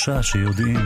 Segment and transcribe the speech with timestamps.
[0.00, 0.76] שלושה שיודעים.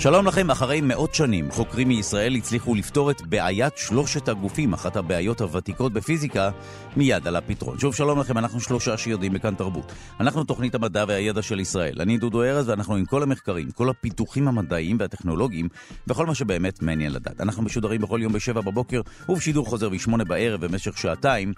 [0.00, 5.40] שלום לכם, אחרי מאות שנים, חוקרים מישראל הצליחו לפתור את בעיית שלושת הגופים, אחת הבעיות
[5.40, 6.50] הוותיקות בפיזיקה,
[6.96, 7.78] מיד על הפתרון.
[7.78, 9.92] שוב, שלום לכם, אנחנו שלושה שיודעים בכאן תרבות.
[10.20, 12.00] אנחנו תוכנית המדע והידע של ישראל.
[12.00, 15.68] אני דודו ארז, ואנחנו עם כל המחקרים, כל הפיתוחים המדעיים והטכנולוגיים,
[16.06, 17.40] וכל מה שבאמת מעניין לדעת.
[17.40, 21.52] אנחנו משודרים בכל יום בשבע בבוקר, ובשידור חוזר בשמונה בערב במשך שעתיים,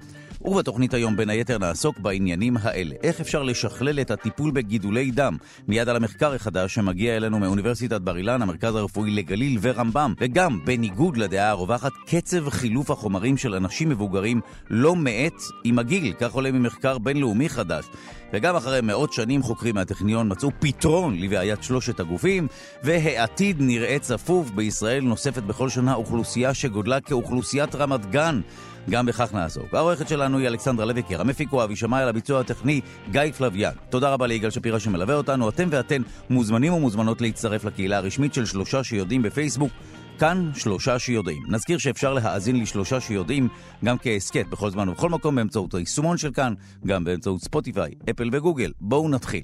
[0.44, 2.94] ובתוכנית היום בין היתר נעסוק בעניינים האלה.
[3.02, 5.36] איך אפשר לשכלל את הטיפול בגידולי דם?
[5.68, 11.16] מיד על המחקר החדש שמגיע אלינו מאוניברסיטת בר אילן, המרכז הרפואי לגליל ורמב"ם, וגם, בניגוד
[11.16, 14.40] לדעה הרווחת, קצב חילוף החומרים של אנשים מבוגרים
[14.70, 17.84] לא מאט עם הגיל, כך עולה ממחקר בינלאומי חדש.
[18.32, 22.46] וגם אחרי מאות שנים חוקרים מהטכניון מצאו פתרון לבעיית שלושת הגופים,
[22.82, 24.50] והעתיד נראה צפוף.
[24.50, 28.40] בישראל נוספת בכל שנה אוכלוסייה שגודלה כאוכלוסיית רמת גן.
[28.90, 29.74] גם בכך נעסוק.
[29.74, 32.80] העורכת שלנו היא אלכסנדרה לויקר, המפיק הוא אבי שמאי, על הביצוע הטכני
[33.10, 33.72] גיא פלוויאן.
[33.90, 35.48] תודה רבה ליגאל שפירא שמלווה אותנו.
[35.48, 39.72] אתם ואתן מוזמנים ומוזמנות להצטרף לקהילה הרשמית של שלושה שיודעים בפייסבוק.
[40.18, 41.42] כאן שלושה שיודעים.
[41.48, 43.48] נזכיר שאפשר להאזין לשלושה שיודעים
[43.84, 46.54] גם כהסכת בכל זמן ובכל מקום באמצעות היישומון של כאן,
[46.86, 48.72] גם באמצעות ספוטיפיי, אפל וגוגל.
[48.80, 49.42] בואו נתחיל.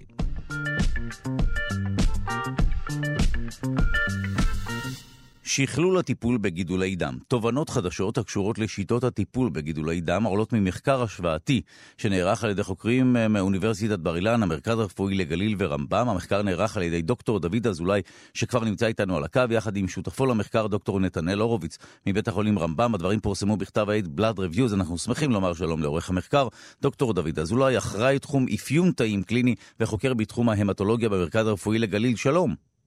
[5.49, 7.19] שכלול הטיפול בגידולי דם.
[7.29, 11.61] תובנות חדשות הקשורות לשיטות הטיפול בגידולי דם עולות ממחקר השוואתי
[11.99, 16.09] שנערך על ידי חוקרים אה, מאוניברסיטת בר אילן, המרכז הרפואי לגליל ורמב"ם.
[16.09, 18.03] המחקר נערך על ידי דוקטור דוד אזולאי,
[18.35, 22.95] שכבר נמצא איתנו על הקו, יחד עם שותפו למחקר דוקטור נתנאל הורוביץ מבית החולים רמב"ם.
[22.95, 24.75] הדברים פורסמו בכתב העת בלאד רביוז.
[24.75, 26.49] אנחנו שמחים לומר שלום לעורך המחקר,
[26.83, 32.17] דוקטור דוד אזולאי, אחראי תחום אפיון תאים קליני וחוקר בתחום ההמטולוגיה במרכז הרפואי לגליל.
[32.17, 32.78] שלום.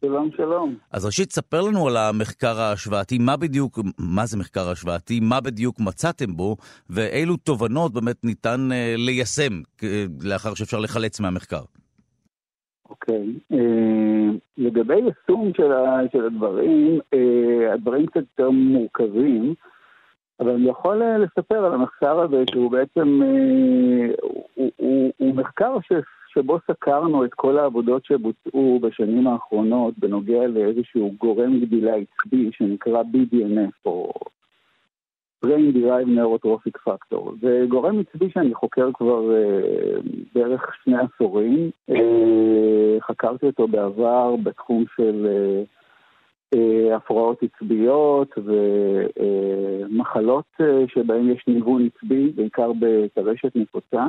[0.00, 0.74] שלום, שלום.
[0.92, 5.76] אז ראשית, ספר לנו על המחקר ההשוואתי, מה בדיוק, מה זה מחקר השוואתי, מה בדיוק
[5.80, 6.56] מצאתם בו,
[6.90, 9.84] ואילו תובנות באמת ניתן uh, ליישם uh,
[10.22, 11.62] לאחר שאפשר לחלץ מהמחקר.
[12.90, 13.24] אוקיי.
[13.52, 13.54] Okay.
[13.54, 19.54] Uh, לגבי יישום של, ה, של הדברים, uh, הדברים קצת יותר מורכבים,
[20.40, 24.20] אבל אני יכול uh, לספר על המחקר הזה, שהוא בעצם, uh,
[24.54, 25.92] הוא, הוא, הוא מחקר ש...
[26.38, 33.76] שבו סקרנו את כל העבודות שבוצעו בשנים האחרונות בנוגע לאיזשהו גורם גדילה עצבי שנקרא BDNF,
[33.84, 34.12] או
[35.46, 37.30] Brain Derived Neurotrophic Factor.
[37.40, 39.98] זה גורם עצבי שאני חוקר כבר אה,
[40.34, 41.70] בערך שני עשורים.
[41.90, 45.62] אה, חקרתי אותו בעבר בתחום של אה,
[46.54, 48.38] אה, הפרעות עצביות
[49.88, 54.06] ומחלות אה, שבהן יש ניוון עצבי, בעיקר בטרשת נפוצה.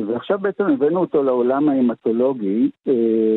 [0.00, 2.92] אה, ועכשיו בעצם הבאנו אותו לעולם ההמטולוגי, אה,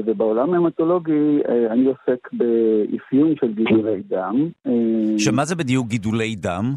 [0.06, 4.50] ובעולם ההמטולוגי אה, אני עוסק באפיון של גידולי דם.
[5.18, 6.74] שמה זה בדיוק גידולי דם?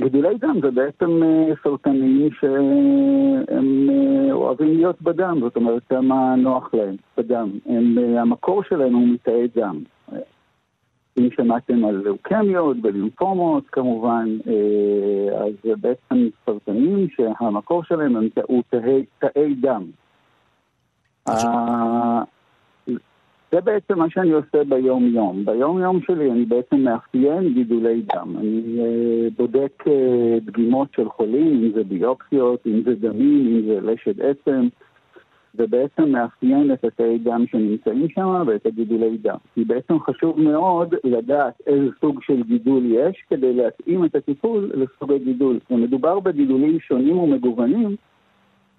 [0.00, 1.20] גידולי דם זה בעצם
[1.62, 3.88] סרטנים שהם
[4.32, 7.50] אוהבים להיות בדם, זאת אומרת כמה נוח להם בדם.
[7.66, 9.78] הם, המקור שלהם הוא מתאי דם.
[11.18, 18.16] אם שמעתם על לוקמיות ולימפומות כמובן, אה, אז זה בעצם סרטנים שהמקור שלהם
[18.46, 19.84] הוא תאי, תאי דם.
[23.54, 25.44] זה בעצם מה שאני עושה ביום-יום.
[25.44, 28.36] ביום-יום שלי אני בעצם מאפיין גידולי דם.
[28.38, 33.80] אני אה, בודק אה, דגימות של חולים, אם זה ביופסיות, אם זה דמים, אם זה
[33.80, 34.68] לשד עצם.
[35.58, 39.36] ובעצם מאפיין את התאי דם שנמצאים שם ואת הגידולי דם.
[39.54, 45.12] כי בעצם חשוב מאוד לדעת איזה סוג של גידול יש כדי להתאים את הטיפול לסוג
[45.12, 45.58] הגידול.
[45.70, 47.96] ומדובר בגידולים שונים ומגוונים,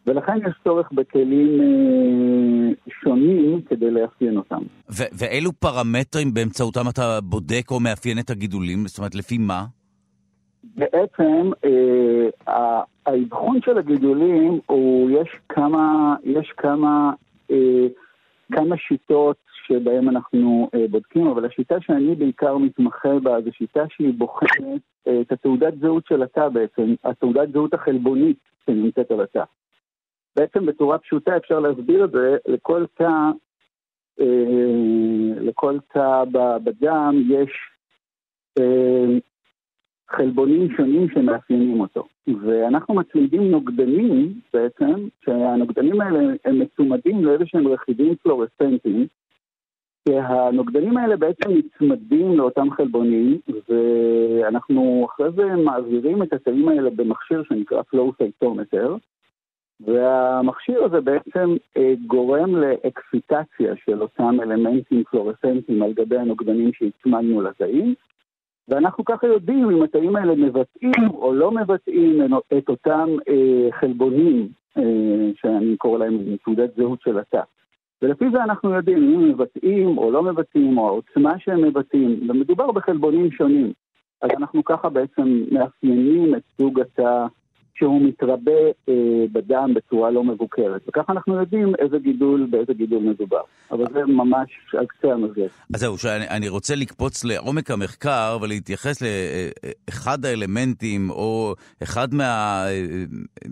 [0.07, 4.61] ולכן יש צורך בכלים אה, שונים כדי לאפיין אותם.
[4.91, 8.87] ו- ואילו פרמטרים באמצעותם אתה בודק או מאפיין את הגידולים?
[8.87, 9.65] זאת אומרת, לפי מה?
[10.75, 17.11] בעצם אה, האבחון של הגידולים הוא, יש כמה, יש כמה,
[17.51, 17.87] אה,
[18.51, 19.37] כמה שיטות
[19.67, 25.21] שבהן אנחנו אה, בודקים, אבל השיטה שאני בעיקר מתמחה בה זו שיטה שהיא בוחנת אה,
[25.21, 29.43] את התעודת זהות של התא בעצם, התעודת זהות החלבונית שנמצאת על התא.
[30.35, 33.11] בעצם בצורה פשוטה אפשר להסביר את זה לכל תא,
[34.19, 34.25] אה,
[35.41, 36.23] לכל תא
[36.63, 37.51] בדם יש
[38.59, 39.05] אה,
[40.09, 42.07] חלבונים שונים שמאפיינים אותו.
[42.41, 44.93] ואנחנו מצמידים נוגדנים בעצם,
[45.25, 49.07] שהנוגדנים האלה הם מצומדים לאיזה שהם רכיבים פלורסנטיים,
[50.09, 57.81] שהנוגדנים האלה בעצם נצמדים לאותם חלבונים, ואנחנו אחרי זה מעבירים את התאים האלה במכשיר שנקרא
[57.81, 58.89] flow cytometer,
[59.79, 67.93] והמכשיר הזה בעצם אה, גורם לאקסיטציה של אותם אלמנטים פלורסנטיים על גבי הנוגדנים שהצמדנו לתאים,
[68.67, 72.21] ואנחנו ככה יודעים אם התאים האלה מבטאים או לא מבטאים
[72.57, 74.47] את אותם אה, חלבונים
[75.35, 77.41] שאני קורא להם תעודת זהות של התא.
[78.01, 82.71] ולפי זה אנחנו יודעים אם הם מבטאים או לא מבטאים, או העוצמה שהם מבטאים, ומדובר
[82.71, 83.73] בחלבונים שונים.
[84.21, 87.25] אז אנחנו ככה בעצם מאפיינים את סוג התא
[87.75, 88.51] שהוא מתרבה
[88.89, 88.93] אה,
[89.31, 90.81] בדם בצורה לא מבוקרת.
[90.87, 93.41] וככה אנחנו יודעים איזה גידול, באיזה גידול מדובר.
[93.71, 95.47] אבל זה ממש על קצה המזל.
[95.73, 102.07] אז זהו, שאני רוצה לקפוץ לעומק המחקר ולהתייחס לאחד האלמנטים או אחד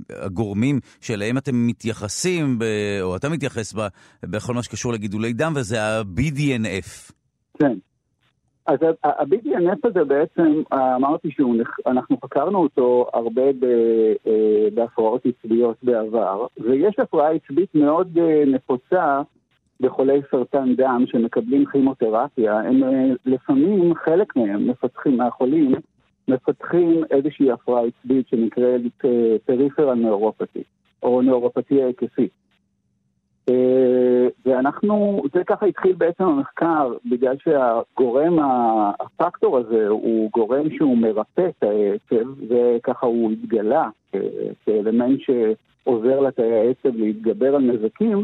[0.09, 2.59] מהגורמים שאליהם אתם מתייחסים,
[3.01, 3.73] או אתה מתייחס
[4.23, 7.11] בכל מה שקשור לגידולי דם, וזה ה-BDNF.
[7.59, 7.73] כן.
[8.65, 17.31] אז ה-BDNF הזה בעצם, אמרתי שאנחנו חקרנו אותו הרבה אה, בהפרעות עצביות בעבר, ויש הפרעה
[17.31, 19.21] עצבית מאוד אה, נפוצה
[19.79, 25.71] בחולי סרטן דם שמקבלים כימותרפיה, הם אה, לפעמים, חלק מהם, מפתחים, מהחולים,
[26.27, 28.81] מפתחים איזושהי הפרעה עצבית שנקראת
[29.45, 30.63] פריפרל נאורופתי,
[31.03, 32.42] או נאורופתיה היקפית.
[33.49, 38.39] אה, ואנחנו, זה ככה התחיל בעצם המחקר, בגלל שהגורם,
[38.99, 43.89] הפקטור הזה הוא גורם שהוא מרפא את העצב, וככה הוא התגלה
[44.65, 48.23] כאלמנט שעוזר לתאי העצב להתגבר על נזקים.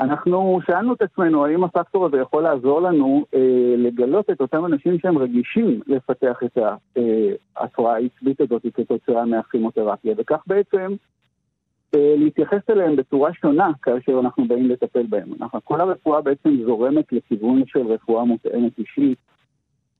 [0.00, 4.98] אנחנו שאלנו את עצמנו האם הפקטור הזה יכול לעזור לנו אה, לגלות את אותם אנשים
[4.98, 6.58] שהם רגישים לפתח את
[7.56, 10.96] ההפרעה העצבית הזאת כתוצאה מהכימותרפיה, וכך בעצם אה,
[11.94, 15.28] להתייחס אליהם בצורה שונה כאשר אנחנו באים לטפל בהם.
[15.40, 19.18] אנחנו, כל הרפואה בעצם זורמת לכיוון של רפואה מותאמת אישית,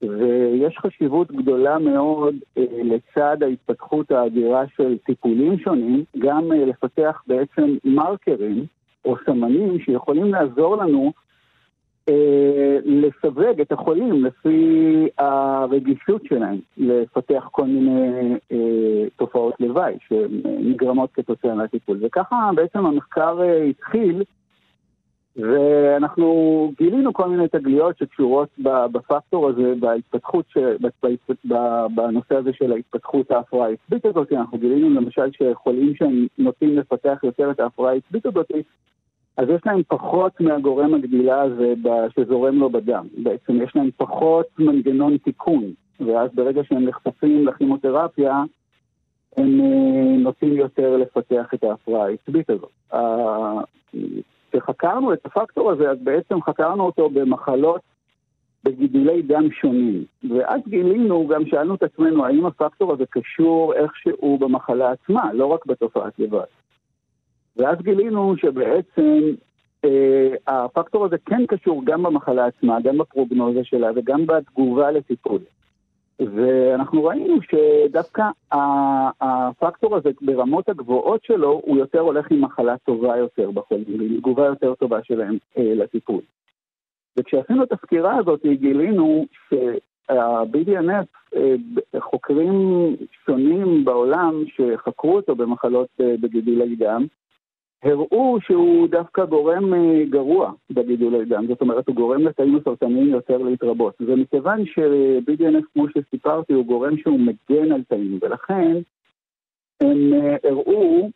[0.03, 7.77] ויש חשיבות גדולה מאוד אה, לצד ההתפתחות האדירה של טיפולים שונים, גם אה, לפתח בעצם
[7.85, 8.65] מרקרים
[9.05, 11.28] או סמנים שיכולים לעזור לנו אה,
[12.85, 21.99] לסווג את החולים לפי הרגישות שלהם לפתח כל מיני אה, תופעות לוואי שנגרמות כתוצאה מהטיפול.
[22.03, 24.23] וככה בעצם המחקר אה, התחיל,
[25.37, 28.49] ואנחנו גילינו כל מיני תגליות שקשורות
[28.93, 30.59] בפקטור הזה, בהתפתחות, ש...
[31.95, 34.33] בנושא הזה של ההתפתחות ההפרעה העצבית הזאת.
[34.33, 38.51] אנחנו גילינו למשל שחולים שהם נוטים לפתח יותר את ההפרעה העצבית הזאת,
[39.39, 41.75] אז יש להם פחות מהגורם הגדילה הזה
[42.15, 43.07] שזורם לו בדם.
[43.17, 45.65] בעצם יש להם פחות מנגנון תיקון,
[46.01, 48.43] ואז ברגע שהם נחשפים לכימותרפיה,
[49.37, 53.01] הם אה, נוטים יותר לפתח את ההפרעה העצבית הזאת.
[54.53, 57.81] כשחקרנו את הפקטור הזה, אז בעצם חקרנו אותו במחלות,
[58.65, 60.05] בגידולי דם שונים.
[60.31, 65.67] ואז גילינו, גם שאלנו את עצמנו, האם הפקטור הזה קשור איכשהו במחלה עצמה, לא רק
[65.67, 66.45] בתופעת לבד.
[67.59, 69.21] ואז גילינו שבעצם
[69.85, 75.41] אה, הפקטור הזה כן קשור גם במחלה עצמה, גם בפרוגנוזה שלה וגם בתגובה לטיפול.
[76.21, 78.23] ואנחנו ראינו שדווקא
[79.21, 84.47] הפקטור הזה ברמות הגבוהות שלו, הוא יותר הולך עם מחלה טובה יותר בחולים, עם תגובה
[84.47, 86.21] יותר טובה שלהם אה, לטיפול.
[87.19, 91.55] וכשעשינו את הסקירה הזאת, גילינו שה-BDNF, אה,
[92.01, 92.97] חוקרים
[93.27, 97.07] שונים בעולם שחקרו אותו במחלות אה, בגידולי דם,
[97.83, 103.39] הראו שהוא דווקא גורם אה, גרוע בגידולי דם, זאת אומרת הוא גורם לתאים הסרטניים יותר
[103.39, 103.95] להתרבות.
[104.01, 108.77] ומכיוון ש-BDNF, כמו שסיפרתי, הוא גורם שהוא מגן על תאים, ולכן
[109.81, 111.11] הם אה, הראו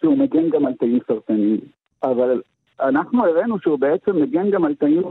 [0.00, 1.60] שהוא מגן גם על תאים סרטניים.
[2.02, 2.42] אבל
[2.80, 5.02] אנחנו הראינו שהוא בעצם מגן גם על תאים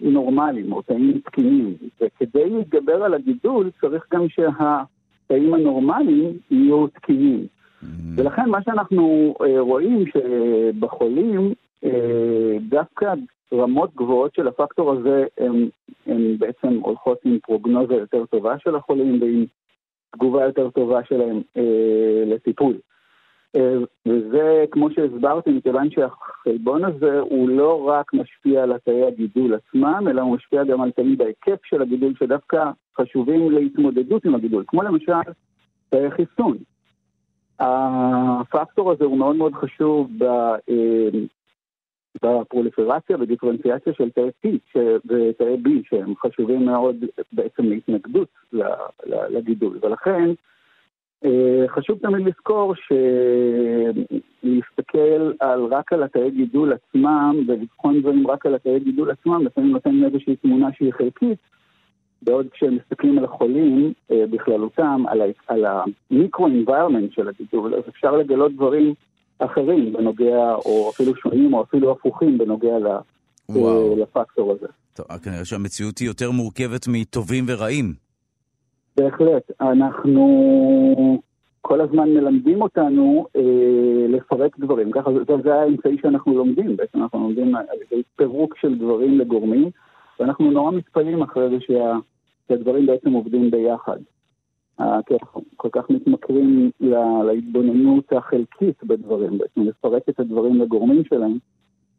[0.00, 7.46] נורמליים או תאים תקינים, וכדי להתגבר על הגידול צריך גם שהתאים הנורמליים יהיו תקינים.
[7.82, 7.86] Mm-hmm.
[8.16, 11.52] ולכן מה שאנחנו אה, רואים שבחולים,
[11.84, 13.14] אה, דווקא
[13.52, 15.24] רמות גבוהות של הפקטור הזה
[16.06, 19.44] הן בעצם הולכות עם פרוגנוזה יותר טובה של החולים ועם
[20.14, 22.76] תגובה יותר טובה שלהם אה, לטיפול.
[23.56, 23.74] אה,
[24.06, 30.22] וזה, כמו שהסברתי, מכיוון שהחלבון הזה הוא לא רק משפיע על התאי הגידול עצמם, אלא
[30.22, 35.12] הוא משפיע גם על תאים בהיקף של הגידול שדווקא חשובים להתמודדות עם הגידול, כמו למשל
[35.88, 36.56] תאי חיסון.
[37.60, 40.54] הפקטור הזה הוא מאוד מאוד חשוב אה,
[42.22, 44.48] בפרוליפרציה ודיפרנציאציה של תאי T
[45.06, 46.96] ותאי B, שהם חשובים מאוד
[47.32, 48.28] בעצם להתנגדות
[49.30, 49.78] לגידול.
[49.82, 50.30] ולכן
[51.24, 52.74] אה, חשוב תמיד לזכור
[54.42, 59.70] שלהסתכל על, רק על התאי גידול עצמם ולבחון דברים רק על התאי גידול עצמם, לפעמים
[59.72, 61.38] נותן איזושהי תמונה שהיא חלקית.
[62.22, 65.64] בעוד כשהם מסתכלים על החולים אה, בכללותם, על, על
[66.10, 68.94] המיקרו-אינביירמנט של הגידול, אז אפשר לגלות דברים
[69.38, 74.66] אחרים בנוגע, או אפילו שונים, או אפילו הפוכים בנוגע ל, אה, לפקטור הזה.
[74.94, 77.92] טוב, כנראה שהמציאות היא יותר מורכבת מטובים ורעים.
[78.96, 79.50] בהחלט.
[79.60, 81.22] אנחנו
[81.60, 84.90] כל הזמן מלמדים אותנו אה, לפרק דברים.
[84.92, 89.70] ככה זה, זה האמצעי שאנחנו לומדים, בעצם אנחנו לומדים על ידי פירוק של דברים לגורמים,
[90.20, 91.96] ואנחנו נורא מתפלאים אחרי זה שה,
[92.52, 93.98] שהדברים בעצם עובדים ביחד.
[94.80, 101.04] אה, כי אנחנו כל כך מתמכרים לה, להתבוננות החלקית בדברים, בעצם לפרק את הדברים לגורמים
[101.04, 101.38] שלהם.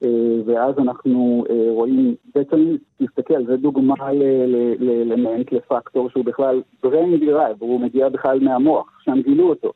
[0.03, 3.95] אה, ואז אנחנו אה, רואים, בעצם נסתכל, זה דוגמה
[4.79, 9.71] למנט, לפקטור שהוא בכלל brain derived, הוא מגיע בכלל מהמוח, שם גילו אותו.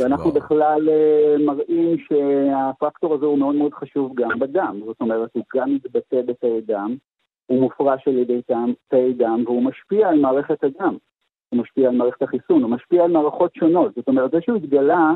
[0.00, 5.44] ואנחנו בכלל אה, מראים שהפקטור הזה הוא מאוד מאוד חשוב גם בדם, זאת אומרת, הוא
[5.54, 6.96] גם מתבטא בתאי דם,
[7.48, 8.40] הוא מופרש על ידי
[8.88, 10.96] תאי דם, והוא משפיע על מערכת הדם.
[11.48, 13.94] הוא משפיע על מערכת החיסון, הוא משפיע על מערכות שונות.
[13.94, 15.14] זאת אומרת, זה שהוא התגלה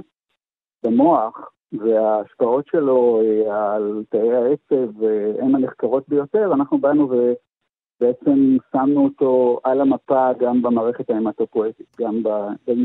[0.84, 9.04] במוח, וההשפעות שלו אה, על תאי העצב אה, הן הנחקרות ביותר, אנחנו באנו ובעצם שמנו
[9.04, 12.22] אותו על המפה גם במערכת ההמטופואטית, גם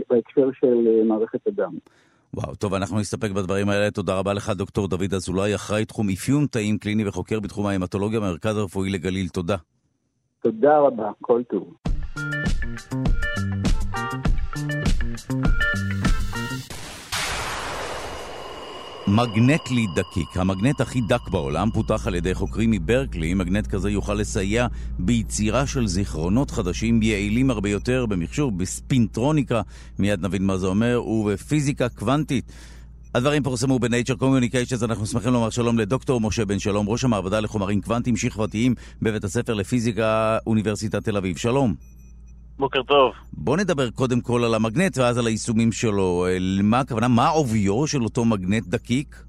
[0.09, 1.73] בהקשר של אה, מערכת הדם.
[2.37, 3.91] וואו, טוב, אנחנו נסתפק בדברים האלה.
[3.91, 8.57] תודה רבה לך, דוקטור דוד אזולאי, אחראי תחום אפיון תאים קליני וחוקר בתחום ההמטולוגיה במרכז
[8.57, 9.27] הרפואי לגליל.
[9.27, 9.55] תודה.
[10.43, 11.73] תודה רבה, כל טוב.
[19.07, 23.33] מגנט-ליד דקיק, המגנט הכי דק בעולם, פותח על ידי חוקרים מברקלי.
[23.33, 24.67] מגנט כזה יוכל לסייע
[24.99, 29.61] ביצירה של זיכרונות חדשים יעילים הרבה יותר במחשוב, בספינטרוניקה,
[29.99, 32.51] מיד נבין מה זה אומר, ובפיזיקה קוונטית.
[33.15, 37.81] הדברים פורסמו ב-Nature Communications, אנחנו שמחים לומר שלום לדוקטור משה בן שלום, ראש המעבדה לחומרים
[37.81, 41.37] קוונטיים שכבתיים בבית הספר לפיזיקה, אוניברסיטת תל אביב.
[41.37, 41.96] שלום.
[42.59, 43.13] בוקר טוב.
[43.33, 46.25] בוא נדבר קודם כל על המגנט ואז על היישומים שלו.
[46.63, 49.23] מה הכוונה, מה עוביו של אותו מגנט דקיק?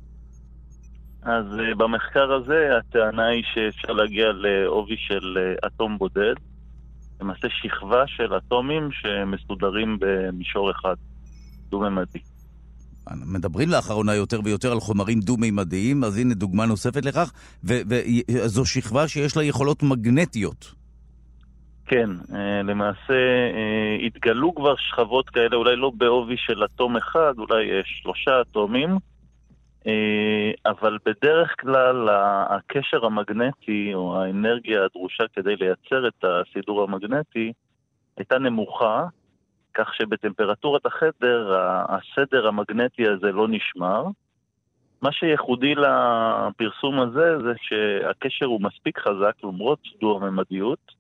[1.23, 6.35] אז uh, במחקר הזה הטענה היא שאפשר להגיע לעובי של uh, אטום בודד,
[7.21, 10.95] למעשה שכבה של אטומים שמסודרים במישור אחד,
[11.71, 12.19] דו-ממדי.
[13.27, 17.33] מדברים לאחרונה יותר ויותר על חומרים דו-מימדיים, אז הנה דוגמה נוספת לכך,
[17.65, 20.75] וזו שכבה שיש לה יכולות מגנטיות.
[21.89, 23.15] כן, אה, למעשה
[23.55, 28.91] אה, התגלו כבר שכבות כאלה, אולי לא בעובי של אטום אחד, אולי שלושה אטומים,
[29.87, 32.09] אה, אבל בדרך כלל
[32.49, 37.53] הקשר המגנטי או האנרגיה הדרושה כדי לייצר את הסידור המגנטי
[38.17, 39.07] הייתה נמוכה,
[39.75, 41.57] כך שבטמפרטורת החדר
[41.89, 44.05] הסדר המגנטי הזה לא נשמר.
[45.03, 50.98] מה שייחודי לפרסום הזה זה שהקשר הוא מספיק חזק למרות דו-הממדיות,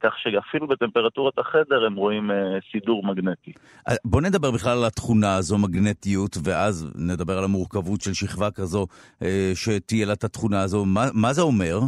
[0.00, 2.34] כך שאפילו בטמפרטורת החדר הם רואים uh,
[2.72, 3.52] סידור מגנטי.
[3.88, 8.86] אה, בוא נדבר בכלל על התכונה הזו, מגנטיות, ואז נדבר על המורכבות של שכבה כזו
[9.22, 9.24] uh,
[9.54, 10.84] שתהיה לה את התכונה הזו.
[10.84, 11.78] מה, מה זה אומר?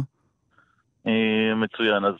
[1.05, 1.09] Uh,
[1.55, 2.05] מצוין.
[2.05, 2.13] אז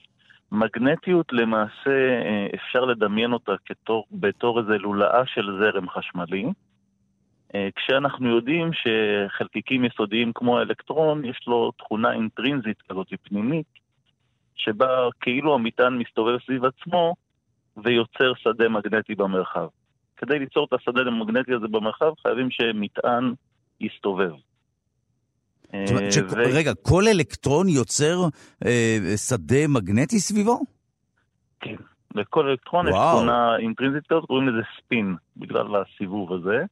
[0.51, 6.45] מגנטיות למעשה uh, אפשר לדמיין אותה כתור, בתור איזה לולאה של זרם חשמלי.
[6.45, 13.86] Uh, כשאנחנו יודעים שחלקיקים יסודיים כמו האלקטרון, יש לו תכונה אינטרינזית כזאת פנימית,
[14.57, 17.15] שבה כאילו המטען מסתובב סביב עצמו
[17.77, 19.67] ויוצר שדה מגנטי במרחב.
[20.17, 23.33] כדי ליצור את השדה המגנטי הזה במרחב חייבים שמטען
[23.81, 24.31] יסתובב.
[25.85, 26.17] ש...
[26.17, 26.35] ו...
[26.53, 28.17] רגע, כל אלקטרון יוצר
[28.65, 28.97] אה,
[29.27, 30.59] שדה מגנטי סביבו?
[31.59, 31.75] כן,
[32.15, 32.87] לכל אלקטרון.
[32.87, 36.63] יש תכונה אינטרינזית כזאת, קוראים לזה ספין, בגלל הסיבוב הזה.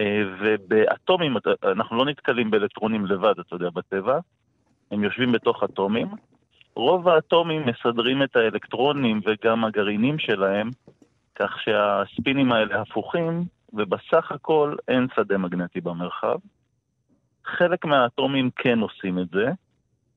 [0.00, 4.18] אה, ובאטומים, אנחנו לא נתקלים באלקטרונים לבד, אתה יודע, בטבע.
[4.90, 6.08] הם יושבים בתוך אטומים,
[6.76, 10.70] רוב האטומים מסדרים את האלקטרונים וגם הגרעינים שלהם,
[11.34, 16.36] כך שהספינים האלה הפוכים, ובסך הכל אין שדה מגנטי במרחב.
[17.44, 19.50] חלק מהאטומים כן עושים את זה,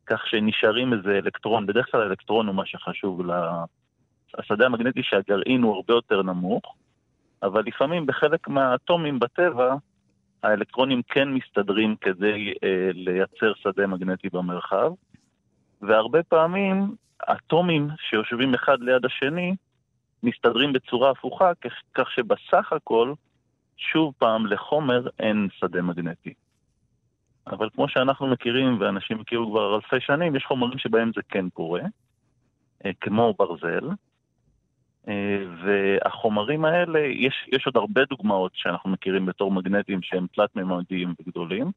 [0.06, 3.22] כך שנשארים איזה אלקטרון, בדרך כלל האלקטרון הוא מה שחשוב
[4.38, 6.76] השדה המגנטי שהגרעין הוא הרבה יותר נמוך,
[7.44, 9.76] אבל לפעמים בחלק מהאטומים בטבע,
[10.44, 14.92] האלקטרונים כן מסתדרים כדי אה, לייצר שדה מגנטי במרחב.
[15.82, 16.96] והרבה פעמים
[17.32, 19.56] אטומים שיושבים אחד ליד השני
[20.24, 21.52] מסתדרים בצורה הפוכה,
[21.94, 23.14] כך שבסך הכל,
[23.78, 26.34] שוב פעם, לחומר אין שדה מגנטי.
[27.48, 31.82] אבל כמו שאנחנו מכירים, ואנשים מכירו כבר אלפי שנים, יש חומרים שבהם זה כן קורה,
[32.86, 33.90] אה, כמו ברזל.
[35.08, 41.72] אה, והחומרים האלה, יש, יש עוד הרבה דוגמאות שאנחנו מכירים בתור מגנטים שהם תלת-ממדיים וגדולים.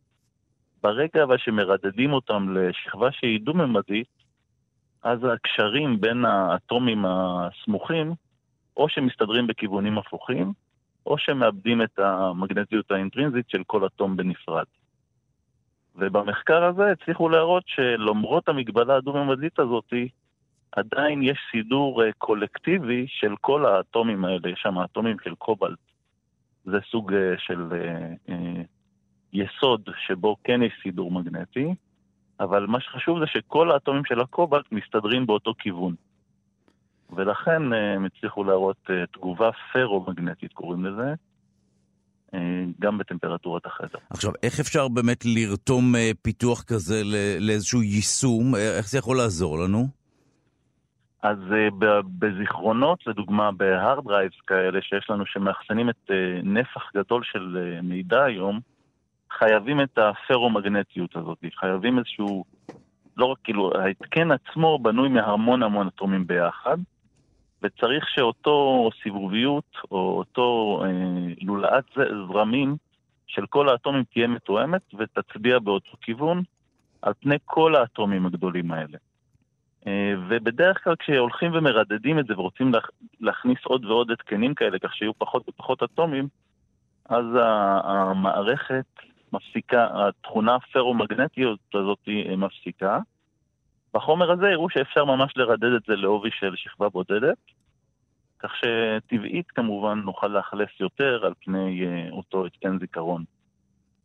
[0.83, 4.09] ברגע אבל שמרדדים אותם לשכבה שהיא דו-ממדית,
[5.03, 8.13] אז הקשרים בין האטומים הסמוכים,
[8.77, 10.53] או שמסתדרים בכיוונים הפוכים,
[11.07, 14.65] או שמאבדים את המגנטיות האינטרינזית של כל אטום בנפרד.
[15.97, 19.93] ובמחקר הזה הצליחו להראות שלמרות המגבלה הדו-ממדית הזאת,
[20.73, 25.79] עדיין יש סידור אה, קולקטיבי של כל האטומים האלה, יש שם אטומים של קובלט
[26.65, 27.69] זה סוג של
[29.33, 31.75] יסוד שבו כן יש סידור מגנטי,
[32.41, 35.95] אבל מה שחשוב זה שכל האטומים של הקובלט מסתדרים באותו כיוון.
[37.13, 41.15] ולכן הם הצליחו להראות תגובה פרו-מגנטית, קוראים לזה,
[42.81, 43.99] גם בטמפרטורת החדר.
[44.11, 47.03] עכשיו, איך אפשר באמת לרתום פיתוח כזה
[47.41, 48.55] לאיזשהו יישום?
[48.55, 49.89] איך זה יכול לעזור לנו?
[51.23, 51.39] אז
[52.19, 56.11] בזיכרונות, לדוגמה, ב hard drives כאלה שיש לנו, שמאחסנים את
[56.43, 58.61] נפח גדול של מידע היום,
[59.39, 62.45] חייבים את הפרו-מגנטיות הזאת, חייבים איזשהו,
[63.17, 66.77] לא רק כאילו, ההתקן עצמו בנוי מהמון המון אטומים ביחד,
[67.63, 71.85] וצריך שאותו סיבוביות, או אותו אה, לולאת
[72.29, 72.77] זרמים
[73.27, 76.43] של כל האטומים תהיה מתואמת ותצביע באותו כיוון
[77.03, 78.99] על פני כל האטומים הגדולים האלה.
[79.87, 82.73] אה, ובדרך כלל כשהולכים ומרדדים את זה ורוצים
[83.21, 86.29] להכניס עוד ועוד התקנים כאלה, כך שיהיו פחות ופחות אטומים,
[87.09, 87.25] אז
[87.85, 88.85] המערכת
[89.33, 92.99] מפסיקה, התכונה הפרו-מגנטיות הזאת אה, מפסיקה.
[93.95, 97.39] בחומר הזה הראו שאפשר ממש לרדד את זה לעובי של שכבה בודדת,
[98.39, 103.25] כך שטבעית כמובן נוכל לאכלס יותר על פני uh, אותו התקן זיכרון.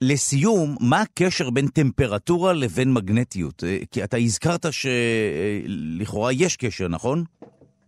[0.01, 3.63] לסיום, מה הקשר בין טמפרטורה לבין מגנטיות?
[3.63, 7.23] אה, כי אתה הזכרת שלכאורה יש קשר, נכון?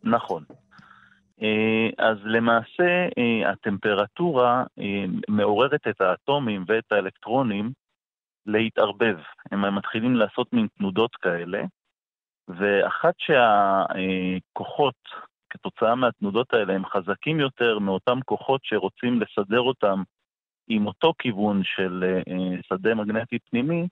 [0.04, 0.44] נכון.
[1.42, 3.08] אה, אז למעשה
[3.46, 4.64] הטמפרטורה
[5.30, 7.72] מעוררת את האטומים ואת האלקטרונים
[8.46, 9.18] להתערבב.
[9.52, 11.64] הם מתחילים לעשות מין תנודות כאלה,
[12.48, 14.96] ואחת שהכוחות
[15.50, 20.04] כתוצאה מהתנודות האלה הם חזקים יותר מאותם כוחות שרוצים לסדר אותם
[20.68, 23.88] עם אותו כיוון של אה, שדה מגנטי פנימי,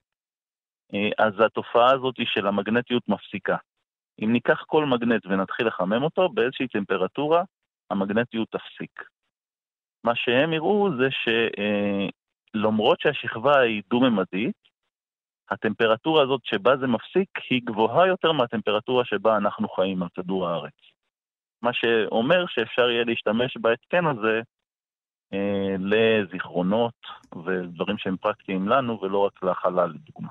[0.93, 3.57] אה, אז התופעה הזאת של המגנטיות מפסיקה.
[4.19, 7.43] אם ניקח כל מגנט ונתחיל לחמם אותו, באיזושהי טמפרטורה
[7.91, 9.03] המגנטיות תפסיק.
[10.03, 11.07] מה שהם יראו זה
[12.55, 14.55] שלמרות אה, שהשכבה היא דו-ממדית,
[15.49, 20.73] הטמפרטורה הזאת שבה זה מפסיק היא גבוהה יותר מהטמפרטורה שבה אנחנו חיים על כדור הארץ.
[21.61, 24.41] מה שאומר שאפשר יהיה להשתמש בהתקן הזה
[25.33, 26.99] אה, לזיכרונות
[27.45, 30.29] ודברים שהם פרקטיים לנו ולא רק לחלל, לדוגמה.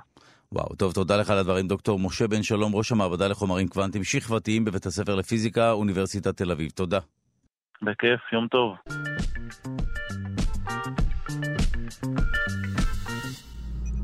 [0.55, 1.69] וואו, טוב, תודה לך על הדברים.
[1.69, 6.71] דוקטור משה בן שלום, ראש המעבדה לחומרים קוונטיים שכבתיים בבית הספר לפיזיקה, אוניברסיטת תל אביב.
[6.71, 6.99] תודה.
[7.83, 8.75] בכיף, יום טוב.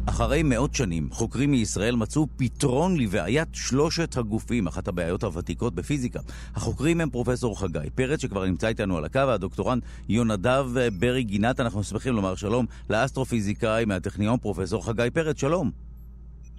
[0.08, 6.20] אחרי מאות שנים, חוקרים מישראל מצאו פתרון לבעיית שלושת הגופים, אחת הבעיות הוותיקות בפיזיקה.
[6.54, 10.66] החוקרים הם פרופסור חגי פרץ, שכבר נמצא איתנו על הקו, והדוקטורנט יונדב
[10.98, 11.60] ברי גינת.
[11.60, 15.89] אנחנו שמחים לומר שלום לאסטרופיזיקאי מהטכניון, פרופסור חגי פרץ, שלום.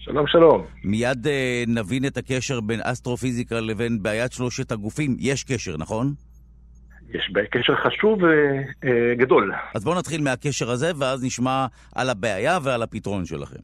[0.03, 0.65] שלום, שלום.
[0.83, 1.29] מיד uh,
[1.67, 5.15] נבין את הקשר בין אסטרופיזיקה לבין בעיית שלושת הגופים.
[5.19, 6.13] יש קשר, נכון?
[7.09, 9.53] יש קשר חשוב וגדול.
[9.53, 13.59] אה, אז בואו נתחיל מהקשר הזה, ואז נשמע על הבעיה ועל הפתרון שלכם.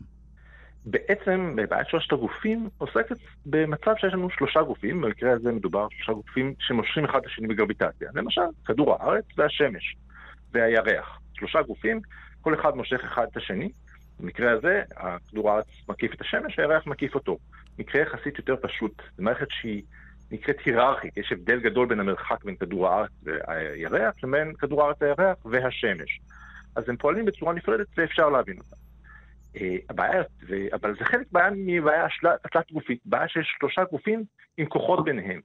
[0.85, 6.13] בעצם בעיית שלושת הגופים עוסקת במצב שיש לנו שלושה גופים, במקרה הזה מדובר על שלושה
[6.13, 8.09] גופים שמושכים אחד את השני בגרביטציה.
[8.13, 9.95] למשל, כדור הארץ והשמש
[10.53, 11.19] והירח.
[11.33, 11.99] שלושה גופים,
[12.41, 13.69] כל אחד מושך אחד את השני.
[14.19, 14.81] במקרה הזה,
[15.31, 17.37] כדור הארץ מקיף את השמש, הירח מקיף אותו.
[17.79, 19.01] מקרה יחסית יותר פשוט.
[19.17, 19.83] זו מערכת שהיא
[20.31, 25.45] נקראת היררכית, יש הבדל גדול בין המרחק בין כדור הארץ והירח לבין כדור הארץ והירח
[25.45, 26.19] והשמש.
[26.75, 28.75] אז הם פועלים בצורה נפרדת ואפשר להבין אותם.
[29.55, 30.23] אה, הבעיה,
[30.73, 32.07] אבל זה חלק בעיה מבעיה
[32.45, 34.23] התלת גופית, בעיה שיש שלושה גופים
[34.57, 35.41] עם כוחות ביניהם.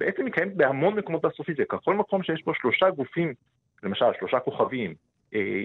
[0.00, 3.34] בעצם היא קיימת בהמון מקומות באסטרופיזיקה, כל מקום שיש בו שלושה גופים,
[3.82, 4.94] למשל שלושה כוכבים,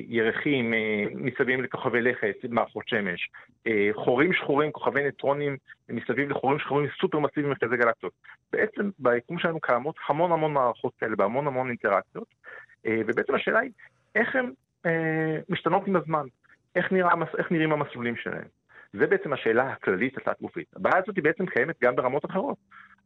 [0.08, 3.30] ירחים אה, מסביב לכוכבי לכת, מערכות שמש,
[3.68, 5.58] אה, חורים שחורים, כוכבי ניטרונים
[5.90, 8.14] מסביב לחורים שחורים סופר מסיביים מרכזי גלקטיות.
[8.52, 12.28] בעצם ביקום שלנו קיימות המון המון מערכות כאלה בהמון המון אינטראקציות,
[12.86, 13.72] ובעצם השאלה היא
[14.16, 14.52] איך הן
[15.50, 16.26] משתנות עם הזמן,
[16.76, 18.48] איך, נראה, איך נראים המסלולים שלהם.
[18.94, 20.68] זה בעצם השאלה הכללית התת-גופית.
[20.76, 22.58] הבעיה הזאת היא בעצם קיימת גם ברמות אחרות,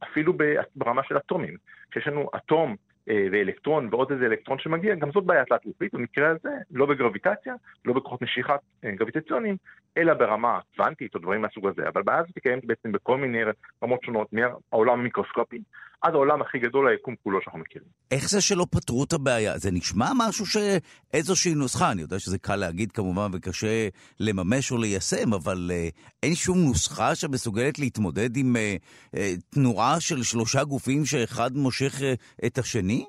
[0.04, 0.34] אפילו
[0.76, 1.56] ברמה של אטומים.
[1.92, 2.76] כשיש לנו אטום אה,
[3.08, 7.54] ואלקטרון ועוד איזה אלקטרון שמגיע, גם זאת בעיה תלת-גופית, במקרה הזה לא בגרביטציה,
[7.86, 9.58] לא בכוחות משיכת אה, גרביטציוניים,
[9.98, 11.88] אלא ברמה קוונטית או דברים מהסוג הזה.
[11.88, 13.40] אבל בעיה הזאת קיימת בעצם בכל מיני
[13.84, 15.62] רמות שונות, מהעולם המיקרוסקופי
[16.02, 17.88] עד העולם הכי גדול, היקום כולו שאנחנו מכירים.
[18.12, 19.58] איך זה שלא פתרו את הבעיה?
[19.58, 23.88] זה נשמע משהו שאיזושהי נוסחה, אני יודע שזה קל להגיד כמובן וקשה
[24.20, 25.88] לממש או ליישם, אבל אה,
[26.24, 28.76] אין שום נוסחה שמסוגלת להתמודד עם אה,
[29.16, 32.14] אה, תנועה של שלושה גופים שאחד מושך אה,
[32.46, 33.06] את השני?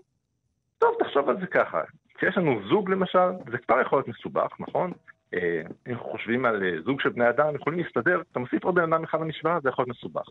[0.78, 1.80] טוב, תחשוב על זה ככה.
[2.14, 4.92] כשיש לנו זוג למשל, זה כבר יכול להיות מסובך, נכון?
[5.34, 8.92] אה, אם חושבים על אה, זוג של בני אדם, יכולים להסתדר, אתה מוסיף עוד בן
[8.92, 10.26] אדם אחד למשוואה, זה יכול להיות מסובך.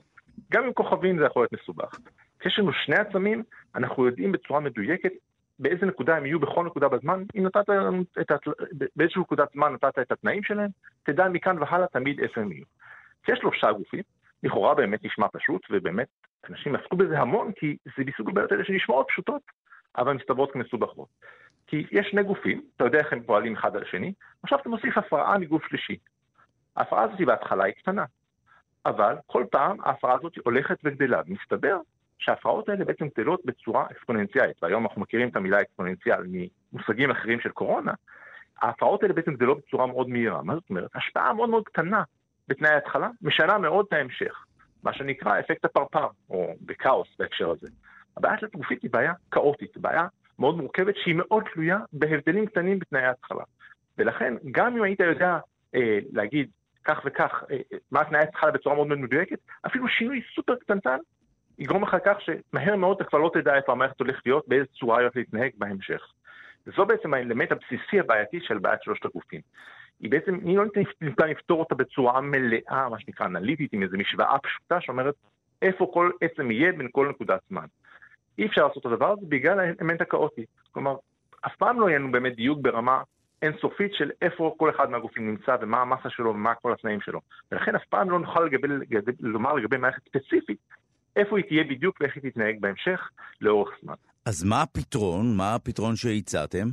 [0.51, 1.99] גם עם כוכבים זה יכול להיות מסובך.
[2.41, 3.43] כשיש לנו שני עצמים,
[3.75, 5.11] אנחנו יודעים בצורה מדויקת
[5.59, 7.69] באיזה נקודה הם יהיו בכל נקודה בזמן, אם נתת
[8.21, 8.31] את,
[8.95, 10.69] באיזושהי נקודת זמן נתת את התנאים שלהם,
[11.03, 12.65] תדע מכאן והלאה תמיד איפה הם יהיו.
[13.23, 14.03] כשיש שלושה גופים,
[14.43, 16.07] לכאורה באמת נשמע פשוט, ובאמת
[16.49, 19.41] אנשים עסקו בזה המון, כי זה מסוג הבעיות האלה שנשמעות פשוטות,
[19.97, 21.07] אבל מסתברות כמסובכות.
[21.67, 24.97] כי יש שני גופים, אתה יודע איך הם פועלים אחד על השני, עכשיו אתה מוסיף
[24.97, 25.97] הפרעה מגוף שלישי.
[26.75, 28.05] ההפרעה הזאת בהתחלה היא קטנה,
[28.85, 31.77] אבל כל פעם ההפרעה הזאת הולכת וגדלה, ומסתבר
[32.21, 37.49] שההפרעות האלה בעצם גדלות בצורה אקספוננציאלית, והיום אנחנו מכירים את המילה אקספוננציאל ממושגים אחרים של
[37.49, 37.93] קורונה,
[38.61, 40.43] ההפרעות האלה בעצם גדלות בצורה מאוד מהירה.
[40.43, 40.89] מה זאת אומרת?
[40.95, 42.03] השפעה מאוד מאוד קטנה
[42.47, 44.45] בתנאי ההתחלה, משנה מאוד את ההמשך.
[44.83, 47.67] מה שנקרא אפקט הפרפר, או בכאוס בהקשר הזה.
[48.17, 50.07] הבעיה של התרופית היא בעיה כאוטית, בעיה
[50.39, 53.43] מאוד מורכבת שהיא מאוד תלויה בהבדלים קטנים בתנאי ההתחלה.
[53.97, 55.39] ולכן, גם אם היית יודע
[55.75, 56.49] אה, להגיד
[56.85, 57.57] כך וכך, אה,
[57.91, 60.97] מה תנאי ההתחלה בצורה מאוד מדויקת, אפילו שינוי סופר קטנטן
[61.59, 64.97] יגרום לך כך שמהר מאוד אתה כבר לא תדע איפה המערכת הולכת להיות, באיזה צורה
[64.97, 66.01] היא הולכת להתנהג בהמשך.
[66.67, 69.41] וזו בעצם האלמנט הבסיסי הבעייתי של בעיית שלושת הגופים.
[69.99, 70.63] היא בעצם, היא לא
[71.01, 75.15] ניתן לפתור אותה בצורה מלאה, מה שנקרא אנליטית, עם איזו משוואה פשוטה שאומרת
[75.61, 77.65] איפה כל עצם יהיה בין כל נקודת זמן.
[78.37, 80.45] אי אפשר לעשות את הדבר הזה בגלל האלמנט הכאוטי.
[80.71, 80.95] כלומר,
[81.41, 83.01] אף פעם לא יהיה לנו באמת דיוק ברמה
[83.41, 87.21] אינסופית של איפה כל אחד מהגופים נמצא ומה המסה שלו ומה כל התנאים שלו.
[87.51, 90.57] ולכן אף פעם לא נוכל לגבי, לגבי, לומר לגבי מערכת ספציפית
[91.15, 93.09] איפה היא תהיה בדיוק ואיך היא תתנהג בהמשך
[93.41, 93.93] לאורך זמן.
[94.25, 95.37] אז מה הפתרון?
[95.37, 96.67] מה הפתרון שהצעתם?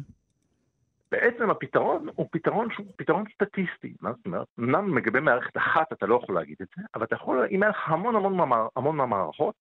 [1.11, 3.95] בעצם הפתרון הוא פתרון שהוא פתרון סטטיסטי.
[4.01, 4.47] מה זאת אומרת?
[4.59, 7.71] אמנם לגבי מערכת אחת אתה לא יכול להגיד את זה, אבל אתה יכול, אם היה
[7.71, 9.55] לך המון המון, המון מהמערכות,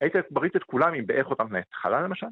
[0.00, 2.26] היית מריץ את כולם עם בערך אותם תנאי התחלה למשל,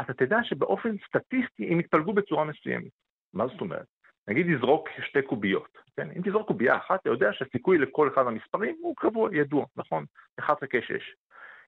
[0.00, 2.90] אתה תדע שבאופן סטטיסטי הם יתפלגו בצורה מסוימת.
[3.34, 3.86] מה זאת אומרת?
[4.28, 6.08] נגיד לזרוק שתי קוביות, כן?
[6.16, 10.04] אם תזרוק קובייה אחת, אתה יודע שהסיכוי לכל אחד מהמספרים הוא קבוע, ידוע, נכון?
[10.40, 11.14] 1 חלקי 6.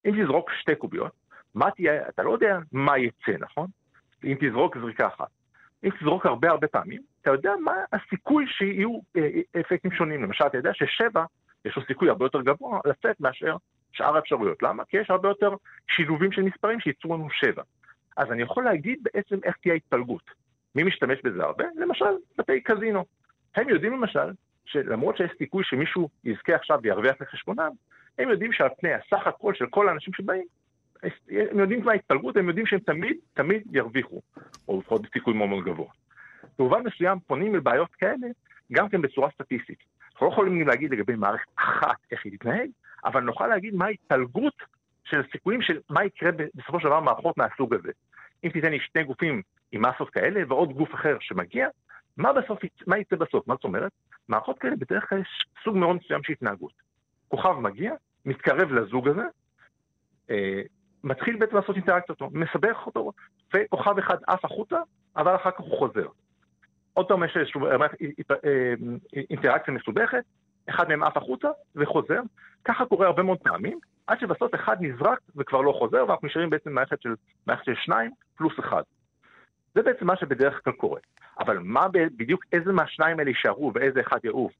[0.06, 1.12] אם תזרוק שתי קוביות,
[1.54, 3.66] מה תהיה, אתה לא יודע מה יצא, נכון?
[4.24, 5.28] אם תזרוק זריקה אחת.
[5.84, 9.22] אם תזרוק הרבה הרבה פעמים, אתה יודע מה הסיכוי שיהיו אה,
[9.56, 10.22] אה, אפקטים שונים.
[10.22, 11.24] למשל, אתה יודע ששבע,
[11.64, 13.56] יש לו סיכוי הרבה יותר גבוה לצאת מאשר
[13.92, 14.62] שאר האפשרויות.
[14.62, 14.84] למה?
[14.84, 15.54] כי יש הרבה יותר
[15.88, 17.62] שילובים של מספרים שייצרו לנו שבע.
[18.16, 20.22] אז אני יכול להגיד בעצם איך תהיה ההתפלגות.
[20.74, 21.64] מי משתמש בזה הרבה?
[21.76, 22.04] למשל,
[22.38, 23.04] בתי קזינו.
[23.56, 24.32] הם יודעים למשל,
[24.64, 27.70] שלמרות שיש סיכוי שמישהו יזכה עכשיו וירוויח לחשבונם,
[28.18, 30.44] הם יודעים שעל פני הסך הכל של כל האנשים שבאים,
[31.28, 34.20] הם יודעים כבר התפלגות, הם יודעים שהם תמיד, תמיד ירוויחו,
[34.68, 35.88] או לפחות בסיכוי מאוד מאוד גבוה.
[36.58, 38.26] במובן מסוים פונים לבעיות כאלה
[38.72, 39.78] גם כן בצורה סטטיסטית.
[40.12, 42.70] אנחנו לא יכולים להגיד לגבי מערכת אחת איך היא תתנהג,
[43.04, 44.54] אבל נוכל להגיד מה ההתפלגות
[45.04, 47.92] של הסיכויים של מה יקרה בסופו של דבר מערכות מהסוג הזה.
[48.44, 51.68] אם תיתן לי שני גופים עם מסות כאלה ועוד גוף אחר שמגיע,
[52.16, 53.48] מה בסוף, מה יצא בסוף?
[53.48, 53.92] מה זאת אומרת?
[54.28, 56.72] מערכות כאלה בדרך כלל יש סוג מאוד מסוים של התנהגות.
[57.28, 57.92] כוכב מגיע,
[58.24, 59.24] מתקרב לזוג הזה,
[60.30, 60.62] אה,
[61.04, 63.12] מתחיל בעצם לעשות אינטראקציות, מסבך אותו,
[63.54, 64.76] וכוכב אחד עף החוצה,
[65.16, 66.06] אבל אחר כך הוא חוזר.
[66.94, 67.86] עוד פעם יש איזושהי אה,
[68.44, 68.74] אה,
[69.30, 70.24] אינטראקציה מסובכת,
[70.70, 72.20] אחד מהם עף החוצה וחוזר,
[72.64, 73.78] ככה קורה הרבה מאוד פעמים,
[74.10, 77.14] עד שבסוף אחד נזרק וכבר לא חוזר, ואנחנו נשארים בעצם מערכת של,
[77.46, 78.82] מערכת של שניים פלוס אחד.
[79.74, 81.00] זה בעצם מה שבדרך כלל קורה.
[81.38, 84.52] אבל מה בדיוק, איזה מהשניים האלה יישארו ואיזה אחד יעוף?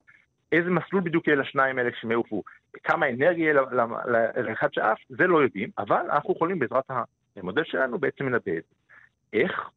[0.52, 2.42] איזה מסלול בדיוק יהיה לשניים האלה כשהם יעופו?
[2.84, 3.54] כמה אנרגיה יהיה
[4.36, 4.98] לאחד שאף?
[5.08, 6.90] זה לא יודעים, אבל אנחנו יכולים בעזרת
[7.36, 8.74] המודל שלנו בעצם לנבא את זה.
[9.32, 9.70] איך?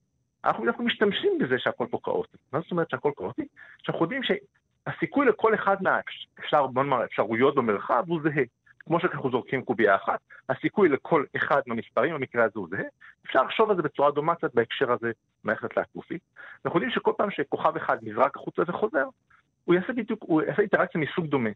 [0.45, 2.37] אנחנו, אנחנו משתמשים בזה שהכל פה כאוטי.
[2.53, 3.47] מה זאת אומרת שהכל כאוטי?
[3.83, 5.77] שאנחנו יודעים שהסיכוי לכל אחד
[6.73, 8.43] מהאפשרויות במרחב הוא זהה.
[8.85, 10.19] כמו שאנחנו זורקים קובייה אחת,
[10.49, 12.83] הסיכוי לכל אחד מהמספרים במקרה הזה הוא זהה.
[13.25, 15.11] אפשר לחשוב על זה בצורה דומה קצת בהקשר הזה
[15.43, 16.21] מערכת לאקופית.
[16.65, 19.05] אנחנו יודעים שכל פעם שכוכב אחד נזרק החוצה וחוזר,
[19.65, 21.49] הוא יעשה בדיוק, הוא יעשה אינטראקציה מסוג דומה.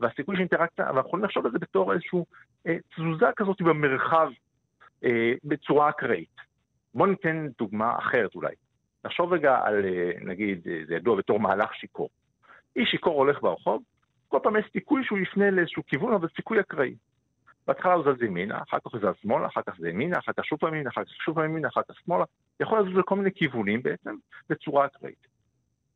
[0.00, 2.18] והסיכוי של אינטראקציה, אבל אנחנו יכולים לחשוב על זה בתור איזושהי
[2.66, 4.28] אה, תזוזה כזאת במרחב
[5.04, 6.36] אה, בצורה אקראית.
[6.94, 8.54] בואו ניתן דוגמה אחרת אולי.
[9.04, 12.08] נחשוב רגע על, אה, נגיד, אה, זה ידוע בתור מהלך שיכור.
[12.76, 13.82] איש שיכור הולך ברחוב,
[14.32, 16.94] כל פעם יש סיכוי שהוא יפנה לאיזשהו כיוון, אבל סיכוי אקראי.
[17.66, 20.58] בהתחלה הוא זז ימינה, אחר כך זז שמאלה, אחר כך זה ימינה, אחר כך שוב
[20.58, 22.24] פעם ימינה, אחר כך שוב פעם ימינה, אחר כך שמאלה.
[22.60, 24.14] יכול לזוז לכל מיני כיוונים בעצם,
[24.50, 25.26] בצורה אקראית.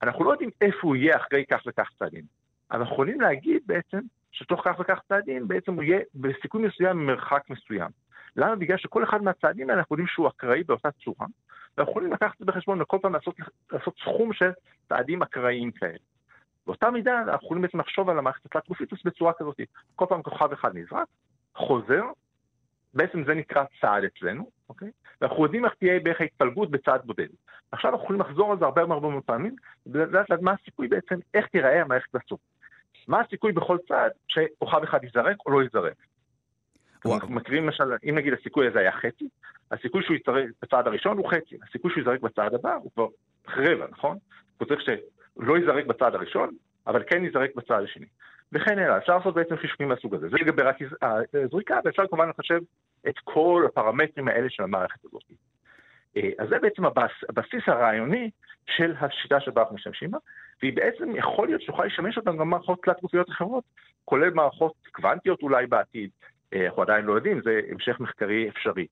[0.03, 2.25] אנחנו לא יודעים איפה הוא יהיה אחרי כך וכך צעדים,
[2.71, 3.99] אנחנו יכולים להגיד בעצם
[4.33, 7.91] שתוך כך וכך צעדים בעצם הוא יהיה בסיכוי מסוים ממרחק מסוים.
[8.37, 8.57] למה?
[8.57, 11.27] בגלל שכל אחד מהצעדים האלה אנחנו יודעים שהוא אקראי באותה צורה,
[11.77, 13.35] ואנחנו יכולים לקחת את זה בחשבון וכל פעם לעשות,
[13.73, 14.51] לעשות סכום של
[14.89, 15.99] צעדים אקראיים כאלה.
[16.67, 19.61] באותה מידה אנחנו יכולים בעצם לחשוב על המערכת התלת גופית בצורה כזאת.
[19.95, 21.09] כל פעם כוכב אחד נזרק,
[21.55, 22.03] חוזר,
[22.95, 24.91] בעצם זה נקרא צעד אצלנו, אוקיי?
[25.21, 27.29] ואנחנו יודעים איך תהיה בערך ההתפלגות בצעד בודד.
[27.73, 31.47] עכשיו אנחנו יכולים לחזור על זה הרבה הרבה מאוד פעמים, ולדעת מה הסיכוי בעצם, איך
[31.47, 32.41] תיראה המערכת בסוף.
[33.09, 35.97] מה הסיכוי בכל צעד שכוכב אחד ייזרק או לא ייזרק.
[37.07, 39.29] אנחנו מכירים למשל, אם נגיד הסיכוי הזה היה חצי,
[39.71, 43.07] הסיכוי שהוא יזרק בצעד הראשון הוא חצי, הסיכוי שהוא יזרק בצעד הבא הוא כבר
[43.49, 44.19] רבע, נכון?
[44.59, 44.81] הוא צריך
[45.39, 46.51] שלא יזרק בצעד הראשון,
[46.87, 48.07] אבל כן יזרק בצעד השני.
[48.53, 50.29] וכן הלאה, אפשר לעשות בעצם חישובים מהסוג הזה.
[50.29, 50.77] זה לגבי רק
[51.35, 52.61] הזריקה, ואפשר כמובן לחשב
[53.09, 55.23] את כל הפרמטרים האלה של המערכת הזאת.
[56.17, 58.31] אה, אז זה בעצם הבס, הבסיס הרעיוני
[58.67, 60.19] של השיטה שבה אנחנו משתמשים בה,
[60.63, 63.65] והיא בעצם יכול להיות שתוכל לשמש אותנו גם מערכות תלת גופיות אחרות,
[64.05, 66.11] כולל מערכות קוונטיות אולי בעתיד,
[66.55, 68.87] אה, אנחנו עדיין לא יודעים, זה המשך מחקרי אפשרי.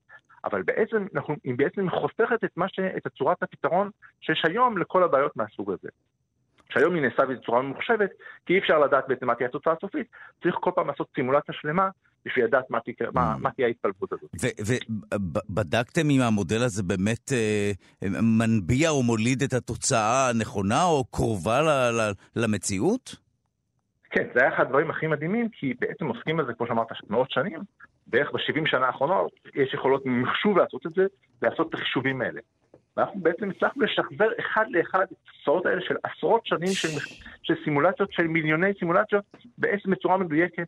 [0.45, 3.89] אבל בעצם אנחנו, היא בעצם חוסכת את, ש, את צורת הפתרון
[4.21, 5.89] שיש היום לכל הבעיות מהסוג הזה.
[6.69, 8.09] שהיום היא נעשה בצורה ממוחשבת,
[8.45, 10.07] כי אי אפשר לדעת בעצם מה תהיה התוצאה הסופית,
[10.43, 11.89] צריך כל פעם לעשות סימולציה שלמה
[12.25, 13.37] בשביל לדעת מה, תהיה, מה, mm.
[13.37, 14.29] מה תהיה ההתפלגות הזאת.
[15.49, 17.71] ובדקתם אם המודל הזה באמת אה,
[18.21, 23.15] מנביע או מוליד את התוצאה הנכונה או קרובה ל, ל, למציאות?
[24.09, 27.59] כן, זה היה אחד הדברים הכי מדהימים, כי בעצם עוסקים בזה, כמו שאמרת, מאות שנים,
[28.07, 31.05] בערך ב-70 שנה האחרונות, יש יכולות ממחשוב לעשות את זה,
[31.41, 32.41] לעשות את החישובים האלה.
[32.97, 36.89] ואנחנו בעצם הצלחנו לשחזר אחד לאחד את התוצאות האלה של עשרות שנים של,
[37.43, 39.23] של סימולציות, של מיליוני סימולציות,
[39.57, 40.67] בעצם בצורה מדויקת,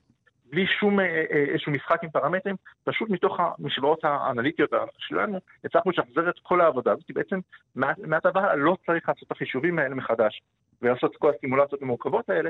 [0.52, 6.30] בלי שום אה, אה, איזשהו משחק עם פרמטרים, פשוט מתוך המשוואות האנליטיות שלנו, הצלחנו לשחזר
[6.30, 7.40] את כל העבודה הזאת, בעצם
[7.76, 10.42] מעתה והלאה לא צריך לעשות את החישובים האלה מחדש.
[10.82, 12.50] ולעשות את כל הסימולציות המורכבות האלה,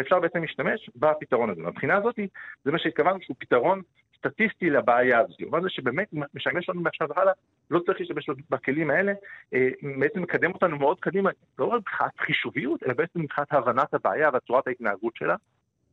[0.00, 1.62] אפשר בעצם להשתמש בפתרון הזה.
[1.62, 2.18] מבחינה הזאת,
[2.64, 3.82] זה מה שהתכוונו שהוא פתרון
[4.18, 5.40] סטטיסטי לבעיה הזאת.
[5.40, 7.32] במובן זה שבאמת משמש לנו מעכשיו והלאה,
[7.70, 9.12] לא צריך להשתמש בכלים האלה,
[9.54, 14.30] אה, בעצם מקדם אותנו מאוד קדימה, לא רק מבחינת חישוביות, אלא בעצם מבחינת הבנת הבעיה
[14.34, 15.36] וצורת ההתנהגות שלה,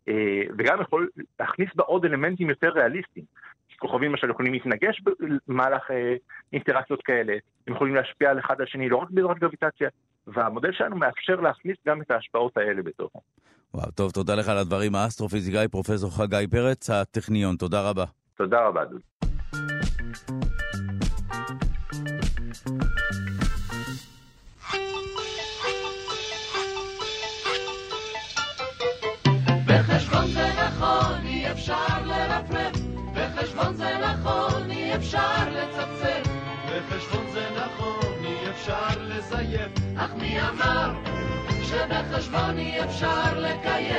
[0.08, 1.10] אה, וגם יכול
[1.40, 3.26] להכניס בה עוד אלמנטים יותר ריאליסטיים.
[3.80, 5.02] כוכבים למשל יכולים להתנגש
[5.48, 6.16] במהלך אה,
[6.54, 7.34] אינטראקציות כאלה,
[7.68, 9.90] הם יכולים להשפיע על אחד על השני לא רק בעזרת גרביטציה,
[10.28, 13.22] והמודל שלנו מאפשר להכניס גם את ההשפעות האלה בתוכו.
[13.76, 14.96] וואו, טוב, תודה לך על הדברים.
[14.96, 17.56] האסטרופיזיקאי פרופסור חגי פרץ, הטכניון.
[17.56, 18.06] תודה רבה.
[18.38, 19.02] תודה רבה, דוד.
[29.68, 32.76] בחשבון זה נכון, אי אפשר לרפרף.
[33.16, 36.30] בחשבון זה נכון, אי אפשר לצפצף.
[36.68, 39.72] בחשבון זה נכון, אי אפשר לזייף.
[39.98, 41.25] אך מי אמר
[41.66, 43.96] שבחשבון אי אפשר לקיים?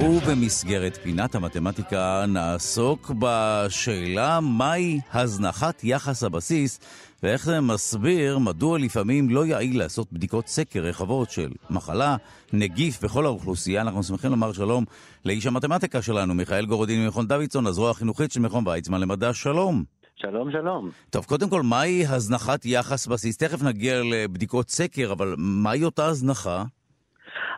[0.00, 6.80] ובמסגרת פינת המתמטיקה נעסוק בשאלה מהי הזנחת יחס הבסיס
[7.22, 12.16] ואיך זה מסביר מדוע לפעמים לא יעיל לעשות בדיקות סקר רחבות של מחלה,
[12.52, 13.80] נגיף בכל האוכלוסייה.
[13.80, 14.84] אנחנו שמחים לומר שלום
[15.24, 19.34] לאיש המתמטיקה שלנו, מיכאל גורודין ממכון דוידסון, הזרוע החינוכית של מכון ויצמן למדע.
[19.34, 19.84] שלום.
[20.16, 20.90] שלום, שלום.
[21.10, 23.36] טוב, קודם כל, מהי הזנחת יחס בסיס?
[23.36, 26.64] תכף נגיע לבדיקות סקר, אבל מהי אותה הזנחה?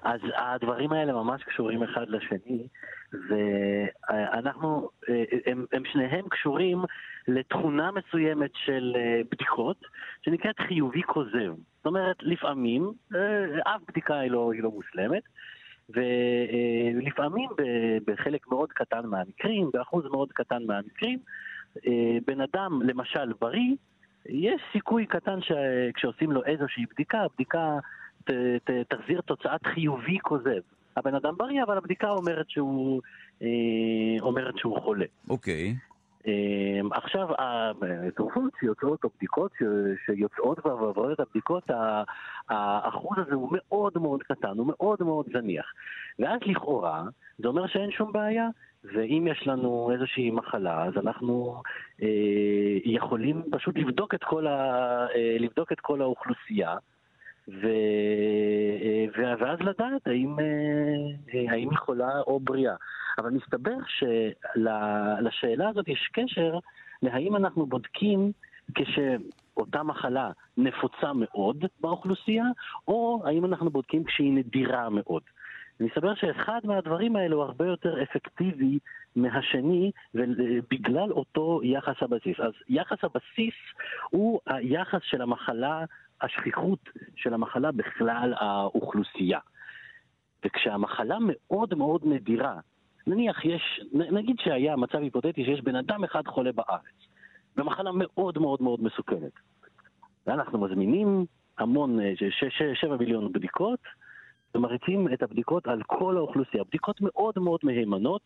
[0.03, 2.67] אז הדברים האלה ממש קשורים אחד לשני,
[3.13, 4.89] ואנחנו,
[5.47, 6.79] הם, הם שניהם קשורים
[7.29, 9.77] לתכונה מסוימת של אה, בדיקות,
[10.25, 11.55] שנקראת חיובי כוזב.
[11.77, 15.23] זאת אומרת, לפעמים, אה, אף בדיקה היא לא, היא לא מושלמת,
[15.91, 17.51] ולפעמים
[18.07, 21.54] בחלק מאוד קטן מהמקרים, באחוז מאוד קטן מהמקרים, אה,
[22.27, 23.75] בן אדם, למשל, בריא,
[24.27, 27.79] יש סיכוי קטן שכשעושים לו איזושהי בדיקה, הבדיקה
[28.25, 28.31] ת,
[28.65, 30.61] ת, תחזיר תוצאת חיובי כוזב.
[30.97, 33.03] הבן אדם בריא, אבל הבדיקה אומרת שהוא,
[33.43, 33.49] אה,
[34.21, 35.07] אומרת שהוא חולה.
[35.29, 35.75] אוקיי.
[35.77, 35.94] Okay.
[36.27, 37.29] אה, עכשיו,
[38.09, 39.53] התרופות שיוצאות, או בדיקות
[40.07, 41.71] שיוצאות ועוברות את הבדיקות,
[42.49, 45.67] האחוז הזה הוא מאוד מאוד קטן, הוא מאוד מאוד זניח.
[46.19, 47.03] ואז לכאורה,
[47.39, 48.49] זה אומר שאין שום בעיה,
[48.85, 51.63] ואם יש לנו איזושהי מחלה, אז אנחנו
[52.03, 52.09] אה,
[52.85, 56.77] יכולים פשוט לבדוק את ה, אה, לבדוק את כל האוכלוסייה.
[57.49, 57.67] ו...
[58.83, 60.45] אה, ואז לדעת האם, אה,
[61.35, 62.75] אה, האם היא חולה או בריאה.
[63.19, 66.59] אבל מסתבר שלשאלה הזאת יש קשר
[67.03, 68.33] להאם אנחנו בודקים
[68.75, 72.45] כשאותה מחלה נפוצה מאוד באוכלוסייה,
[72.89, 75.23] או האם אנחנו בודקים כשהיא נדירה מאוד.
[75.81, 78.79] מסתבר שאחד מהדברים האלה הוא הרבה יותר אפקטיבי
[79.17, 79.91] מהשני,
[80.71, 82.41] בגלל אותו יחס הבסיס.
[82.41, 83.55] אז יחס הבסיס
[84.11, 85.85] הוא היחס של המחלה
[86.21, 86.79] השכיחות
[87.17, 89.39] של המחלה בכלל האוכלוסייה.
[90.45, 92.61] וכשהמחלה מאוד מאוד נדירה,
[93.07, 96.95] נניח יש, נגיד שהיה מצב היפותטי שיש בן אדם אחד חולה בארץ,
[97.57, 99.33] במחלה מאוד מאוד מאוד מסוכנת.
[100.27, 101.25] ואנחנו מזמינים
[101.59, 101.99] המון,
[102.75, 103.81] 7 מיליון בדיקות,
[104.55, 106.65] ומריצים את הבדיקות על כל האוכלוסייה.
[106.65, 108.23] בדיקות מאוד מאוד מהימנות,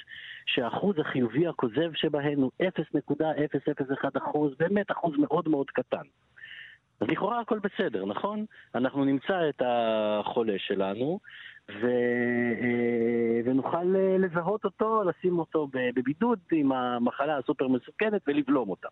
[0.46, 6.02] שהאחוז החיובי הכוזב שבהן הוא 0.001 אחוז, באמת אחוז מאוד מאוד קטן.
[7.00, 8.44] אז לכאורה הכל בסדר, נכון?
[8.74, 11.20] אנחנו נמצא את החולה שלנו,
[11.68, 11.86] ו,
[12.62, 13.84] אה, ונוכל
[14.18, 18.88] לזהות אותו, לשים אותו בבידוד עם המחלה הסופר מסוכנת ולבלום אותה.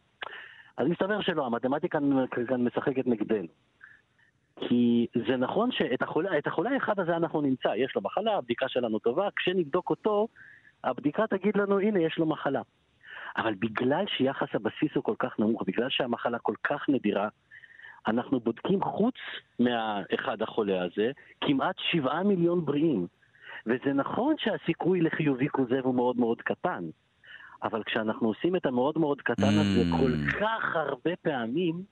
[0.77, 1.99] אז מסתבר שלא, המתמטיקה
[2.47, 3.49] כאן משחקת נגדנו.
[4.61, 8.99] כי זה נכון שאת החולה, החולה האחד הזה אנחנו נמצא, יש לו מחלה, הבדיקה שלנו
[8.99, 10.29] טובה, כשנבדוק אותו,
[10.85, 12.63] הבדיקה תגיד לנו, הנה, יש לו מחלה.
[13.37, 17.29] אבל בגלל שיחס הבסיס הוא כל כך נמוך, בגלל שהמחלה כל כך נדירה,
[18.07, 19.15] אנחנו בודקים חוץ
[19.59, 23.07] מהאחד החולה הזה, כמעט שבעה מיליון בריאים.
[23.67, 26.85] וזה נכון שהסיכוי לחיובי כוזב הוא מאוד מאוד קטן,
[27.63, 29.97] אבל כשאנחנו עושים את המאוד מאוד קטן הזה mm.
[29.97, 31.83] כל כך הרבה פעמים,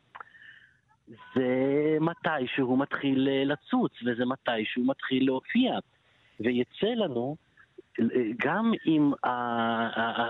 [1.09, 5.79] זה מתי שהוא מתחיל אה, לצוץ, וזה מתי שהוא מתחיל להופיע.
[6.41, 7.37] ויצא לנו,
[8.01, 8.05] אה,
[8.39, 9.13] גם אם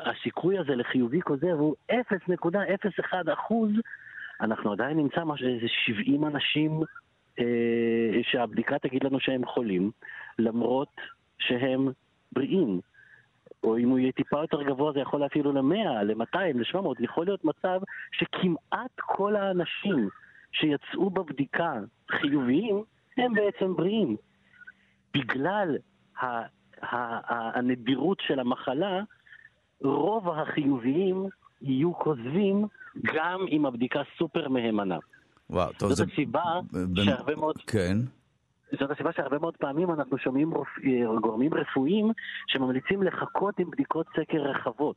[0.04, 3.70] הסיכוי הזה לחיובי כוזב הוא 0.01 אחוז,
[4.44, 6.80] אנחנו עדיין נמצא משהו, איזה 70 אנשים
[7.38, 9.90] אה, שהבדיקה תגיד לנו שהם חולים,
[10.38, 10.96] למרות
[11.38, 11.88] שהם
[12.32, 12.80] בריאים.
[13.62, 17.44] או אם הוא יהיה טיפה יותר גבוה זה יכול אפילו ל-100, ל-200, ל-700, יכול להיות
[17.44, 17.80] מצב
[18.12, 20.08] שכמעט כל האנשים
[20.52, 21.74] שיצאו בבדיקה
[22.10, 22.82] חיוביים,
[23.16, 24.16] הם בעצם בריאים.
[25.14, 25.76] בגלל
[26.20, 26.46] ה- ה-
[26.82, 29.00] ה- הנדירות של המחלה,
[29.80, 31.26] רוב החיוביים
[31.62, 32.66] יהיו כוזבים
[33.02, 34.98] גם אם הבדיקה סופר מהימנה.
[35.50, 36.12] וואו, טוב, זאת זה...
[36.12, 37.04] הסיבה ב...
[37.04, 37.56] שהרבה מאוד...
[37.66, 37.96] כן.
[38.80, 40.68] זאת הסיבה שהרבה מאוד פעמים אנחנו שומעים רופ...
[41.20, 42.12] גורמים רפואיים
[42.46, 44.96] שממליצים לחכות עם בדיקות סקר רחבות.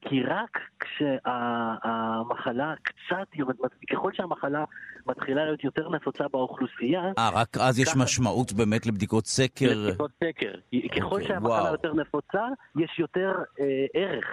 [0.00, 3.58] כי רק כשהמחלה קצת יורדת,
[3.90, 4.64] ככל שהמחלה
[5.06, 7.02] מתחילה להיות יותר נפוצה באוכלוסייה...
[7.18, 9.66] אה, רק אז יש משמעות באמת לבדיקות סקר?
[9.76, 10.52] לבדיקות סקר.
[10.96, 14.24] ככל אוקיי, שהמחלה יותר נפוצה, יש יותר אה, ערך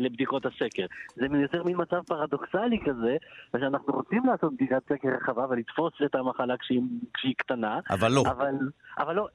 [0.00, 0.86] לבדיקות הסקר.
[1.14, 3.16] זה יותר מין מצב פרדוקסלי כזה,
[3.60, 6.80] שאנחנו רוצים לעשות בדיקת סקר רחבה ולתפוס את המחלה כשהיא,
[7.14, 7.80] כשהיא קטנה.
[7.90, 8.22] אבל לא.
[8.30, 8.54] אבל,
[8.98, 9.28] אבל לא,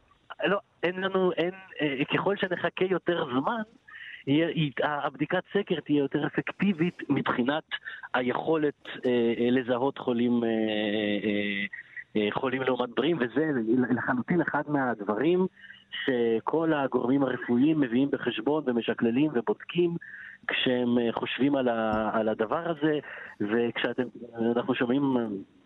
[0.43, 3.62] לא, אין לנו, אין, אה, ככל שנחכה יותר זמן,
[4.84, 7.63] הבדיקת סקר תהיה יותר אפקטיבית מבחינת
[8.13, 13.51] היכולת אה, אה, לזהות חולים, אה, חולים לעומת בריאים, וזה
[13.89, 15.47] לחלוטין אחד מהדברים
[16.05, 19.95] שכל הגורמים הרפואיים מביאים בחשבון ומשקללים ובודקים
[20.47, 22.99] כשהם חושבים על, ה, על הדבר הזה,
[23.41, 25.17] וכשאנחנו שומעים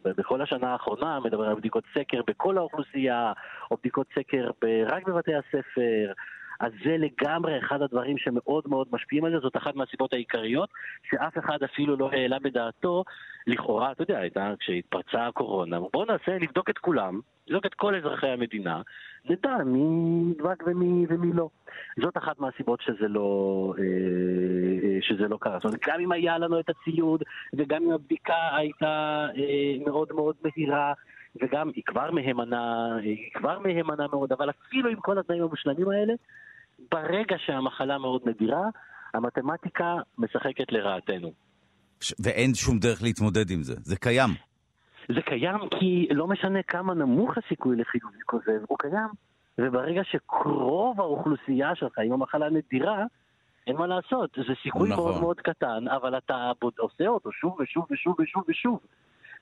[0.05, 3.33] בכל השנה האחרונה מדבר על בדיקות סקר בכל האוכלוסייה,
[3.71, 4.49] או בדיקות סקר
[4.87, 6.11] רק בבתי הספר,
[6.59, 10.69] אז זה לגמרי אחד הדברים שמאוד מאוד משפיעים על זה, זאת אחת מהסיבות העיקריות,
[11.09, 13.03] שאף אחד אפילו לא העלה בדעתו,
[13.47, 18.27] לכאורה, אתה יודע, הייתה כשהתפרצה הקורונה, בואו נעשה, נבדוק את כולם, נבדוק את כל אזרחי
[18.27, 18.81] המדינה,
[19.29, 19.83] נדע מי
[20.31, 21.49] נדבק ומי, ומי לא.
[22.01, 23.83] זאת אחת מהסיבות שזה לא, אה,
[24.83, 25.55] אה, שזה לא קרה.
[25.55, 30.35] זאת אומרת, גם אם היה לנו את הציוד, וגם אם הבדיקה הייתה אה, מאוד מאוד
[30.43, 30.93] מהירה,
[31.41, 36.13] וגם היא כבר מהימנה, היא כבר מהימנה מאוד, אבל אפילו עם כל התנאים המושלמים האלה,
[36.91, 38.63] ברגע שהמחלה מאוד נדירה,
[39.13, 41.31] המתמטיקה משחקת לרעתנו.
[42.19, 44.29] ואין שום דרך להתמודד עם זה, זה קיים.
[45.15, 49.09] זה קיים כי לא משנה כמה נמוך הסיכוי לחיובי כוזב, הוא קיים.
[49.57, 53.05] וברגע שקרוב האוכלוסייה שלך עם המחלה נדירה,
[53.67, 55.03] אין מה לעשות, זה סיכוי נכון.
[55.03, 58.79] מאוד מאוד קטן, אבל אתה עושה אותו שוב ושוב ושוב ושוב ושוב.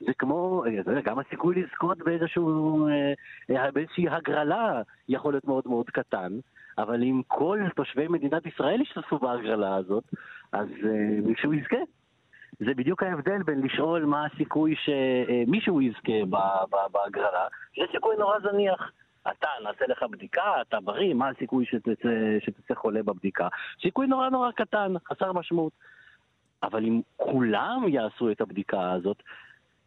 [0.05, 3.13] זה כמו, אה, גם הסיכוי לזכות באיזשהו, אה,
[3.55, 6.31] אה, באיזושהי הגרלה יכול להיות מאוד מאוד קטן,
[6.77, 10.03] אבל אם כל תושבי מדינת ישראל ישתתפו בהגרלה הזאת,
[10.51, 10.67] אז
[11.23, 11.77] מישהו יזכה.
[12.59, 16.25] זה בדיוק ההבדל בין לשאול מה הסיכוי שמישהו יזכה
[16.91, 18.91] בהגרלה, יש סיכוי נורא זניח.
[19.31, 23.47] אתה, נעשה לך בדיקה, אתה בריא, מה הסיכוי שתצא, שתצא חולה בבדיקה?
[23.81, 25.73] סיכוי נורא נורא קטן, חסר משמעות.
[26.63, 29.23] אבל אם כולם יעשו את הבדיקה הזאת,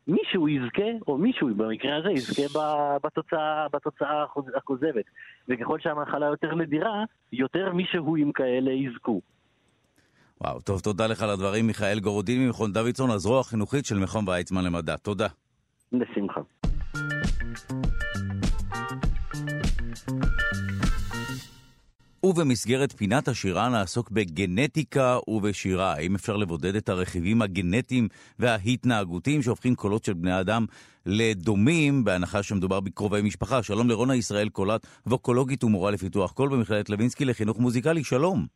[0.08, 2.58] מישהו יזכה, או מישהו במקרה הזה יזכה
[3.02, 4.24] בתוצאה, בתוצאה
[4.56, 5.04] הכוזבת.
[5.48, 9.20] וככל שהמחלה יותר נדירה, יותר מישהו עם כאלה יזכו.
[10.40, 11.66] וואו, טוב, תודה לך על הדברים.
[11.66, 14.96] מיכאל גורודין ממכון דוידסון, הזרוע החינוכית של מכון ויצמן למדע.
[14.96, 15.26] תודה.
[15.92, 16.40] בשמחה.
[22.24, 25.94] ובמסגרת פינת השירה נעסוק בגנטיקה ובשירה.
[25.94, 28.08] האם אפשר לבודד את הרכיבים הגנטיים
[28.38, 30.66] וההתנהגותיים שהופכים קולות של בני אדם
[31.06, 33.62] לדומים, בהנחה שמדובר בקרובי משפחה?
[33.62, 38.04] שלום לרונה ישראל קולט, ווקולוגית ומורה לפיתוח קול במכללת לוינסקי לחינוך מוזיקלי.
[38.04, 38.46] שלום.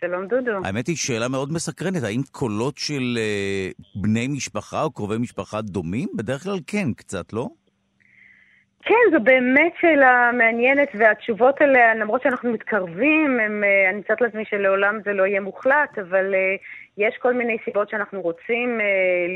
[0.00, 0.50] שלום דודו.
[0.64, 6.08] האמת היא שאלה מאוד מסקרנת, האם קולות של uh, בני משפחה או קרובי משפחה דומים?
[6.16, 7.48] בדרך כלל כן, קצת, לא?
[8.82, 14.44] כן, זו באמת שאלה מעניינת, והתשובות עליה, למרות שאנחנו מתקרבים, הם, אה, אני מצטערת לעצמי
[14.44, 16.54] שלעולם זה לא יהיה מוחלט, אבל אה,
[16.98, 18.86] יש כל מיני סיבות שאנחנו רוצים אה,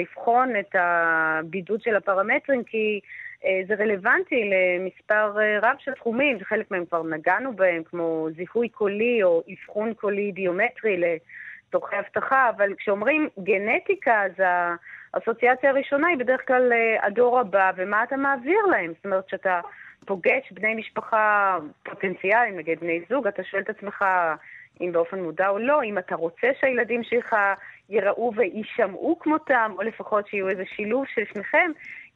[0.01, 3.01] לבחון את הבידוד של הפרמטרים, כי
[3.69, 5.33] זה רלוונטי למספר
[5.63, 10.97] רב של תחומים, שחלק מהם כבר נגענו בהם, כמו זיהוי קולי או אבחון קולי ביומטרי
[10.97, 14.33] לצורכי אבטחה, אבל כשאומרים גנטיקה, אז
[15.17, 18.93] האסוציאציה הראשונה היא בדרך כלל אה, הדור הבא, ומה אתה מעביר להם.
[18.97, 19.61] זאת אומרת, שאתה
[20.07, 24.05] פוגש בני משפחה פוטנציאליים, נגיד בני זוג, אתה שואל את עצמך
[24.81, 27.37] אם באופן מודע או לא, אם אתה רוצה שהילדים שלך
[27.89, 31.71] ייראו ויישמעו כמותם, או לפחות שיהיו איזה שילוב של שניכם,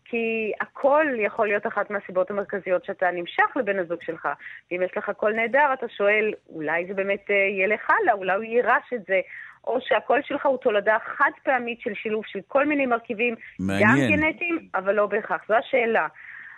[0.04, 4.28] כי הכל יכול להיות אחת מהסיבות המרכזיות שאתה נמשך לבן הזוג שלך.
[4.70, 8.44] ואם יש לך קול נהדר, אתה שואל, אולי זה באמת אה, ילך הלאה, אולי הוא
[8.44, 9.20] יירש את זה,
[9.66, 14.10] או שהקול שלך הוא תולדה חד פעמית של שילוב של כל מיני מרכיבים, מעניין.
[14.10, 15.44] גם גנטיים, אבל לא בהכרח.
[15.48, 16.06] זו השאלה.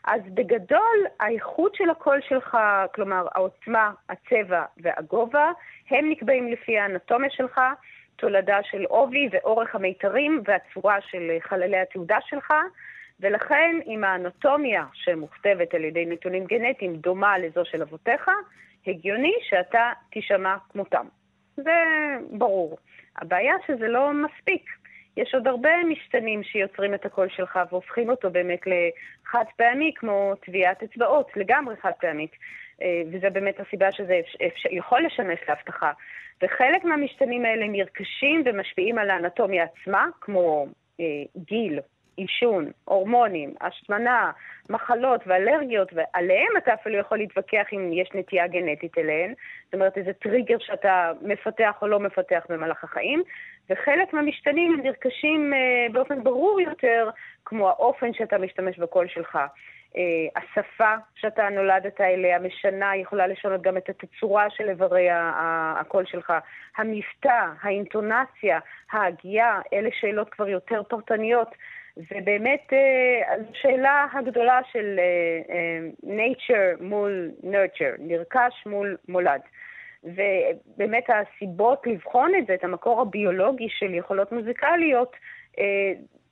[0.05, 2.59] אז בגדול, האיכות של הקול שלך,
[2.94, 5.53] כלומר העוצמה, הצבע והגובה,
[5.90, 7.61] הם נקבעים לפי האנטומיה שלך,
[8.16, 12.53] תולדה של עובי ואורך המיתרים והצורה של חללי התעודה שלך,
[13.20, 18.30] ולכן אם האנטומיה שמוכתבת על ידי נתונים גנטיים דומה לזו של אבותיך,
[18.86, 21.07] הגיוני שאתה תישמע כמותם.
[21.57, 21.72] זה
[22.30, 22.78] ברור.
[23.17, 24.71] הבעיה שזה לא מספיק.
[25.17, 30.83] יש עוד הרבה משתנים שיוצרים את הקול שלך והופכים אותו באמת לחד פעמי, כמו טביעת
[30.83, 32.33] אצבעות, לגמרי חד פעמית.
[32.83, 35.93] אה, וזה באמת הסיבה שזה אפשר, יכול לשמש להבטחה.
[36.43, 40.67] וחלק מהמשתנים האלה נרכשים ומשפיעים על האנטומיה עצמה, כמו
[41.01, 41.05] אה,
[41.37, 41.79] גיל,
[42.17, 44.31] עישון, הורמונים, השמנה,
[44.71, 49.35] מחלות ואלרגיות, ועליהם אתה אפילו יכול להתווכח אם יש נטייה גנטית אליהן,
[49.65, 53.23] זאת אומרת איזה טריגר שאתה מפתח או לא מפתח במהלך החיים,
[53.71, 57.11] וחלק מהמשתנים נרכשים אה, באופן ברור יותר,
[57.45, 59.39] כמו האופן שאתה משתמש בקול שלך.
[59.97, 66.33] אה, השפה שאתה נולדת אליה משנה, יכולה לשנות גם את התצורה של איברי הקול שלך.
[66.77, 68.59] המבטא, האינטונציה,
[68.93, 71.49] ההגייה, אלה שאלות כבר יותר פרטניות.
[71.97, 75.01] ובאמת אה, השאלה הגדולה של
[76.05, 79.40] nature מול nurture, נרכש מול מולד.
[80.05, 85.16] ובאמת הסיבות לבחון את זה, את המקור הביולוגי של יכולות מוזיקליות,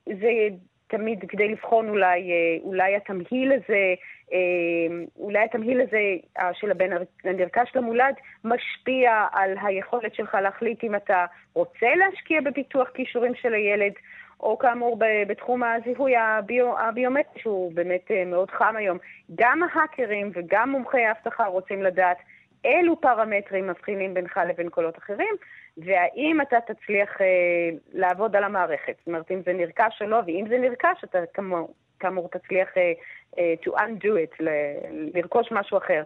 [0.05, 0.49] זה
[0.91, 3.93] תמיד כדי לבחון אולי, אה, אולי התמהיל הזה,
[4.33, 6.89] אה, אולי התמהיל הזה אה, של הבן
[7.23, 13.93] הנרכש למולד משפיע על היכולת שלך להחליט אם אתה רוצה להשקיע בפיתוח כישורים של הילד,
[14.41, 18.97] או כאמור בתחום הזיהוי הביו, הביומטרי, שהוא באמת מאוד חם היום.
[19.35, 22.17] גם ההאקרים וגם מומחי האבטחה רוצים לדעת
[22.65, 25.35] אילו פרמטרים מבחינים בינך לבין קולות אחרים,
[25.77, 28.95] והאם אתה תצליח אה, לעבוד על המערכת.
[28.97, 32.91] זאת אומרת, אם זה נרכש או לא, ואם זה נרכש, אתה כאמור, כאמור תצליח אה,
[33.37, 36.03] אה, to undo it, ל- לרכוש משהו אחר.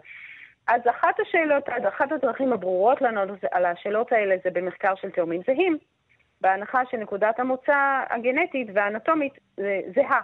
[0.68, 5.78] אז אחת השאלות, אחת הדרכים הברורות לענות על השאלות האלה זה במחקר של תאומים זהים,
[6.46, 9.32] בהנחה שנקודת המוצא הגנטית והאנטומית
[9.94, 10.20] זהה.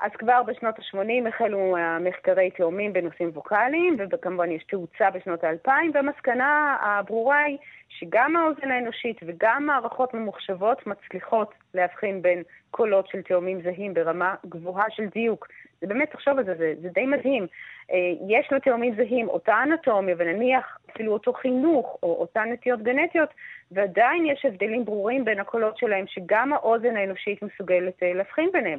[0.00, 6.76] אז כבר בשנות ה-80 החלו המחקרי תאומים בנושאים ווקאליים, וכמובן יש תאוצה בשנות ה-2000, והמסקנה
[6.80, 13.94] הברורה היא שגם האוזן האנושית וגם מערכות ממוחשבות מצליחות להבחין בין קולות של תאומים זהים
[13.94, 15.48] ברמה גבוהה של דיוק.
[15.80, 17.46] זה באמת, תחשוב על זה, זה, זה די מדהים.
[17.92, 17.96] אה,
[18.28, 23.28] יש לתאומים זהים אותה אנטומיה, ונניח אפילו אותו חינוך, או אותן נטיות גנטיות,
[23.70, 28.78] ועדיין יש הבדלים ברורים בין הקולות שלהם, שגם האוזן האנושית מסוגלת אה, להבחין ביניהם.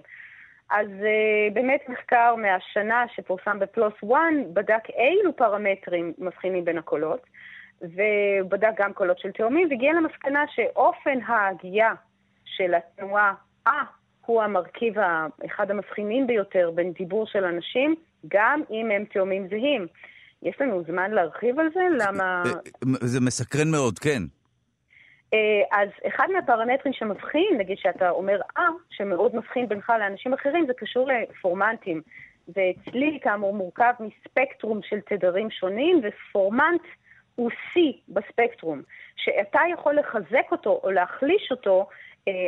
[0.72, 4.10] אז uh, באמת מחקר מהשנה שפורסם בפלוס 1
[4.54, 7.26] בדק אילו פרמטרים מבחינים בין הקולות,
[7.82, 11.94] ובדק גם קולות של תאומים, והגיע למסקנה שאופן ההגייה
[12.46, 13.34] של התנועה
[13.68, 13.84] אה
[14.30, 14.94] הוא המרכיב,
[15.46, 17.96] אחד המבחינים ביותר בין דיבור של אנשים,
[18.28, 19.88] גם אם הם תאומים זהים.
[20.44, 21.80] יש לנו זמן להרחיב על זה?
[21.98, 22.44] למה...
[22.46, 24.22] אה, אה, זה מסקרן מאוד, כן.
[25.34, 30.74] אה, אז אחד מהפרמטרים שמבחין, נגיד שאתה אומר אה, שמאוד מבחין בינך לאנשים אחרים, זה
[30.74, 32.02] קשור לפורמנטים.
[32.56, 36.82] ואצלי, כאמור, מורכב מספקטרום של תדרים שונים, ופורמנט
[37.36, 38.82] הוא C בספקטרום,
[39.16, 41.88] שאתה יכול לחזק אותו או להחליש אותו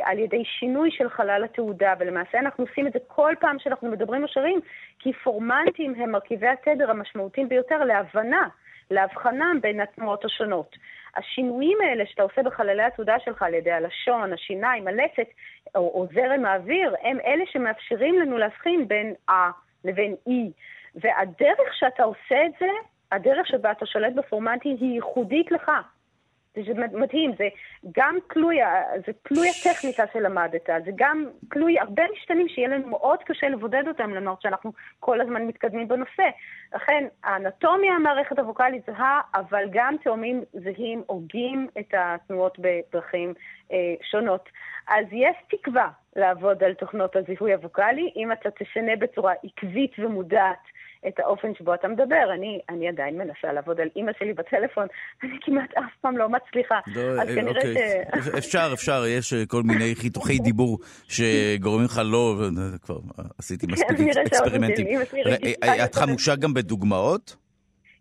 [0.03, 4.23] על ידי שינוי של חלל התעודה, ולמעשה אנחנו עושים את זה כל פעם שאנחנו מדברים
[4.23, 4.59] בשירים,
[4.99, 8.47] כי פורמנטים הם מרכיבי התדר המשמעותיים ביותר להבנה,
[8.91, 10.75] להבחנה בין התנועות השונות.
[11.17, 15.27] השינויים האלה שאתה עושה בחללי התעודה שלך על ידי הלשון, השיניים, הלסת
[15.75, 19.33] או, או זרם האוויר, הם אלה שמאפשרים לנו להבחין בין A
[19.85, 20.31] לבין E.
[20.95, 22.69] והדרך שאתה עושה את זה,
[23.11, 25.71] הדרך שבה אתה שולט בפורמטים היא ייחודית לך.
[26.55, 27.47] זה מדהים, זה
[27.97, 28.57] גם תלוי,
[29.05, 34.13] זה תלוי הטכניקה שלמדת, זה גם תלוי הרבה משתנים שיהיה לנו מאוד קשה לבודד אותם,
[34.13, 36.23] למרות שאנחנו כל הזמן מתקדמים בנושא.
[36.75, 43.33] לכן, האנטומיה המערכת הווקאלית זהה, אבל גם תאומים זהים הוגים את התנועות בדרכים
[43.71, 43.77] אה,
[44.11, 44.49] שונות.
[44.87, 50.80] אז יש תקווה לעבוד על תוכנות הזיהוי הווקאלי, אם אתה תשנה בצורה עקבית ומודעת.
[51.07, 52.33] את האופן שבו אתה מדבר.
[52.33, 54.87] אני, אני עדיין מנסה לעבוד על אימא שלי בטלפון,
[55.23, 56.79] אני כמעט אף פעם לא מצליחה.
[56.87, 57.75] לא, אז אה, כנראה אוקיי.
[58.23, 58.27] ש...
[58.37, 62.35] אפשר, אפשר, יש אה, כל מיני חיתוכי דיבור שגורמים לך לא,
[62.81, 62.97] כבר
[63.37, 64.87] עשיתי מספיק אקספרימנטים.
[65.85, 67.35] את חמושה גם בדוגמאות?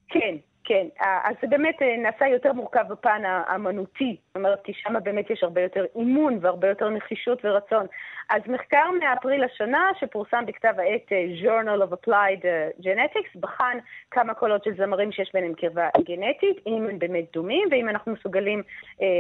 [0.09, 0.37] כן,
[0.71, 5.31] כן, אז זה באמת אה, נעשה יותר מורכב בפן האמנותי, זאת אומרת, כי שם באמת
[5.31, 7.87] יש הרבה יותר אימון והרבה יותר נחישות ורצון.
[8.29, 13.79] אז מחקר מאפריל השנה, שפורסם בכתב העת אה, Journal of Applied אה, Genetics, בחן
[14.11, 18.63] כמה קולות של זמרים שיש ביניהם קרבה גנטית, אם הם באמת דומים, ואם אנחנו מסוגלים,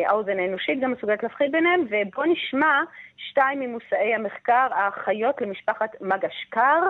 [0.06, 2.82] האוזן האנושית גם מסוגלת להפחיד ביניהם, ובואו נשמע
[3.16, 6.82] שתיים ממושאי המחקר, האחיות למשפחת מגשקר,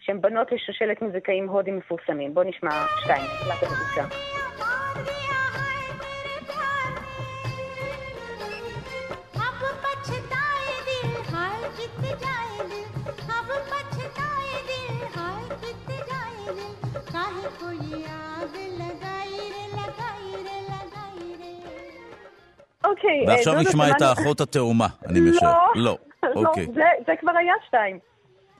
[0.00, 2.34] שהן בנות לשושלת מוזיקאים הודים מפורסמים.
[2.34, 2.70] בואו נשמע
[3.00, 4.16] שתיים, תחילת המבוצע.
[22.84, 23.24] אוקיי.
[23.26, 25.66] ועכשיו אה, נשמע את האחות התאומה, אני משער.
[25.74, 25.98] לא.
[26.22, 26.66] לא, אוקיי.
[27.06, 28.07] זה כבר היה שתיים.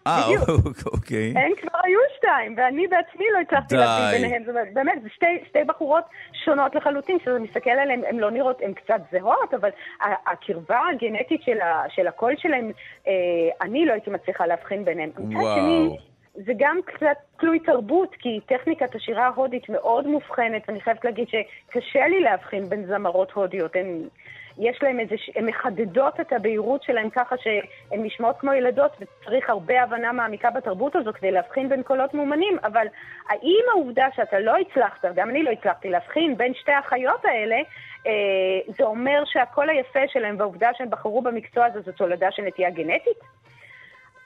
[0.09, 0.55] אה,
[0.87, 1.33] אוקיי.
[1.37, 4.43] הם כבר היו שתיים, ואני בעצמי לא הצלחתי להבדיל ביניהם.
[4.45, 6.05] זה באמת, זה שתי, שתי בחורות
[6.45, 9.71] שונות לחלוטין, כשאתה מסתכל עליהן, הן לא נראות, הן קצת זהות, אבל
[10.27, 12.73] הקרבה הגנטית של, ה, של הקול שלהן,
[13.07, 13.13] אה,
[13.63, 15.11] אני לא הייתי מצליחה להבחין ביניהן.
[15.17, 15.97] וואו.
[16.47, 22.09] זה גם קצת תלוי תרבות, כי טכניקת השירה ההודית מאוד מובחנת, ואני חייבת להגיד שקשה
[22.09, 23.77] לי להבחין בין זמרות הודיות.
[23.77, 24.09] הן,
[24.59, 29.83] יש להם איזה, הן מחדדות את הבהירות שלהן ככה שהן נשמעות כמו ילדות, וצריך הרבה
[29.83, 32.87] הבנה מעמיקה בתרבות הזו כדי להבחין בין קולות מאומנים, אבל
[33.29, 37.57] האם העובדה שאתה לא הצלחת, גם אני לא הצלחתי להבחין בין שתי החיות האלה,
[38.07, 42.71] אה, זה אומר שהקול היפה שלהם והעובדה שהם בחרו במקצוע הזה זו תולדה של נטייה
[42.71, 43.19] גנטית?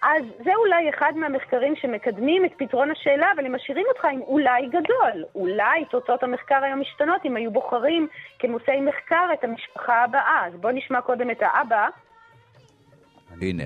[0.03, 4.66] אז זה אולי אחד מהמחקרים שמקדמים את פתרון השאלה, אבל הם משאירים אותך עם אולי
[4.66, 5.24] גדול.
[5.34, 10.46] אולי תוצאות המחקר היום משתנות אם היו בוחרים כמושאי מחקר את המשפחה הבאה.
[10.46, 11.88] אז בואו נשמע קודם את האבא.
[13.40, 13.64] הנה.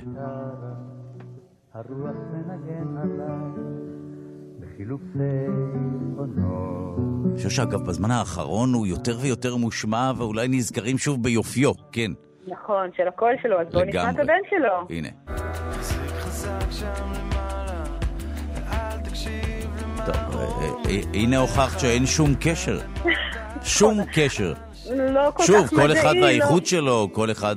[7.27, 12.11] אני חושב שאגב, בזמן האחרון הוא יותר ויותר מושמע, ואולי נזכרים שוב ביופיו, כן.
[12.49, 14.87] נכון, של הקול שלו, אז בואו נשמע את הבן שלו.
[14.91, 15.09] הנה.
[20.07, 22.81] טוב, אה, אה, הנה הוכחת שאין שום קשר.
[23.65, 24.55] שום קשר.
[24.91, 26.23] לא כל שוב, כל אחד לא.
[26.23, 27.57] והאיכות שלו, כל אחד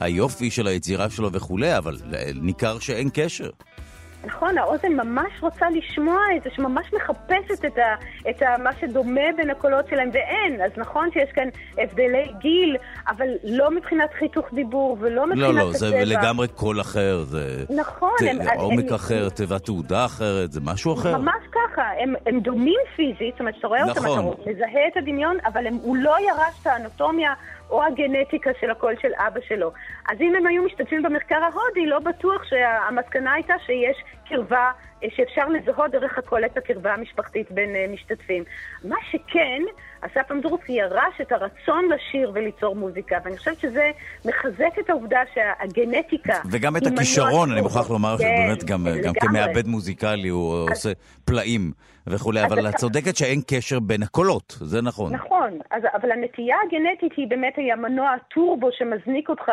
[0.00, 1.96] והיופי של היצירה שלו וכולי, אבל
[2.34, 3.50] ניכר שאין קשר.
[4.24, 7.94] נכון, האוזן ממש רוצה לשמוע את זה, שממש מחפשת את, ה,
[8.30, 10.60] את ה, מה שדומה בין הקולות שלהם, ואין.
[10.62, 11.48] אז נכון שיש כאן
[11.78, 12.76] הבדלי גיל,
[13.08, 17.64] אבל לא מבחינת חיתוך דיבור ולא מבחינת לא, לא, זה לגמרי קול אחר, זה...
[17.76, 18.10] נכון.
[18.18, 21.18] ת, הם, עומק הם, אחר, תיבת תעודה אחרת, זה משהו אחר.
[21.18, 24.18] ממש ככה, הם, הם דומים פיזית, זאת אומרת, אתה רואה נכון.
[24.18, 27.32] אותם, אתה מזהה את הדמיון, אבל הם, הוא לא ירש את האנטומיה.
[27.70, 29.72] או הגנטיקה של הקול של אבא שלו.
[30.08, 34.70] אז אם הם היו משתתפים במחקר ההודי, לא בטוח שהמסקנה הייתה שיש קרבה,
[35.08, 38.44] שאפשר לזהות דרך הקול את הקרבה המשפחתית בין uh, משתתפים.
[38.84, 39.62] מה שכן,
[40.00, 43.90] אסף אמדורסקי ירש את הרצון לשיר וליצור מוזיקה, ואני חושבת שזה
[44.24, 46.34] מחזק את העובדה שהגנטיקה...
[46.50, 50.68] וגם את הכישרון, אני מוכרח לומר כן, שבאמת גם, גם כמעבד מוזיקלי הוא אז...
[50.70, 50.92] עושה
[51.24, 51.72] פלאים.
[52.06, 55.14] וכולי, אבל את צודקת שאין קשר בין הקולות, זה נכון.
[55.14, 59.48] נכון, אז, אבל הנטייה הגנטית היא באמת היה מנוע טורבו שמזניק אותך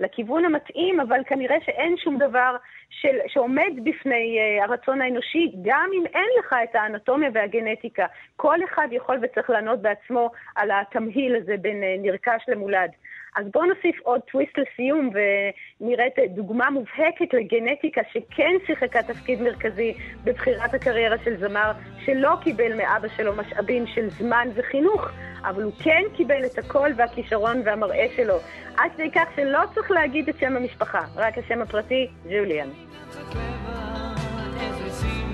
[0.00, 2.56] לכיוון המתאים, אבל כנראה שאין שום דבר
[2.90, 8.06] של, שעומד בפני uh, הרצון האנושי, גם אם אין לך את האנטומיה והגנטיקה.
[8.36, 12.90] כל אחד יכול וצריך לענות בעצמו על התמהיל הזה בין uh, נרכש למולד.
[13.36, 19.94] אז בואו נוסיף עוד טוויסט לסיום ונראה את דוגמה מובהקת לגנטיקה שכן שיחקה תפקיד מרכזי
[20.24, 21.72] בבחירת הקריירה של זמר,
[22.04, 25.08] שלא קיבל מאבא שלו משאבים של זמן וחינוך,
[25.44, 28.34] אבל הוא כן קיבל את הקול והכישרון והמראה שלו.
[28.76, 32.68] עד כדי כך שלא צריך להגיד את שם המשפחה, רק השם הפרטי, ג'וליאן.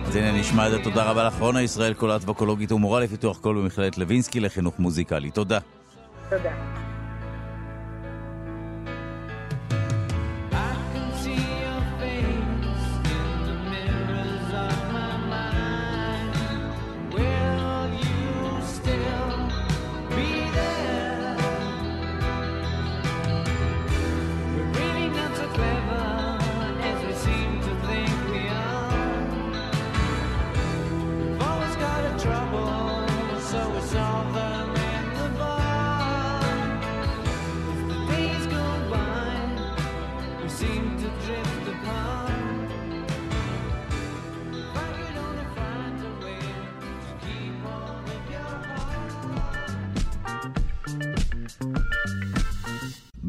[0.06, 3.56] אז הנה נשמע את זה, תודה רבה לך, רונה ישראל, קולת ווקולוגית ומורה לפיתוח קול
[3.62, 5.30] במכללת לוינסקי לחינוך מוזיקלי.
[5.30, 5.58] תודה.
[6.30, 6.91] תודה.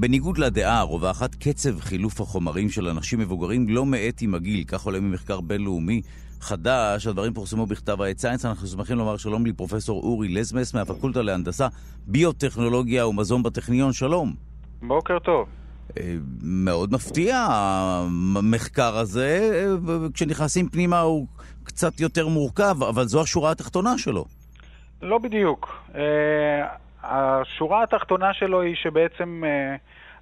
[0.04, 4.99] בניגוד לדעה הרווחת, קצב חילוף החומרים של אנשים מבוגרים לא מאט עם הגיל, כך עולה
[4.99, 6.01] ממחקר בינלאומי
[6.39, 11.68] חדש, הדברים פורסמו בכתב העת סיינס, אנחנו שמחים לומר שלום לפרופסור אורי לזמס מהפקולטה להנדסה,
[12.08, 14.34] ביוטכנולוגיה ומזון בטכניון, שלום.
[14.82, 15.47] בוקר טוב.
[15.97, 21.28] אה, מאוד מפתיע המחקר הזה, אה, כשנכנסים פנימה הוא
[21.64, 24.26] קצת יותר מורכב, אבל זו השורה התחתונה שלו.
[25.01, 25.68] לא בדיוק.
[27.04, 29.43] השורה התחתונה שלו היא שבעצם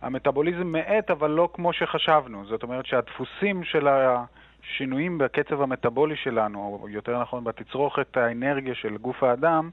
[0.02, 2.46] המטאבוליזם מאט, אבל לא כמו שחשבנו.
[2.46, 9.24] זאת אומרת שהדפוסים של השינויים בקצב המטאבולי שלנו, או יותר נכון בתצרוכת האנרגיה של גוף
[9.24, 9.70] האדם,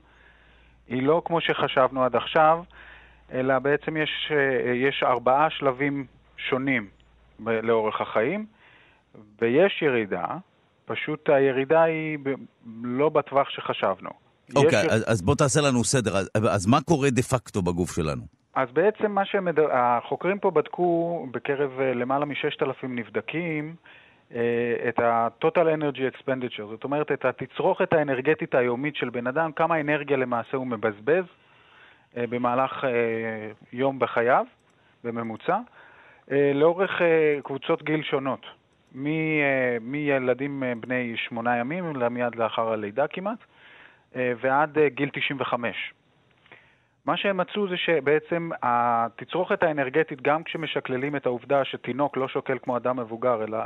[0.89, 2.63] היא לא כמו שחשבנו עד עכשיו.
[3.33, 6.07] אלא בעצם יש, אה, יש ארבעה שלבים
[6.37, 6.89] שונים
[7.47, 8.47] לאורך החיים,
[9.41, 10.27] ויש ירידה,
[10.85, 12.19] פשוט הירידה היא
[12.83, 14.28] לא בטווח שחשבנו.
[14.57, 14.93] אוקיי, יש...
[14.93, 16.17] אז, אז בוא תעשה לנו סדר.
[16.17, 18.39] אז, אז מה קורה דה פקטו בגוף שלנו?
[18.59, 23.75] אז בעצם מה שהחוקרים פה בדקו בקרב אה, למעלה מ-6,000 נבדקים,
[24.35, 24.41] אה,
[24.89, 30.17] את ה-total energy expenditure, זאת אומרת את התצרוכת האנרגטית היומית של בן אדם, כמה אנרגיה
[30.17, 31.25] למעשה הוא מבזבז
[32.17, 32.85] אה, במהלך
[33.73, 34.45] יום בחייו,
[35.05, 35.59] בממוצע,
[36.55, 36.91] לאורך
[37.45, 38.47] קבוצות גיל שונות,
[39.81, 43.39] מילדים בני שמונה ימים, מיד לאחר הלידה כמעט,
[44.15, 45.93] ועד גיל 95.
[47.09, 52.77] מה שהם מצאו זה שבעצם התצרוכת האנרגטית, גם כשמשקללים את העובדה שתינוק לא שוקל כמו
[52.77, 53.59] אדם מבוגר, אלא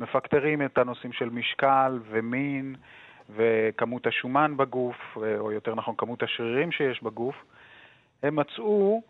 [0.00, 2.76] מפקטרים את הנושאים של משקל ומין
[3.36, 7.44] וכמות השומן בגוף, או יותר נכון כמות השרירים שיש בגוף,
[8.22, 9.02] הם מצאו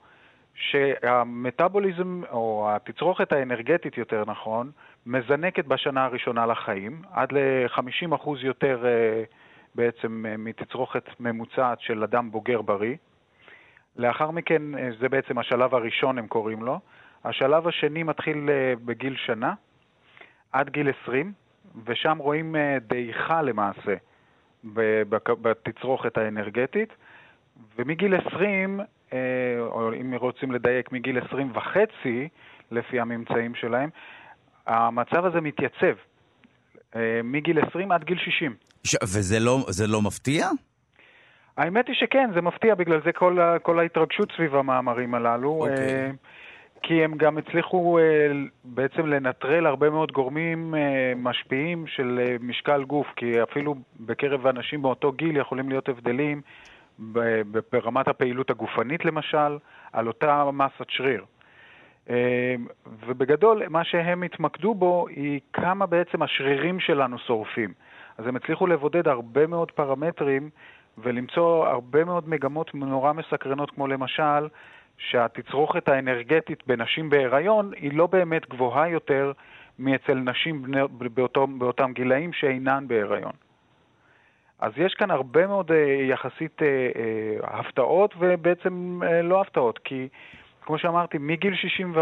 [0.55, 4.71] שהמטאבוליזם, או התצרוכת האנרגטית יותר נכון,
[5.07, 9.25] מזנקת בשנה הראשונה לחיים, עד ל-50% יותר אה,
[9.77, 12.97] בעצם אה, מתצרוכת ממוצעת של אדם בוגר בריא.
[13.97, 16.81] לאחר מכן, אה, זה בעצם השלב הראשון, הם קוראים לו.
[17.25, 18.49] השלב השני מתחיל
[18.85, 19.55] בגיל שנה,
[20.53, 21.33] עד גיל 20,
[21.85, 23.95] ושם רואים דעיכה למעשה
[25.43, 26.93] בתצרוכת האנרגטית,
[27.79, 28.81] ומגיל 20
[29.13, 29.19] אה,
[29.59, 32.29] או אם רוצים לדייק, מגיל 20 וחצי,
[32.71, 33.91] לפי הממצאים שלהם,
[34.67, 35.93] המצב הזה מתייצב אה,
[37.25, 38.55] מגיל 20 עד גיל 60.
[38.85, 38.97] ש...
[39.03, 40.49] וזה לא, לא מפתיע?
[41.57, 45.67] האמת היא שכן, זה מפתיע, בגלל זה כל, כל ההתרגשות סביב המאמרים הללו.
[45.67, 45.71] Okay.
[45.71, 46.11] אוקיי.
[46.11, 46.15] Uh,
[46.83, 48.03] כי הם גם הצליחו uh,
[48.65, 50.75] בעצם לנטרל הרבה מאוד גורמים
[51.17, 56.41] משפיעים של משקל גוף, כי אפילו בקרב אנשים באותו גיל יכולים להיות הבדלים
[57.73, 59.59] ברמת הפעילות הגופנית למשל,
[59.93, 61.25] על אותה מסת שריר.
[62.11, 62.15] אמ,
[63.07, 67.73] ובגדול, מה שהם התמקדו בו היא כמה בעצם השרירים שלנו שורפים.
[68.19, 70.51] אז הם הצליחו לבודד הרבה מאוד פרמטרים
[70.99, 74.49] ולמצוא הרבה מאוד מגמות נורא מסקרנות, כמו למשל,
[74.99, 79.33] שהתצרוכת האנרגטית בנשים בהיריון היא לא באמת גבוהה יותר
[79.79, 80.65] מאצל נשים
[81.15, 83.33] באותו, באותם גילאים שאינן בהיריון.
[84.59, 85.77] אז יש כאן הרבה מאוד אה,
[86.11, 90.09] יחסית אה, אה, הפתעות ובעצם לא הפתעות, כי
[90.67, 91.95] כמו שאמרתי, מגיל 60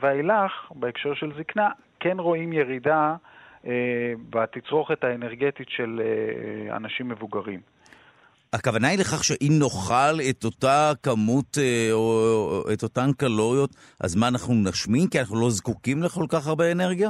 [0.00, 1.68] ואילך, בהקשר של זקנה,
[2.00, 3.14] כן רואים ירידה
[4.30, 6.00] בתצרוכת האנרגטית של
[6.70, 7.60] אנשים מבוגרים.
[8.52, 11.58] הכוונה היא לכך שאם נאכל את אותה כמות
[11.92, 16.72] או את אותן קלוריות, אז מה, אנחנו נשמין כי אנחנו לא זקוקים לכל כך הרבה
[16.72, 17.08] אנרגיה?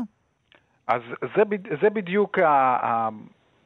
[0.87, 1.43] אז זה,
[1.83, 3.09] זה בדיוק ה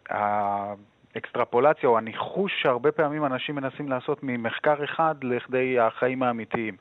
[0.09, 6.77] האקסטרפולציה או הניחוש שהרבה פעמים אנשים מנסים לעשות ממחקר אחד לכדי החיים האמיתיים.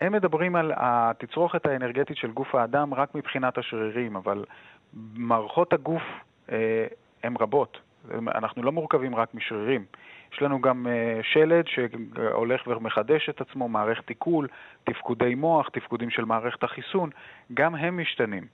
[0.00, 4.44] הם מדברים על התצרוכת האנרגטית של גוף האדם רק מבחינת השרירים, אבל
[5.14, 6.02] מערכות הגוף
[6.52, 6.86] אה,
[7.22, 7.80] הן רבות.
[8.10, 9.84] אנחנו לא מורכבים רק משרירים.
[10.32, 14.48] יש לנו גם אה, שלד שהולך ומחדש את עצמו, מערכת עיכול,
[14.84, 17.10] תפקודי מוח, תפקודים של מערכת החיסון,
[17.54, 18.46] גם הם משתנים.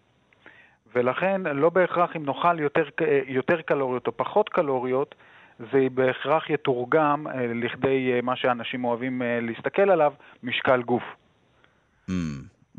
[0.94, 2.88] ולכן לא בהכרח אם נאכל יותר,
[3.26, 5.14] יותר קלוריות או פחות קלוריות,
[5.58, 11.02] זה בהכרח יתורגם אה, לכדי אה, מה שאנשים אוהבים אה, להסתכל עליו, משקל גוף.
[12.10, 12.12] Mm,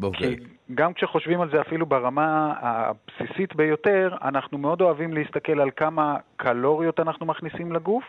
[0.01, 0.17] okay.
[0.17, 0.35] כי
[0.75, 6.99] גם כשחושבים על זה אפילו ברמה הבסיסית ביותר, אנחנו מאוד אוהבים להסתכל על כמה קלוריות
[6.99, 8.03] אנחנו מכניסים לגוף,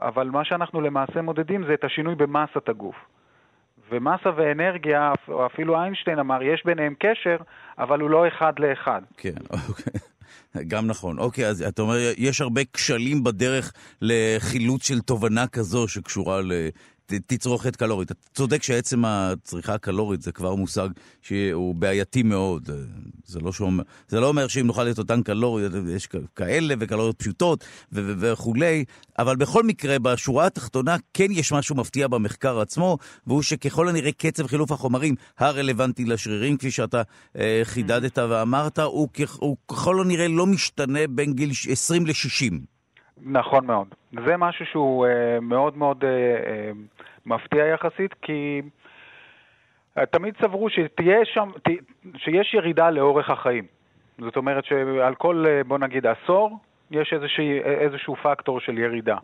[0.00, 2.96] אבל מה שאנחנו למעשה מודדים זה את השינוי במסת הגוף.
[3.90, 7.36] ומסה ואנרגיה, או אפילו איינשטיין אמר, יש ביניהם קשר,
[7.78, 9.02] אבל הוא לא אחד לאחד.
[9.16, 9.34] כן,
[9.68, 10.00] אוקיי.
[10.68, 11.18] גם נכון.
[11.18, 16.40] אוקיי, אז אתה אומר, יש הרבה כשלים בדרך לחילוץ של תובנה כזו שקשורה
[17.26, 18.10] תצרוכת קלורית.
[18.10, 20.88] אתה צודק שעצם הצריכה הקלורית זה כבר מושג
[21.22, 22.70] שהוא בעייתי מאוד.
[23.24, 27.64] זה לא, שאומר, זה לא אומר שאם נאכל את אותן קלוריות, יש כאלה וקלוריות פשוטות
[27.92, 28.84] וכולי,
[29.18, 34.46] אבל בכל מקרה, בשורה התחתונה כן יש משהו מפתיע במחקר עצמו, והוא שככל הנראה קצב
[34.46, 37.02] חילוף החומרים הרלוונטי לשרירים, כפי שאתה
[37.38, 39.08] אה, חידדת ואמרת, הוא,
[39.38, 42.72] הוא ככל הנראה לא משתנה בין גיל 20 ל-60.
[43.26, 43.86] נכון מאוד.
[44.26, 46.70] זה משהו שהוא אה, מאוד מאוד אה, אה,
[47.26, 48.62] מפתיע יחסית, כי
[49.98, 51.68] אה, תמיד סברו שתהיה שם, ת,
[52.16, 53.66] שיש ירידה לאורך החיים.
[54.18, 56.58] זאת אומרת שעל כל, אה, בוא נגיד, עשור,
[56.90, 59.16] יש איזשהו, איזשהו פקטור של ירידה.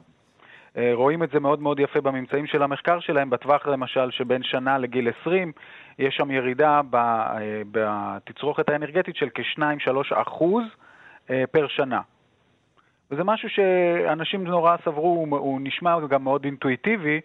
[0.77, 4.79] אה, רואים את זה מאוד מאוד יפה בממצאים של המחקר שלהם, בטווח למשל שבין שנה
[4.79, 5.53] לגיל 20,
[5.99, 10.65] יש שם ירידה אה, בתצרוכת האנרגטית של כ-2-3 אחוז
[11.51, 12.01] פר שנה.
[13.11, 17.21] וזה משהו שאנשים נורא סברו, הוא, הוא נשמע גם מאוד אינטואיטיבי,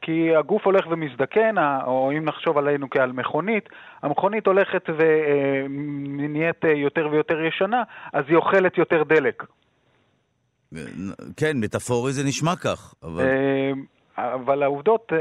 [0.00, 1.54] כי הגוף הולך ומזדקן,
[1.86, 3.68] או אם נחשוב עלינו כעל מכונית,
[4.02, 7.82] המכונית הולכת ונהיית יותר ויותר ישנה,
[8.12, 9.44] אז היא אוכלת יותר דלק.
[11.36, 13.24] כן, מטאפורי זה נשמע כך, אבל...
[14.18, 15.12] אבל העובדות,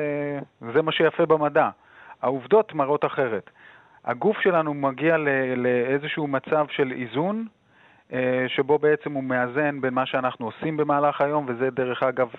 [0.74, 1.70] זה מה שיפה במדע.
[2.22, 3.49] העובדות מראות אחרת.
[4.05, 5.18] הגוף שלנו מגיע
[5.57, 7.55] לאיזשהו מצב של איזון, אה,
[8.47, 12.30] שבו בעצם הוא מאזן בין מה שאנחנו עושים במהלך היום, וזה דרך אגב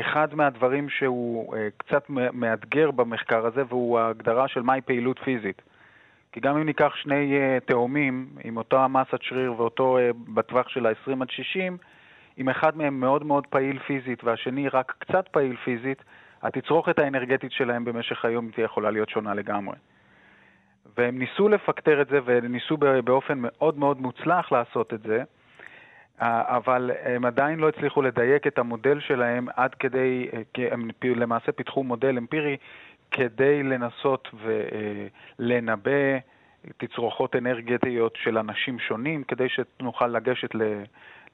[0.00, 5.62] אחד מהדברים שהוא אה, קצת מאתגר במחקר הזה, והוא ההגדרה של מהי פעילות פיזית.
[6.32, 9.98] כי גם אם ניקח שני אה, תאומים עם אותה מסת שריר ואותו
[10.34, 11.76] בטווח של ה-20 עד 60,
[12.38, 16.04] אם אחד מהם מאוד מאוד פעיל פיזית והשני רק קצת פעיל פיזית,
[16.42, 19.76] התצרוכת האנרגטית שלהם במשך היום תהיה יכולה להיות שונה לגמרי.
[20.96, 25.22] והם ניסו לפקטר את זה וניסו באופן מאוד מאוד מוצלח לעשות את זה,
[26.20, 31.84] אבל הם עדיין לא הצליחו לדייק את המודל שלהם עד כדי, כי הם למעשה פיתחו
[31.84, 32.56] מודל אמפירי
[33.10, 34.28] כדי לנסות
[35.38, 36.18] ולנבא
[36.76, 40.62] תצרוכות אנרגטיות של אנשים שונים, כדי שנוכל לגשת ל...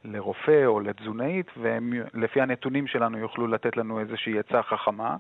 [0.05, 5.17] לרופא או לתזונאית, והם לפי הנתונים שלנו יוכלו לתת לנו איזושהי עצה חכמה,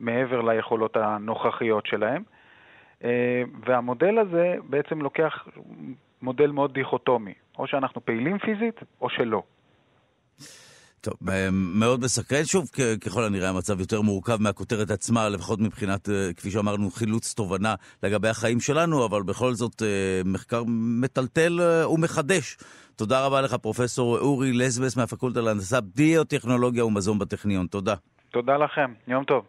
[0.00, 2.22] מעבר ליכולות הנוכחיות שלהם.
[3.04, 5.48] אה, והמודל הזה בעצם לוקח
[6.22, 9.42] מודל מאוד דיכוטומי, או שאנחנו פעילים פיזית או שלא.
[11.00, 12.44] טוב, אה, מאוד מסקרן.
[12.44, 12.70] שוב,
[13.04, 18.28] ככל הנראה המצב יותר מורכב מהכותרת עצמה, לפחות מבחינת, אה, כפי שאמרנו, חילוץ תובנה לגבי
[18.28, 19.82] החיים שלנו, אבל בכל זאת
[20.24, 20.62] מחקר
[21.02, 21.60] מטלטל
[21.94, 22.56] ומחדש.
[22.96, 27.66] תודה רבה לך, פרופסור אורי לסבס מהפקולטה להנדסה, ביוטכנולוגיה ומזון בטכניון.
[27.66, 27.94] תודה.
[28.30, 29.44] תודה לכם, יום טוב.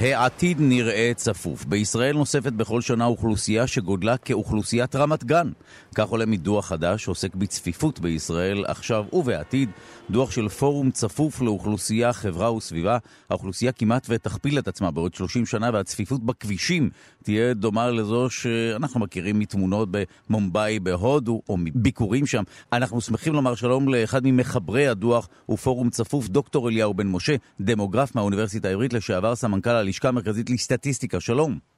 [0.00, 1.64] העתיד נראה צפוף.
[1.64, 5.50] בישראל נוספת בכל שנה אוכלוסייה שגודלה כאוכלוסיית רמת גן.
[5.98, 9.70] כך עולה מדוח חדש שעוסק בצפיפות בישראל עכשיו ובעתיד.
[10.10, 12.98] דוח של פורום צפוף לאוכלוסייה, חברה וסביבה.
[13.30, 16.90] האוכלוסייה כמעט ותכפיל את עצמה בעוד 30 שנה והצפיפות בכבישים
[17.22, 22.42] תהיה דומה לזו שאנחנו מכירים מתמונות במומבאי בהודו או מביקורים שם.
[22.72, 28.68] אנחנו שמחים לומר שלום לאחד ממחברי הדוח ופורום צפוף, דוקטור אליהו בן משה, דמוגרף מהאוניברסיטה
[28.68, 31.20] העברית, לשעבר סמנכ"ל הלשכה המרכזית לסטטיסטיקה.
[31.20, 31.77] שלום.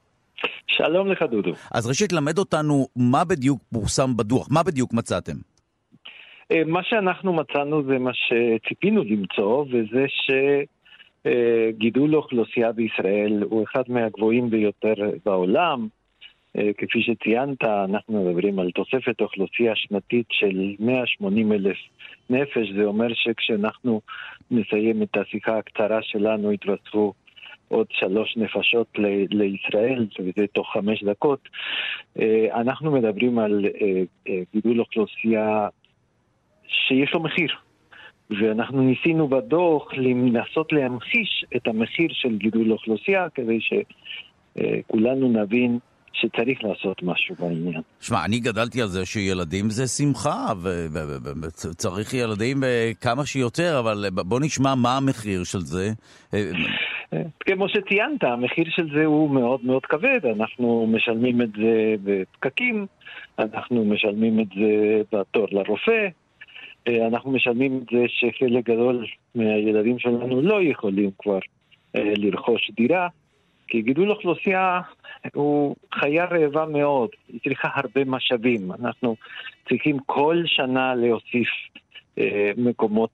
[0.67, 1.51] שלום לך, דודו.
[1.73, 5.35] אז ראשית, למד אותנו מה בדיוק פורסם בדוח, מה בדיוק מצאתם?
[6.51, 10.05] אה, מה שאנחנו מצאנו זה מה שציפינו למצוא, וזה
[11.23, 14.93] שגידול האוכלוסייה בישראל הוא אחד מהגבוהים ביותר
[15.25, 15.87] בעולם.
[16.57, 21.77] אה, כפי שציינת, אנחנו מדברים על תוספת אוכלוסייה שנתית של 180 אלף
[22.29, 24.01] נפש, זה אומר שכשאנחנו
[24.51, 27.13] נסיים את השיחה הקצרה שלנו יתווספו
[27.71, 31.39] עוד שלוש נפשות ל- לישראל, וזה תוך חמש דקות.
[32.19, 35.67] אה, אנחנו מדברים על אה, אה, גידול אוכלוסייה
[36.67, 37.49] שיש לו מחיר.
[38.41, 45.79] ואנחנו ניסינו בדוח לנסות להמחיש את המחיר של גידול אוכלוסייה כדי שכולנו נבין
[46.13, 47.81] שצריך לעשות משהו בעניין.
[48.01, 50.47] שמע, אני גדלתי על זה שילדים זה שמחה,
[51.41, 52.63] וצריך ילדים
[53.01, 55.89] כמה שיותר, אבל בוא נשמע מה המחיר של זה.
[57.39, 62.85] כמו שציינת, המחיר של זה הוא מאוד מאוד כבד, אנחנו משלמים את זה בפקקים,
[63.39, 66.07] אנחנו משלמים את זה בתור לרופא,
[66.87, 69.05] אנחנו משלמים את זה שחלק גדול
[69.35, 71.39] מהילדים שלנו לא יכולים כבר
[71.95, 73.07] לרכוש דירה.
[73.71, 74.81] כי גידול אוכלוסייה
[75.33, 78.71] הוא חיה רעבה מאוד, היא צריכה הרבה משאבים.
[78.71, 79.15] אנחנו
[79.69, 81.47] צריכים כל שנה להוסיף
[82.17, 83.09] אה, מקומות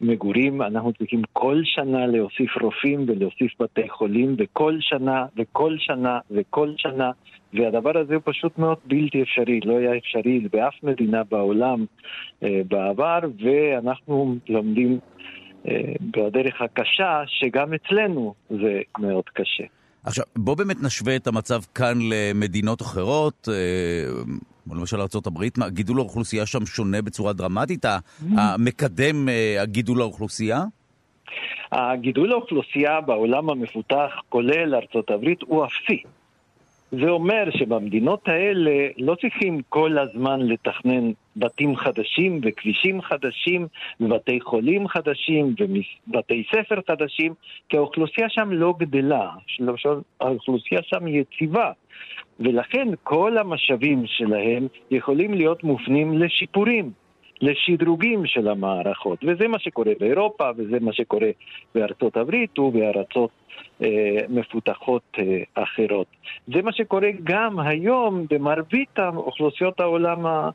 [0.00, 6.72] מגורים, אנחנו צריכים כל שנה להוסיף רופאים ולהוסיף בתי חולים, וכל שנה וכל שנה וכל
[6.76, 7.10] שנה,
[7.54, 11.84] והדבר הזה הוא פשוט מאוד בלתי אפשרי, לא היה אפשרי באף מדינה בעולם
[12.42, 14.98] אה, בעבר, ואנחנו לומדים
[15.68, 19.64] אה, בדרך הקשה, שגם אצלנו זה מאוד קשה.
[20.04, 23.48] עכשיו, בוא באמת נשווה את המצב כאן למדינות אחרות.
[23.52, 23.54] אה,
[24.74, 27.84] למשל ארה"ב, גידול האוכלוסייה שם שונה בצורה דרמטית?
[27.84, 27.88] Mm.
[28.36, 30.64] המקדם אה, הגידול האוכלוסייה?
[31.72, 34.74] הגידול האוכלוסייה בעולם המפותח, כולל
[35.10, 36.02] הברית, הוא אפסי.
[36.92, 43.66] זה אומר שבמדינות האלה לא צריכים כל הזמן לתכנן בתים חדשים וכבישים חדשים
[44.00, 47.34] ובתי חולים חדשים ובתי ספר חדשים,
[47.68, 49.30] כי האוכלוסייה שם לא גדלה,
[50.20, 51.72] האוכלוסייה שם יציבה.
[52.40, 56.90] ולכן כל המשאבים שלהם יכולים להיות מופנים לשיפורים,
[57.40, 61.30] לשדרוגים של המערכות, וזה מה שקורה באירופה, וזה מה שקורה
[61.74, 63.30] בארצות הברית ובארצות
[63.82, 63.88] אה,
[64.28, 66.06] מפותחות אה, אחרות.
[66.54, 70.50] זה מה שקורה גם היום במרבית אוכלוסיות העולם ה...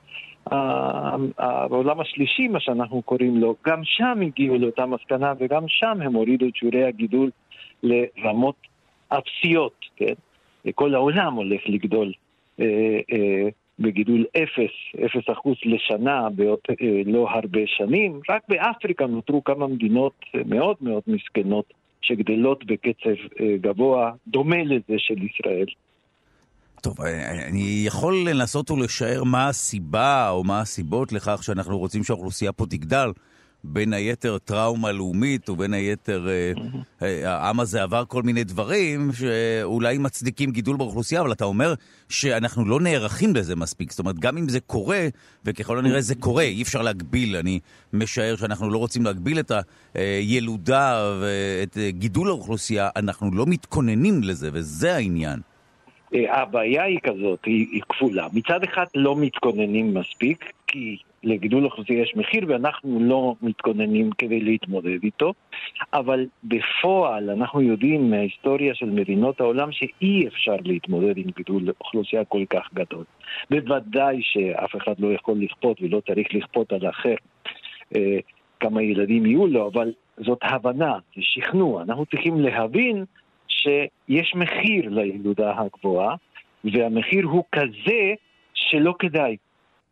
[1.37, 6.47] העולם השלישי, מה שאנחנו קוראים לו, גם שם הגיעו לאותה מסקנה וגם שם הם הורידו
[6.47, 7.29] את שיעורי הגידול
[7.83, 8.55] לרמות
[9.09, 10.13] אפסיות, כן?
[10.75, 12.11] כל העולם הולך לגדול
[12.59, 12.65] אה,
[13.11, 13.49] אה,
[13.79, 18.19] בגידול אפס, אפס אחוז לשנה בעוד אה, לא הרבה שנים.
[18.29, 20.13] רק באפריקה נותרו כמה מדינות
[20.45, 25.65] מאוד מאוד מסכנות שגדלות בקצב גבוה, דומה לזה של ישראל.
[26.81, 27.01] טוב,
[27.47, 33.11] אני יכול לנסות ולשער מה הסיבה או מה הסיבות לכך שאנחנו רוצים שהאוכלוסייה פה תגדל.
[33.67, 36.51] בין היתר טראומה לאומית, ובין היתר אה,
[37.01, 41.73] אה, העם הזה עבר כל מיני דברים שאולי מצדיקים גידול באוכלוסייה, אבל אתה אומר
[42.09, 43.91] שאנחנו לא נערכים לזה מספיק.
[43.91, 45.07] זאת אומרת, גם אם זה קורה,
[45.45, 47.35] וככל הנראה זה קורה, אי אפשר להגביל.
[47.35, 47.59] אני
[47.93, 49.51] משער שאנחנו לא רוצים להגביל את
[49.93, 55.39] הילודה ואת גידול האוכלוסייה, אנחנו לא מתכוננים לזה, וזה העניין.
[56.15, 58.27] אה, הבעיה היא כזאת, היא, היא כפולה.
[58.33, 65.03] מצד אחד לא מתכוננים מספיק, כי לגידול אוכלוסייה יש מחיר ואנחנו לא מתכוננים כדי להתמודד
[65.03, 65.33] איתו,
[65.93, 72.43] אבל בפועל אנחנו יודעים מההיסטוריה של מדינות העולם שאי אפשר להתמודד עם גידול אוכלוסייה כל
[72.49, 73.03] כך גדול.
[73.49, 77.15] בוודאי שאף אחד לא יכול לכפות ולא צריך לכפות על האחר
[77.95, 78.17] אה,
[78.59, 81.81] כמה ילדים יהיו לו, אבל זאת הבנה, זה שכנוע.
[81.81, 83.05] אנחנו צריכים להבין
[83.47, 86.15] שיש מחיר לילודה הגבוהה,
[86.63, 88.13] והמחיר הוא כזה
[88.53, 89.37] שלא כדאי.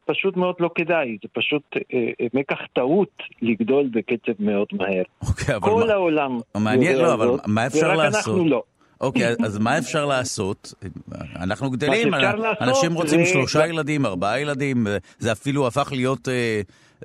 [0.06, 1.82] פשוט מאוד לא כדאי, זה פשוט אה,
[2.22, 5.04] אה, מקח טעות לגדול בקצב מאוד מהר.
[5.22, 5.94] אוקיי, אבל כל מה...
[5.94, 8.16] העולם מעניין, לא, אבל מה אפשר לעשות?
[8.16, 8.64] ורק אנחנו לא.
[9.02, 10.74] אוקיי, אז מה אפשר לעשות?
[11.36, 12.14] אנחנו גדלים,
[12.62, 14.88] אנשים רוצים שלושה ילדים, ארבעה ילדים,
[15.20, 16.62] זה אפילו הפך להיות אה,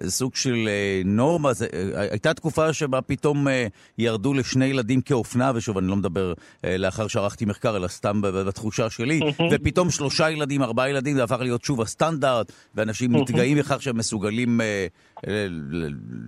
[0.06, 1.52] סוג של אה, נורמה.
[1.52, 3.66] זה, אה, הייתה תקופה שבה פתאום אה,
[3.98, 6.32] ירדו לשני ילדים כאופנה, ושוב, אני לא מדבר
[6.64, 9.20] לאחר שערכתי מחקר, אלא סתם בתחושה שלי,
[9.52, 14.60] ופתאום שלושה ילדים, ארבעה ילדים, זה הפך להיות שוב הסטנדרט, ואנשים מתגאים בכך שהם מסוגלים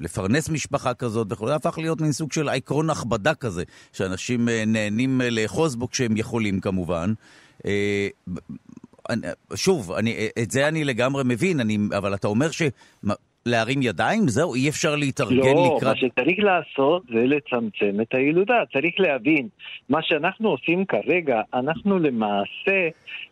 [0.00, 3.62] לפרנס משפחה כזאת וכו', זה הפך להיות מין סוג של עקרון הכבדה כזה,
[3.92, 7.12] שאנשים נהנים לאחוז בו כשהם יכולים כמובן.
[9.54, 12.62] שוב, אני, את זה אני לגמרי מבין, אני, אבל אתה אומר ש...
[13.46, 14.28] להרים ידיים?
[14.28, 15.82] זהו, אי אפשר להתארגן לא, לקראת...
[15.82, 18.62] לא, מה שצריך לעשות זה לצמצם את הילודה.
[18.72, 19.48] צריך להבין,
[19.88, 22.88] מה שאנחנו עושים כרגע, אנחנו למעשה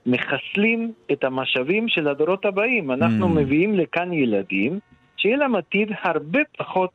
[0.06, 2.90] מחסלים את המשאבים של הדורות הבאים.
[2.90, 3.30] אנחנו mm.
[3.30, 4.78] מביאים לכאן ילדים
[5.16, 6.90] שיהיה להם עתיד הרבה פחות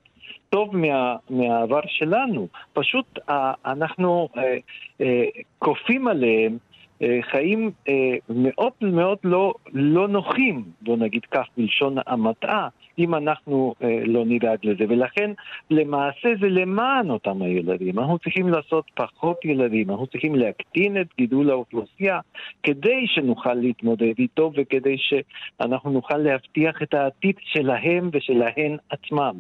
[0.50, 2.48] טוב מה, מהעבר שלנו.
[2.74, 4.58] פשוט אה, אנחנו אה,
[5.02, 5.24] אה,
[5.60, 6.58] כופים עליהם
[7.02, 7.94] אה, חיים אה,
[8.30, 12.68] מאוד מאוד לא, לא נוחים, בוא נגיד כך בלשון המעטה,
[13.00, 14.84] אם אנחנו אה, לא נדאג לזה.
[14.90, 15.32] ולכן
[15.70, 18.00] למעשה זה למען אותם הילדים.
[18.00, 22.20] אנחנו צריכים לעשות פחות ילדים, אנחנו צריכים להקטין את גידול האוכלוסייה
[22.64, 29.40] כדי שנוכל להתמודד איתו וכדי שאנחנו נוכל להבטיח את העתיד שלהם ושלהן עצמם.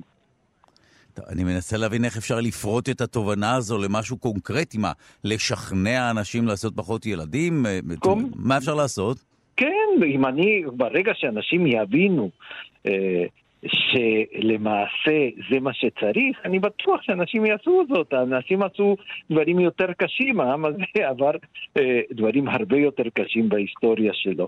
[1.30, 4.91] אני מנסה להבין איך אפשר לפרוט את התובנה הזו למשהו קונקרטי, מה,
[5.24, 7.66] לשכנע אנשים לעשות פחות ילדים?
[7.99, 8.32] קום.
[8.36, 9.18] מה אפשר לעשות?
[9.58, 12.30] כן, אם אני, ברגע שאנשים יבינו
[12.86, 13.24] אה,
[13.68, 18.14] שלמעשה זה מה שצריך, אני בטוח שאנשים יעשו זאת.
[18.14, 18.95] אנשים עשו
[19.32, 21.32] דברים יותר קשים, העם הזה עבר
[21.78, 24.47] אה, דברים הרבה יותר קשים בהיסטוריה שלו.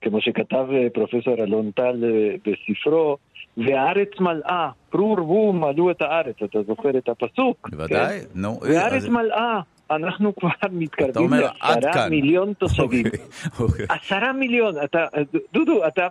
[0.00, 3.16] כמו שכתב אה, פרופסור אלון טל אה, בספרו,
[3.56, 7.68] והארץ מלאה, פרו ורבו מלאו את הארץ, אתה זוכר את הפסוק?
[7.70, 8.40] בוודאי, כן?
[8.40, 8.60] נו.
[8.62, 9.08] והארץ אז...
[9.08, 9.60] מלאה.
[9.90, 13.06] אנחנו כבר מתקרבים לעשרה מיליון תושבים.
[13.06, 13.20] אוקיי,
[13.60, 13.86] אוקיי.
[13.88, 15.06] עשרה מיליון, אתה,
[15.52, 16.06] דודו, אתה,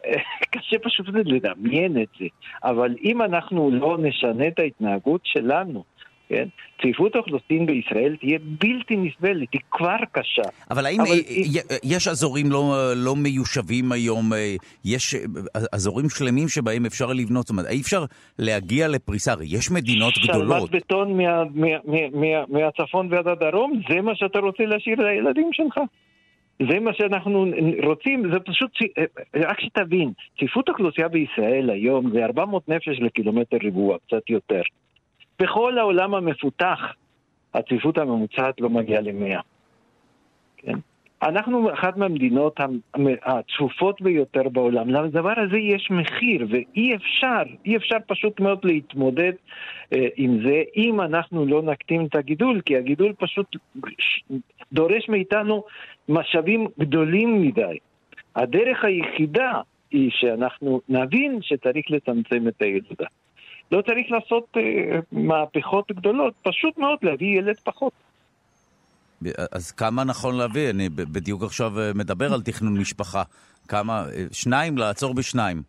[0.52, 2.24] קשה פשוט לדמיין את זה,
[2.64, 5.84] אבל אם אנחנו לא נשנה את ההתנהגות שלנו,
[6.28, 6.48] כן?
[6.78, 10.42] צפיפות האוכלוסין בישראל תהיה בלתי נסבלת, היא כבר קשה.
[10.70, 11.10] אבל האם אבל...
[11.84, 14.54] יש אזורים לא, לא מיושבים היום, אה,
[14.84, 15.20] יש אה,
[15.72, 18.04] אזורים שלמים שבהם אפשר לבנות, זאת אומרת, אי אפשר
[18.38, 20.68] להגיע לפריסה, הרי יש מדינות גדולות.
[20.68, 25.50] שלמת בטון מה, מה, מה, מה, מהצפון ועד הדרום, זה מה שאתה רוצה להשאיר לילדים
[25.52, 25.78] שלך.
[26.58, 27.46] זה מה שאנחנו
[27.84, 29.04] רוצים, זה פשוט, אה,
[29.34, 34.62] רק שתבין, צפיפות האוכלוסייה בישראל היום זה 400 נפש לקילומטר ריבוע, קצת יותר.
[35.38, 36.78] בכל העולם המפותח
[37.54, 39.40] הצפיפות הממוצעת לא מגיעה ל-100.
[40.56, 40.78] כן?
[41.22, 42.60] אנחנו אחת מהמדינות
[43.22, 44.90] הצפופות ביותר בעולם.
[44.90, 49.32] לדבר הזה יש מחיר, ואי אפשר, אי אפשר פשוט מאוד להתמודד
[49.92, 53.56] אה, עם זה אם אנחנו לא נקטים את הגידול, כי הגידול פשוט
[54.72, 55.64] דורש מאיתנו
[56.08, 57.78] משאבים גדולים מדי.
[58.36, 59.52] הדרך היחידה
[59.90, 63.06] היא שאנחנו נבין שצריך לצמצם את הילודה.
[63.72, 67.92] לא צריך לעשות אה, מהפכות גדולות, פשוט מאוד להביא ילד פחות.
[69.52, 70.70] אז כמה נכון להביא?
[70.70, 73.22] אני בדיוק עכשיו אה, מדבר על תכנון משפחה.
[73.68, 73.92] כמה?
[73.92, 74.78] אה, שניים?
[74.78, 75.62] לעצור בשניים.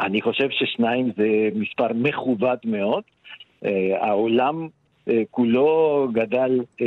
[0.00, 3.02] אני חושב ששניים זה מספר מכובד מאוד.
[3.64, 4.68] אה, העולם
[5.08, 6.86] אה, כולו גדל אה,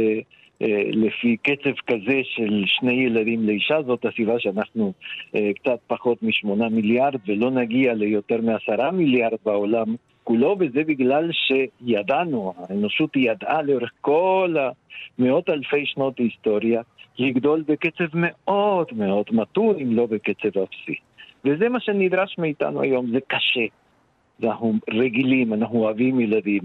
[0.61, 4.93] אה, לפי קצב כזה של שני ילדים לאישה, זאת הסיבה שאנחנו
[5.55, 13.15] קצת פחות משמונה מיליארד ולא נגיע ליותר מעשרה מיליארד בעולם כולו, וזה בגלל שידענו, האנושות
[13.15, 14.55] ידעה לאורך כל
[15.19, 16.81] מאות אלפי שנות היסטוריה
[17.19, 20.95] לגדול בקצב מאוד מאוד מתון, אם לא בקצב אפסי.
[21.45, 23.65] וזה מה שנדרש מאיתנו היום, זה קשה.
[24.43, 26.61] אנחנו רגילים, אנחנו אוהבים ילדים,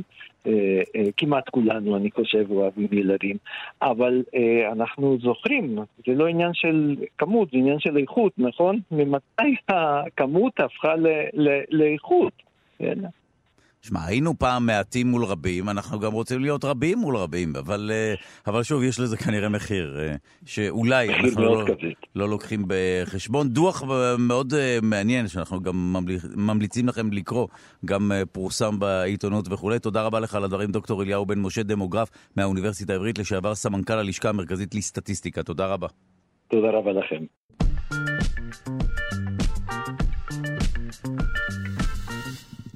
[0.46, 0.52] אה,
[0.96, 3.36] אה, כמעט כולנו, אני חושב, אוהבים ילדים,
[3.82, 8.80] אבל אה, אנחנו זוכרים, זה לא עניין של כמות, זה עניין של איכות, נכון?
[8.90, 10.94] ממתי הכמות הפכה
[11.70, 12.32] לאיכות?
[13.82, 18.14] שמע, היינו פעם מעטים מול רבים, אנחנו גם רוצים להיות רבים מול רבים, אבל, אה,
[18.46, 20.14] אבל שוב, יש לזה כנראה מחיר, אה,
[20.44, 21.64] שאולי אנחנו לא,
[22.14, 23.48] לא לוקחים בחשבון.
[23.48, 23.82] דוח
[24.18, 25.96] מאוד אה, מעניין, שאנחנו גם
[26.36, 27.48] ממליצים לכם לקרוא,
[27.84, 29.78] גם פורסם בעיתונות וכולי.
[29.78, 34.28] תודה רבה לך על הדברים, דוקטור אליהו בן משה, דמוגרף מהאוניברסיטה העברית, לשעבר סמנכ"ל הלשכה
[34.28, 35.42] המרכזית לסטטיסטיקה.
[35.42, 35.86] תודה רבה.
[36.48, 37.24] תודה רבה לכם.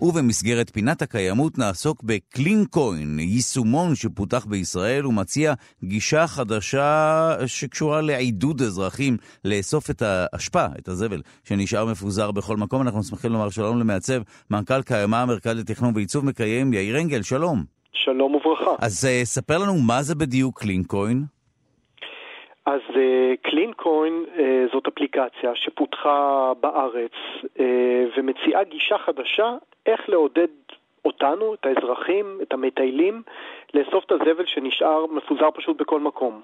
[0.02, 9.90] ובמסגרת פינת הקיימות נעסוק בקלינקוין, יישומון שפותח בישראל ומציע גישה חדשה שקשורה לעידוד אזרחים לאסוף
[9.90, 12.82] את האשפה, את הזבל, שנשאר מפוזר בכל מקום.
[12.82, 17.64] אנחנו שמחים לומר שלום למעצב, מנכ"ל קיימה, המרכז לתכנון ועיצוב מקיים, יאיר אנגל, שלום.
[17.92, 18.70] שלום וברכה.
[18.78, 21.24] אז uh, ספר לנו מה זה בדיוק קלינקוין.
[22.66, 22.80] אז
[23.42, 27.12] קלינקוין uh, uh, זאת אפליקציה שפותחה בארץ
[27.44, 27.60] uh,
[28.16, 29.54] ומציעה גישה חדשה
[29.86, 30.48] איך לעודד
[31.04, 33.22] אותנו, את האזרחים, את המטיילים,
[33.74, 36.40] לאסוף את הזבל שנשאר מפוזר פשוט בכל מקום.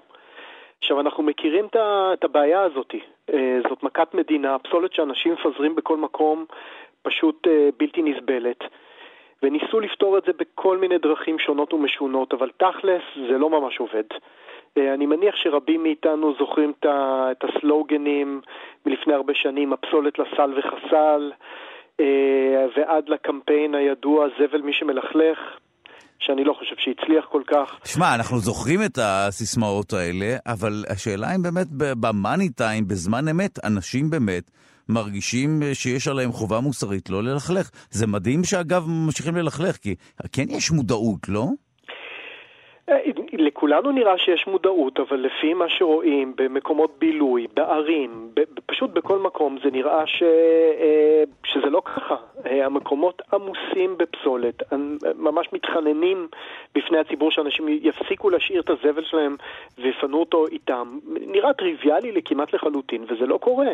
[0.78, 1.66] עכשיו, אנחנו מכירים
[2.12, 2.94] את הבעיה הזאת.
[3.32, 6.44] אה, זאת מכת מדינה, פסולת שאנשים מפזרים בכל מקום,
[7.02, 8.64] פשוט אה, בלתי נסבלת.
[9.42, 14.04] וניסו לפתור את זה בכל מיני דרכים שונות ומשונות, אבל תכלס זה לא ממש עובד.
[14.78, 18.40] אה, אני מניח שרבים מאיתנו זוכרים את הסלוגנים
[18.86, 21.32] מלפני הרבה שנים, הפסולת לסל וחסל,
[22.00, 25.38] אה, ועד לקמפיין הידוע זבל מי שמלכלך,
[26.18, 27.78] שאני לא חושב שהצליח כל כך.
[27.82, 31.66] תשמע, אנחנו זוכרים את הסיסמאות האלה, אבל השאלה אם באמת
[32.00, 34.50] במאני טיים, בזמן אמת, אנשים באמת
[34.88, 37.70] מרגישים שיש עליהם חובה מוסרית לא ללכלך.
[37.90, 39.94] זה מדהים שאגב ממשיכים ללכלך, כי
[40.32, 41.48] כן יש מודעות, לא?
[43.32, 48.30] לכולנו נראה שיש מודעות, אבל לפי מה שרואים במקומות בילוי, בערים,
[48.66, 50.22] פשוט בכל מקום, זה נראה ש...
[50.22, 52.16] אה, שזה לא ככה.
[52.46, 54.62] אה, המקומות עמוסים בפסולת,
[55.14, 56.28] ממש מתחננים
[56.74, 59.36] בפני הציבור שאנשים יפסיקו להשאיר את הזבל שלהם
[59.78, 60.98] ויפנו אותו איתם.
[61.06, 63.68] נראה טריוויאלי לכמעט לחלוטין, וזה לא קורה.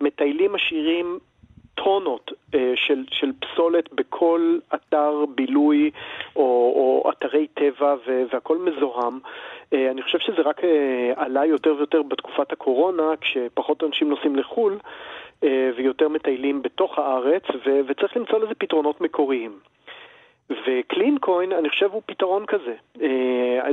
[0.00, 1.18] מטיילים משאירים
[1.84, 5.90] טונות אה, של, של פסולת בכל אתר בילוי
[6.36, 6.42] או,
[6.76, 7.94] או אתרי טבע
[8.32, 9.18] והכל מזוהם.
[9.72, 14.78] אה, אני חושב שזה רק אה, עלה יותר ויותר בתקופת הקורונה, כשפחות אנשים נוסעים לחו"ל
[15.76, 19.58] ויותר מטיילים בתוך הארץ, ו, וצריך למצוא לזה פתרונות מקוריים.
[20.50, 22.74] וקלין קוין, אני חושב, הוא פתרון כזה.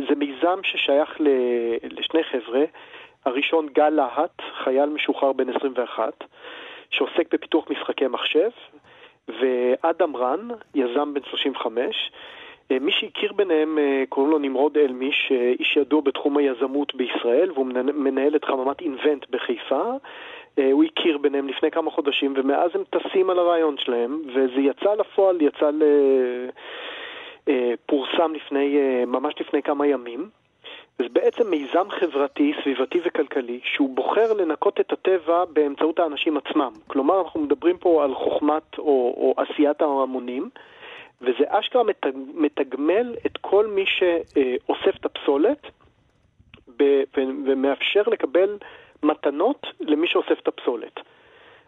[0.10, 1.18] זה מיזם ששייך
[1.84, 2.64] לשני חבר'ה.
[3.26, 6.24] הראשון גל להט, חייל משוחרר בן 21,
[6.94, 8.50] שעוסק בפיתוח משחקי מחשב,
[9.28, 12.12] ואדם רן, יזם בן 35,
[12.82, 13.78] מי שהכיר ביניהם
[14.10, 19.91] קוראים לו נמרוד אלמיש, איש ידוע בתחום היזמות בישראל, והוא מנהל את חממת אינבנט בחיפה.
[20.72, 25.41] הוא הכיר ביניהם לפני כמה חודשים, ומאז הם טסים על הרעיון שלהם, וזה יצא לפועל,
[25.41, 25.84] יצא ל...
[27.86, 28.78] פורסם לפני,
[29.08, 30.30] ממש לפני כמה ימים.
[30.98, 36.72] זה בעצם מיזם חברתי, סביבתי וכלכלי, שהוא בוחר לנקות את הטבע באמצעות האנשים עצמם.
[36.88, 40.50] כלומר, אנחנו מדברים פה על חוכמת או, או עשיית ההמונים,
[41.22, 41.84] וזה אשכרה
[42.34, 45.68] מתגמל את כל מי שאוסף את הפסולת
[47.46, 48.58] ומאפשר לקבל
[49.04, 51.00] מתנות למי שאוסף את הפסולת.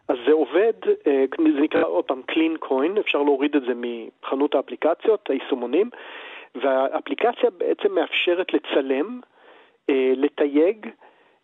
[0.07, 0.73] אז זה עובד,
[1.07, 5.89] אה, זה נקרא עוד פעם Clean Coin, אפשר להוריד את זה מחנות האפליקציות, היישומונים.
[6.61, 9.19] והאפליקציה בעצם מאפשרת לצלם,
[9.89, 10.87] אה, לתייג,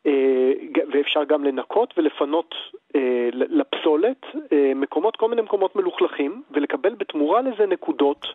[0.06, 0.52] אה,
[0.92, 2.56] ואפשר גם לנקות ולפנות
[2.96, 4.26] אה, לפסולת
[4.76, 8.28] מקומות, כל מיני מקומות מלוכלכים, ולקבל בתמורה לזה נקודות.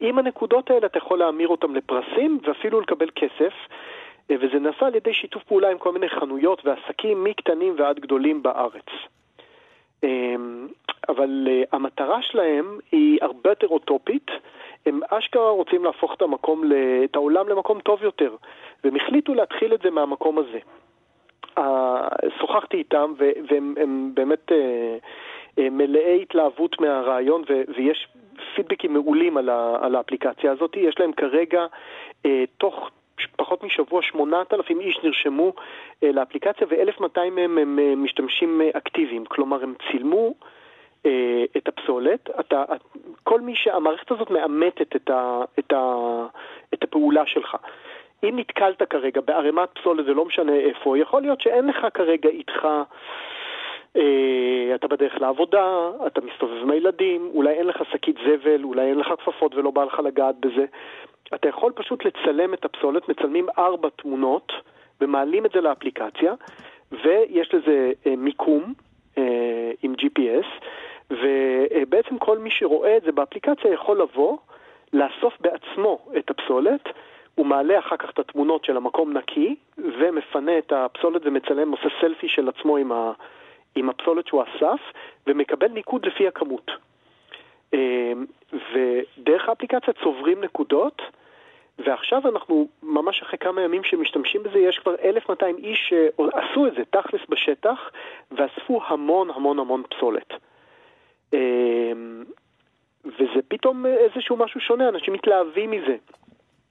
[0.00, 3.52] עם הנקודות האלה אתה יכול להמיר אותם לפרסים ואפילו לקבל כסף.
[4.30, 8.86] וזה נעשה על ידי שיתוף פעולה עם כל מיני חנויות ועסקים מקטנים ועד גדולים בארץ.
[11.08, 14.30] אבל המטרה שלהם היא הרבה יותר אוטופית,
[14.86, 16.62] הם אשכרה רוצים להפוך את המקום,
[17.04, 18.36] את העולם למקום טוב יותר,
[18.84, 20.58] והם החליטו להתחיל את זה מהמקום הזה.
[22.38, 23.12] שוחחתי איתם,
[23.48, 24.52] והם באמת
[25.58, 27.42] אה, מלאי התלהבות מהרעיון,
[27.76, 28.08] ויש
[28.54, 30.76] פידבקים מעולים על האפליקציה הזאת.
[30.76, 31.66] יש להם כרגע,
[32.26, 32.90] אה, תוך
[33.36, 35.52] פחות משבוע 8,000 איש נרשמו
[36.02, 39.24] לאפליקציה ו-1,200 מהם הם משתמשים אקטיביים.
[39.24, 40.34] כלומר, הם צילמו
[41.56, 42.64] את הפסולת, אתה,
[43.22, 46.26] כל מי שהמערכת הזאת מאמתת את, ה, את, ה,
[46.74, 47.56] את הפעולה שלך.
[48.24, 52.68] אם נתקלת כרגע בערימת פסולת, זה לא משנה איפה, יכול להיות שאין לך כרגע איתך,
[53.96, 58.98] אה, אתה בדרך לעבודה, אתה מסתובב עם הילדים, אולי אין לך שקית זבל, אולי אין
[58.98, 60.64] לך כפפות ולא בא לך לגעת בזה.
[61.34, 64.52] אתה יכול פשוט לצלם את הפסולת, מצלמים ארבע תמונות
[65.00, 66.34] ומעלים את זה לאפליקציה,
[66.92, 68.72] ויש לזה אה, מיקום
[69.18, 70.64] אה, עם GPS,
[71.12, 74.38] ובעצם כל מי שרואה את זה באפליקציה יכול לבוא,
[74.92, 76.88] לאסוף בעצמו את הפסולת,
[77.34, 82.28] הוא מעלה אחר כך את התמונות של המקום נקי, ומפנה את הפסולת ומצלם, עושה סלפי
[82.28, 83.12] של עצמו עם, ה,
[83.74, 84.80] עם הפסולת שהוא אסף,
[85.26, 86.70] ומקבל ניקוד לפי הכמות.
[87.72, 91.02] אמ, ודרך האפליקציה צוברים נקודות,
[91.78, 96.82] ועכשיו אנחנו, ממש אחרי כמה ימים שמשתמשים בזה, יש כבר 1,200 איש שעשו את זה
[96.90, 97.90] תכלס בשטח,
[98.30, 100.32] ואספו המון המון המון פסולת.
[101.32, 102.24] אמ,
[103.04, 105.96] וזה פתאום איזשהו משהו שונה, אנשים מתלהבים מזה.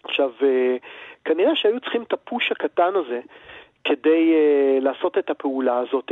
[0.03, 0.77] עכשיו, אה,
[1.25, 3.19] כנראה שהיו צריכים את הפוש הקטן הזה
[3.83, 6.11] כדי uh, לעשות את הפעולה הזאת,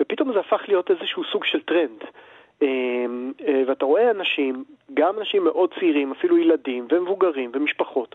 [0.00, 2.02] ופתאום זה הפך להיות איזשהו סוג של טרנד.
[2.02, 4.64] Um, uh, ואתה רואה אנשים,
[4.94, 8.14] גם אנשים מאוד צעירים, אפילו ילדים ומבוגרים ומשפחות,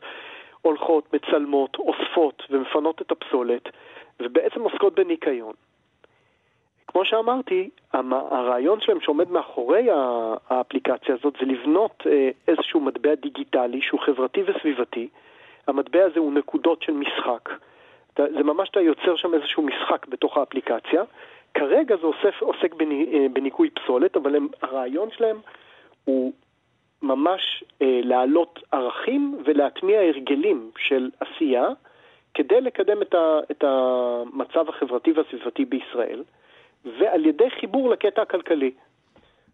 [0.62, 3.70] הולכות, מצלמות, אוספות ומפנות את הפסולת,
[4.20, 5.54] ובעצם עוסקות בניקיון.
[6.92, 9.88] כמו שאמרתי, הרעיון שלהם שעומד מאחורי
[10.50, 15.08] האפליקציה הזאת זה לבנות אה, איזשהו מטבע דיגיטלי שהוא חברתי וסביבתי.
[15.68, 17.50] המטבע הזה הוא נקודות של משחק.
[18.18, 21.04] זה ממש אתה יוצר שם איזשהו משחק בתוך האפליקציה.
[21.54, 25.38] כרגע זה אוסף, עוסק אה, בניקוי פסולת, אבל הם, הרעיון שלהם
[26.06, 26.34] הוא
[27.02, 31.68] ממש אה, להעלות ערכים ולהטמיע הרגלים של עשייה
[32.34, 36.24] כדי לקדם את, ה, את המצב החברתי והסביבתי בישראל.
[36.86, 38.72] ועל ידי חיבור לקטע הכלכלי.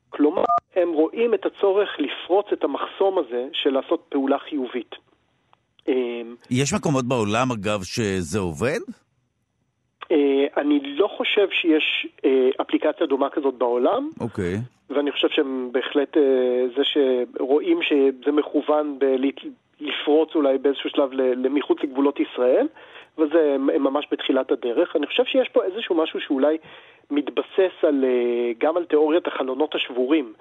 [0.10, 0.44] כלומר,
[0.76, 4.96] הם רואים את הצורך לפרוץ את המחסום הזה של לעשות פעולה חיובית.
[5.88, 8.80] אמ, יש מקומות בעולם, אגב, שזה עובד?
[10.12, 14.10] אה, אני לא חושב שיש אה, אפליקציה דומה כזאת בעולם.
[14.20, 14.56] אוקיי.
[14.90, 16.22] ואני חושב שהם בהחלט, אה,
[16.78, 19.00] זה שרואים שזה מכוון
[19.80, 22.68] לפרוץ אולי באיזשהו שלב למחוץ לגבולות ישראל,
[23.18, 24.96] וזה ממש בתחילת הדרך.
[24.96, 26.58] אני חושב שיש פה איזשהו משהו שאולי
[27.12, 30.34] מתבסס על, אה, גם על תיאוריית החלונות השבורים.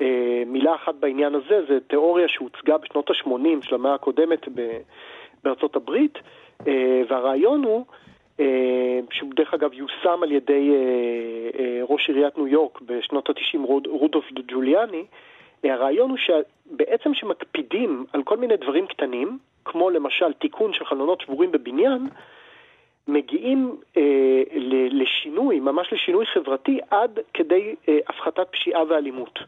[0.00, 4.48] אה, מילה אחת בעניין הזה, זה תיאוריה שהוצגה בשנות ה-80 של המאה הקודמת
[5.44, 6.18] בארצות הברית,
[6.66, 7.84] אה, והרעיון הוא,
[9.10, 10.70] שהוא דרך אגב יושם על ידי
[11.88, 15.04] ראש עיריית ניו יורק בשנות ה-90, רודולף ג'וליאני,
[15.64, 21.52] הרעיון הוא שבעצם שמקפידים על כל מיני דברים קטנים, כמו למשל תיקון של חלונות שבורים
[21.52, 22.08] בבניין,
[23.08, 24.42] מגיעים אה,
[24.90, 29.38] לשינוי, ממש לשינוי חברתי, עד כדי אה, הפחתת פשיעה ואלימות.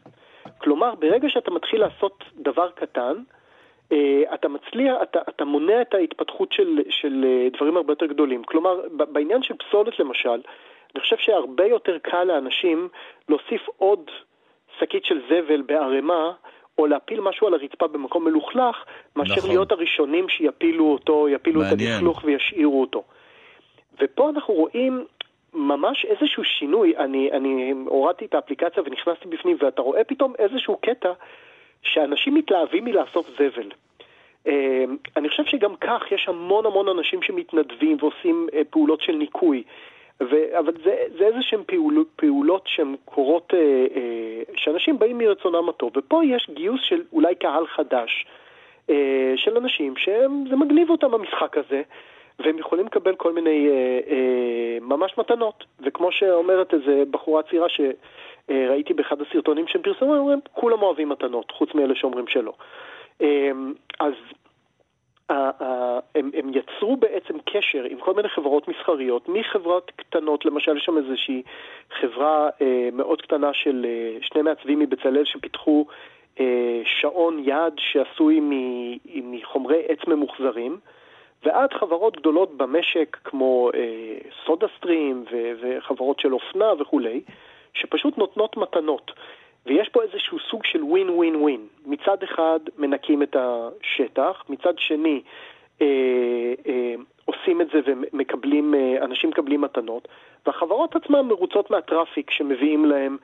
[0.57, 3.13] כלומר, ברגע שאתה מתחיל לעשות דבר קטן,
[3.91, 8.43] אה, אתה מצליח, אתה, אתה מונע את ההתפתחות של, של אה, דברים הרבה יותר גדולים.
[8.43, 10.41] כלומר, בעניין של פסולת למשל,
[10.95, 12.87] אני חושב שהרבה יותר קל לאנשים
[13.29, 14.11] להוסיף עוד
[14.79, 16.31] שקית של זבל בערימה,
[16.77, 18.75] או להפיל משהו על הרצפה במקום מלוכלך,
[19.15, 19.49] מאשר נכון.
[19.49, 21.89] להיות הראשונים שיפילו אותו, יפילו מעניין.
[21.89, 23.03] את הלכלוך וישאירו אותו.
[24.01, 25.05] ופה אנחנו רואים
[25.53, 31.11] ממש איזשהו שינוי, אני, אני הורדתי את האפליקציה ונכנסתי בפנים ואתה רואה פתאום איזשהו קטע
[31.81, 33.71] שאנשים מתלהבים מלאסוף זבל.
[34.47, 34.83] אה,
[35.17, 39.63] אני חושב שגם כך יש המון המון אנשים שמתנדבים ועושים אה, פעולות של ניקוי.
[40.29, 43.59] ו, אבל זה, זה איזה שהן פעול, פעולות שהן קורות, אה,
[43.95, 48.25] אה, שאנשים באים מרצונם הטוב, ופה יש גיוס של אולי קהל חדש
[48.89, 51.81] אה, של אנשים שזה מגניב אותם המשחק הזה,
[52.39, 55.63] והם יכולים לקבל כל מיני אה, אה, ממש מתנות.
[55.79, 61.51] וכמו שאומרת איזו בחורה צעירה שראיתי באחד הסרטונים שהם פרסמו, הם אומרים, כולם אוהבים מתנות,
[61.51, 62.53] חוץ מאלה שאומרים שלא.
[63.21, 63.51] אה,
[63.99, 64.13] אז
[65.29, 70.97] הם, הם יצרו בעצם קשר עם כל מיני חברות מסחריות, מחברות קטנות, למשל יש שם
[70.97, 71.41] איזושהי
[71.99, 75.85] חברה אה, מאוד קטנה של אה, שני מעצבים מבצלאל שפיתחו
[76.39, 78.39] אה, שעון יד שעשוי
[79.23, 80.77] מחומרי עץ ממוחזרים,
[81.43, 85.25] ועד חברות גדולות במשק כמו אה, סודה סטרים
[85.61, 87.21] וחברות של אופנה וכולי,
[87.73, 89.11] שפשוט נותנות מתנות.
[89.65, 91.67] ויש פה איזשהו סוג של ווין ווין ווין.
[91.85, 95.21] מצד אחד מנקים את השטח, מצד שני
[95.81, 96.95] אה, אה,
[97.25, 100.07] עושים את זה ומקבלים, אה, אנשים מקבלים מתנות,
[100.45, 103.17] והחברות עצמן מרוצות מהטראפיק שמביאים להם.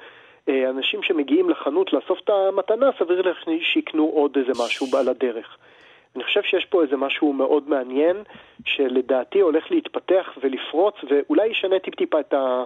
[0.49, 5.57] אה, אנשים שמגיעים לחנות לאסוף את המתנה, סביר לך שיקנו עוד איזה משהו על הדרך.
[6.15, 8.17] אני חושב שיש פה איזה משהו מאוד מעניין,
[8.65, 12.63] שלדעתי הולך להתפתח ולפרוץ, ואולי ישנה טיפ-טיפה את, ה,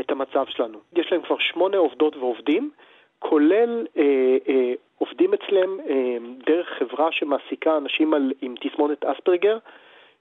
[0.00, 0.78] את המצב שלנו.
[0.96, 2.70] יש להם כבר שמונה עובדות ועובדים,
[3.18, 6.16] כולל אה, אה, עובדים אצלם אה,
[6.46, 9.58] דרך חברה שמעסיקה אנשים על, עם תסמונת אספרגר,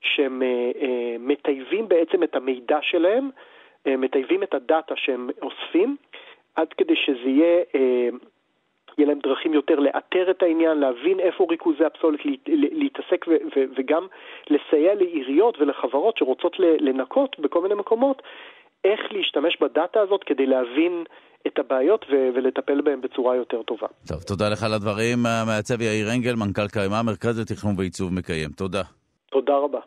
[0.01, 3.29] שהם אה, אה, מטייבים בעצם את המידע שלהם,
[3.87, 5.95] אה, מטייבים את הדאטה שהם אוספים,
[6.55, 7.63] עד כדי שזה יהיה...
[7.75, 8.09] אה,
[8.97, 14.07] יהיה להם דרכים יותר לאתר את העניין, להבין איפה ריכוזי הפסולת, להתעסק וגם
[14.49, 18.21] לסייע לעיריות ולחברות שרוצות לנקות בכל מיני מקומות,
[18.83, 21.03] איך להשתמש בדאטה הזאת כדי להבין
[21.47, 23.87] את הבעיות ו- ולטפל בהן בצורה יותר טובה.
[24.07, 25.23] טוב, תודה לך על הדברים.
[25.23, 28.49] מעצב יאיר אנגל, מנכ"ל קיימה, מרכז לתכנון ועיצוב מקיים.
[28.49, 28.81] תודה.
[29.31, 29.79] תודה רבה.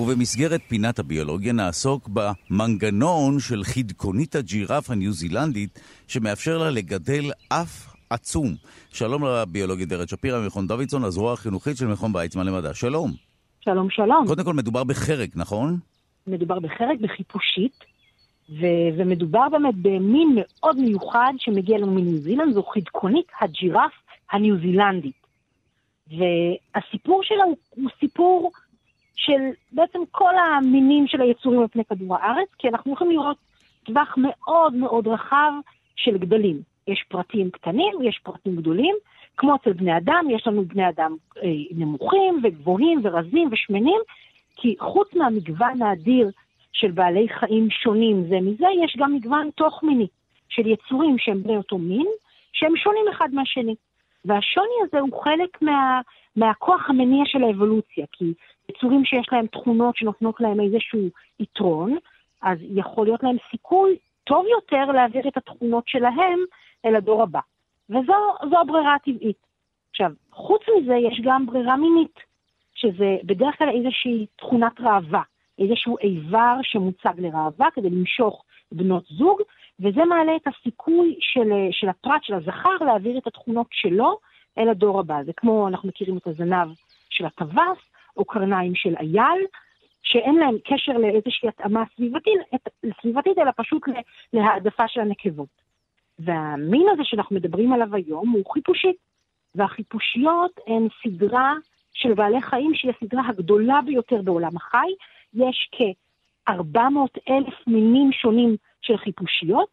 [0.00, 8.54] ובמסגרת פינת הביולוגיה נעסוק במנגנון של חדקונית הג'ירף הניו זילנדית שמאפשר לה לגדל אף עצום.
[8.92, 12.74] שלום לביולוגית דרד שפירא ממכון דוידסון, הזרוע החינוכית של מכון ויצמן למדע.
[12.74, 13.31] שלום.
[13.64, 14.26] שלום, שלום.
[14.26, 15.76] קודם כל, מדובר בחרק, נכון?
[16.26, 17.84] מדובר בחרק, בחיפושית,
[18.50, 23.92] ו- ומדובר באמת במין מאוד מיוחד שמגיע לנו מניו זילנד, זו חדקונית הג'ירף
[24.32, 25.26] הניו זילנדית.
[26.08, 28.50] והסיפור שלה הוא, הוא סיפור
[29.16, 29.40] של
[29.72, 33.36] בעצם כל המינים של היצורים על פני כדור הארץ, כי אנחנו יכולים לראות
[33.84, 35.52] טווח מאוד מאוד רחב
[35.96, 36.60] של גדלים.
[36.88, 38.94] יש פרטים קטנים, יש פרטים גדולים,
[39.36, 44.00] כמו אצל בני אדם, יש לנו בני אדם אה, נמוכים וגבוהים ורזים ושמנים,
[44.56, 46.30] כי חוץ מהמגוון האדיר
[46.72, 50.06] של בעלי חיים שונים זה מזה, יש גם מגוון תוך-מיני
[50.48, 52.06] של יצורים שהם בני אותו מין,
[52.52, 53.74] שהם שונים אחד מהשני.
[54.24, 56.00] והשוני הזה הוא חלק מה,
[56.36, 58.32] מהכוח המניע של האבולוציה, כי
[58.68, 61.00] יצורים שיש להם תכונות שנותנות להם איזשהו
[61.40, 61.96] יתרון,
[62.42, 66.38] אז יכול להיות להם סיכוי טוב יותר להעביר את התכונות שלהם
[66.84, 67.40] אל הדור הבא.
[67.90, 69.46] וזו הברירה הטבעית.
[69.90, 72.20] עכשיו, חוץ מזה יש גם ברירה מינית,
[72.74, 75.22] שזה בדרך כלל איזושהי תכונת ראווה,
[75.58, 79.40] איזשהו איבר שמוצג לראווה כדי למשוך בנות זוג,
[79.80, 84.18] וזה מעלה את הסיכוי של, של הפרט, של הזכר, להעביר את התכונות שלו
[84.58, 85.22] אל הדור הבא.
[85.26, 86.68] זה כמו, אנחנו מכירים את הזנב
[87.10, 87.78] של הטווס,
[88.16, 89.46] או קרניים של אייל,
[90.02, 92.40] שאין להם קשר לאיזושהי התאמה סביבתית,
[93.00, 93.82] סביבתית אלא פשוט
[94.32, 95.61] להעדפה של הנקבות.
[96.24, 98.92] והמין הזה שאנחנו מדברים עליו היום הוא חיפושי.
[99.54, 101.54] והחיפושיות הן סדרה
[101.94, 104.88] של בעלי חיים שהיא הסדרה הגדולה ביותר בעולם החי.
[105.34, 106.50] יש כ-400
[107.28, 109.68] אלף מינים שונים של חיפושיות,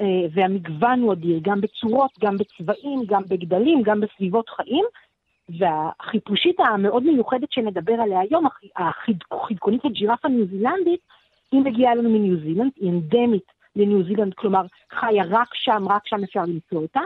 [0.00, 4.84] אה, והמגוון הוא אדיר, גם בצורות, גם בצבעים, גם בגדלים, גם בסביבות חיים.
[5.58, 8.44] והחיפושית המאוד מיוחדת שנדבר עליה היום,
[8.76, 11.00] החדקונית הג'ירף הניו זילנדית,
[11.52, 16.22] היא מגיעה לנו מניו זילנד, היא אנדמית לניו זילנד, כלומר חיה רק שם, רק שם
[16.24, 17.00] אפשר למצוא אותה.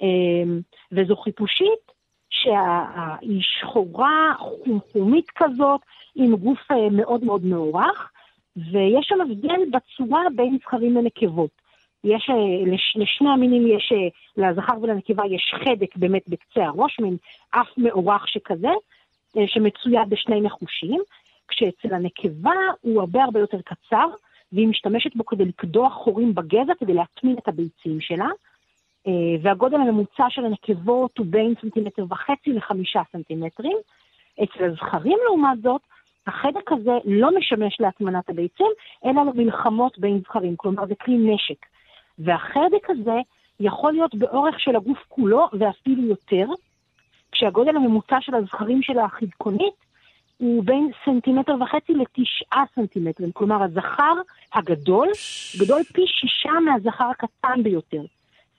[0.00, 0.60] אמ,
[0.92, 1.92] וזו חיפושית
[2.30, 5.80] שהיא שחורה, חומחומית כזאת,
[6.14, 8.10] עם גוף אה, מאוד מאוד מאורך,
[8.56, 11.50] ויש שם הבדל בצורה בין זכרים לנקבות.
[12.04, 17.16] יש, אה, לש, לשני המינים יש, אה, לזכר ולנקבה יש חדק באמת בקצה הראש, מין
[17.50, 18.72] אף מאורך שכזה,
[19.46, 21.00] שמצויד בשני נחושים,
[21.48, 24.06] כשאצל הנקבה הוא הרבה הרבה יותר קצר,
[24.54, 28.28] והיא משתמשת בו כדי לקדוח חורים בגזע כדי להטמין את הביצים שלה.
[29.06, 29.12] אה,
[29.42, 33.76] והגודל הממוצע של הנקבות הוא בין סנטימטר וחצי לחמישה סנטימטרים.
[34.42, 35.80] אצל הזכרים לעומת זאת,
[36.26, 38.70] החדק הזה לא משמש להטמנת הביצים,
[39.04, 41.66] אלא למלחמות בין זכרים, כלומר זה כלי נשק.
[42.18, 43.20] והחדק הזה
[43.60, 46.46] יכול להיות באורך של הגוף כולו ואפילו יותר,
[47.32, 49.83] כשהגודל הממוצע של הזכרים של החדקונית
[50.36, 53.32] הוא בין סנטימטר וחצי לתשעה סנטימטרים.
[53.32, 54.14] כלומר, הזכר
[54.54, 55.08] הגדול
[55.60, 58.02] גדול פי שישה מהזכר הקטן ביותר.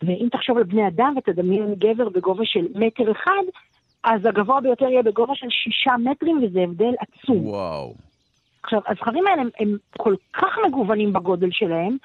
[0.04, 3.44] ואם תחשוב על בני אדם ותדמיין גבר בגובה של מטר אחד,
[4.04, 7.48] אז הגבוה ביותר יהיה בגובה של שישה מטרים, וזה הבדל עצום.
[7.48, 7.94] וואו.
[8.64, 11.98] עכשיו, הזכרים האלה הם, הם כל כך מגוונים בגודל שלהם,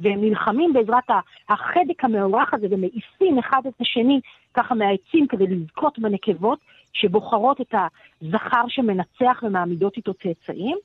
[0.00, 1.10] והם נלחמים בעזרת
[1.48, 4.20] החדק המאורח הזה ומעיפים אחד את השני
[4.54, 6.58] ככה מהעצים כדי לזכות בנקבות
[6.92, 7.74] שבוחרות את
[8.22, 10.76] הזכר שמנצח ומעמידות איתו צאצאים.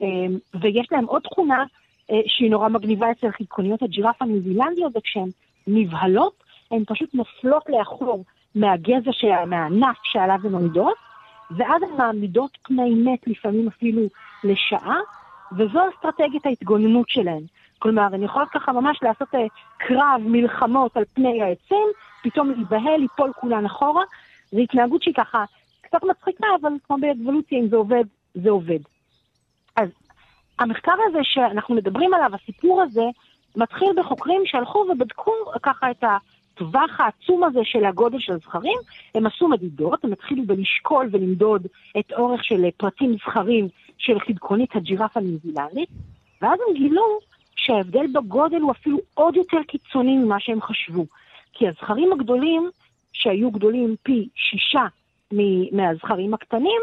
[0.00, 1.64] אמ, ויש להם עוד תכונה
[2.10, 5.28] אה, שהיא נורא מגניבה אצל חידקוניות הג'ירף הניו זילנדיות, וכשהן
[5.66, 8.24] נבהלות, הן פשוט נופלות לאחור
[8.54, 10.96] מהגזע, שלה, מהענף שעליו הן עומדות,
[11.50, 14.02] ואז הן מעמידות פני מת לפעמים אפילו
[14.44, 14.98] לשעה,
[15.52, 17.42] וזו אסטרטגיית ההתגוננות שלהן.
[17.78, 19.38] כלומר, הן יכולות ככה ממש לעשות uh,
[19.76, 21.86] קרב, מלחמות על פני העצים,
[22.22, 24.02] פתאום להיבהל, ליפול כולן אחורה.
[24.50, 25.44] זו התנהגות שהיא ככה
[25.80, 28.04] קצת מצחיקה, אבל כמו באבולוציה, אם זה עובד,
[28.34, 28.78] זה עובד.
[29.76, 29.88] אז
[30.58, 33.04] המחקר הזה שאנחנו מדברים עליו, הסיפור הזה,
[33.56, 35.32] מתחיל בחוקרים שהלכו ובדקו
[35.62, 38.78] ככה את הטווח העצום הזה של הגודל של הזכרים.
[39.14, 41.66] הם עשו מדידות, הם התחילו בלשקול ולמדוד
[41.98, 43.68] את אורך של פרטים זכרים
[43.98, 45.38] של חדקונית הג'ירף הניו
[46.42, 47.18] ואז הם גילו
[47.56, 51.06] שההבדל בגודל הוא אפילו עוד יותר קיצוני ממה שהם חשבו.
[51.52, 52.70] כי הזכרים הגדולים,
[53.18, 54.86] שהיו גדולים פי שישה
[55.72, 56.80] מהזכרים הקטנים,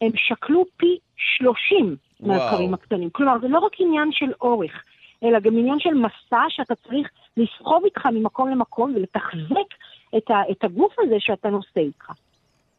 [0.00, 3.10] הם שקלו פי שלושים מהזכרים הקטנים.
[3.10, 4.84] כלומר, זה לא רק עניין של אורך,
[5.22, 9.74] אלא גם עניין של מסע שאתה צריך לסחוב איתך ממקום למקום ולתחזק
[10.16, 12.12] את, ה, את הגוף הזה שאתה נושא איתך.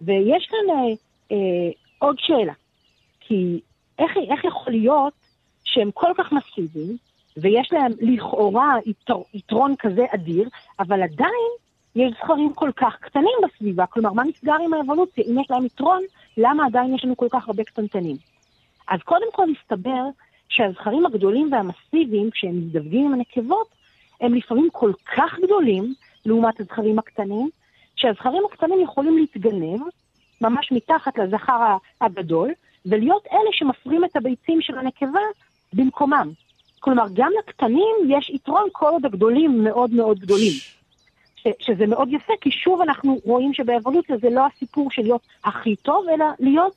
[0.02, 0.94] ויש כאן אה,
[1.32, 2.54] אה, עוד שאלה,
[3.20, 3.60] כי
[4.00, 5.14] איך, איך יכול להיות
[5.64, 6.98] שהם כל כך מסיביים,
[7.38, 8.76] ויש להם לכאורה
[9.34, 10.50] יתרון כזה אדיר,
[10.80, 11.52] אבל עדיין
[11.96, 15.24] יש זכרים כל כך קטנים בסביבה, כלומר, מה נסגר עם האבולוציה?
[15.28, 16.02] אם יש להם יתרון,
[16.38, 18.16] למה עדיין יש לנו כל כך הרבה קטנטנים?
[18.88, 20.04] אז קודם כל מסתבר
[20.50, 23.68] שהזכרים הגדולים והמסיביים, כשהם מזדווגים עם הנקבות,
[24.22, 25.94] הם לפעמים כל כך גדולים
[26.26, 27.50] לעומת הזכרים הקטנים,
[27.96, 29.82] שהזכרים הקטנים יכולים להתגנב
[30.42, 32.52] ממש מתחת לזכר הגדול,
[32.86, 35.20] ולהיות אלה שמפרים את הביצים של הנקבה
[35.74, 36.32] במקומם.
[36.80, 40.54] כלומר, גם לקטנים יש יתרון כל עוד הגדולים מאוד מאוד גדולים.
[41.60, 46.06] שזה מאוד יפה, כי שוב אנחנו רואים שבאבולוציה זה לא הסיפור של להיות הכי טוב,
[46.14, 46.74] אלא להיות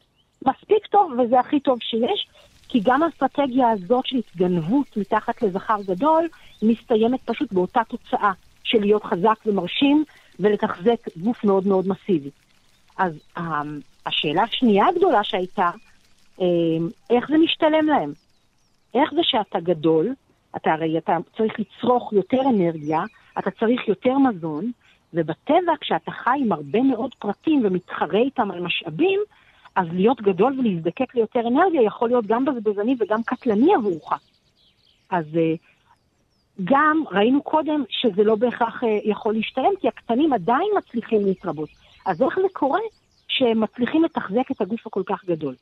[0.47, 2.29] מספיק טוב, וזה הכי טוב שיש,
[2.69, 6.29] כי גם האסטרטגיה הזאת של התגנבות מתחת לזכר גדול,
[6.63, 8.33] מסתיימת פשוט באותה תוצאה
[8.65, 10.05] של להיות חזק ומרשים
[10.41, 12.31] ולתחזק גוף מאוד מאוד מסיבי.
[12.99, 15.71] אז אמ, השאלה השנייה הגדולה שהייתה,
[16.41, 18.13] אמ, איך זה משתלם להם?
[18.95, 20.15] איך זה שאתה גדול,
[20.57, 23.01] אתה הרי אתה צריך לצרוך יותר אנרגיה,
[23.39, 24.71] אתה צריך יותר מזון,
[25.15, 29.21] ובטבע כשאתה חי עם הרבה מאוד פרטים ומתחרה איתם על משאבים,
[29.77, 34.13] אז להיות גדול ולהזדקק ליותר אנרגיה יכול להיות גם בזבזני וגם קטלני עבורך.
[35.11, 35.55] אז אה,
[36.65, 41.69] גם ראינו קודם שזה לא בהכרח אה, יכול להשתלם, כי הקטנים עדיין מצליחים להתרבות.
[42.07, 42.81] אז איך זה קורה
[43.29, 45.55] שהם מצליחים לתחזק את הגוף הכל כך גדול?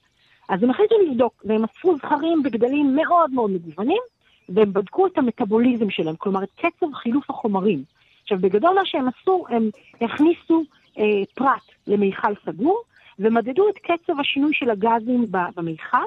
[0.48, 4.02] אז הם החליטו לבדוק, והם אספו זכרים בגדלים מאוד מאוד מגוונים,
[4.48, 7.82] והם בדקו את המטאבוליזם שלהם, כלומר את קצב חילוף החומרים.
[8.22, 9.70] עכשיו, בגדול מה שהם עשו, הם
[10.00, 10.64] הכניסו
[10.98, 12.82] אה, פרט למיכל סגור,
[13.18, 16.06] ומדדו את קצב השינוי של הגזים במיכל,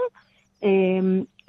[0.63, 0.69] אה,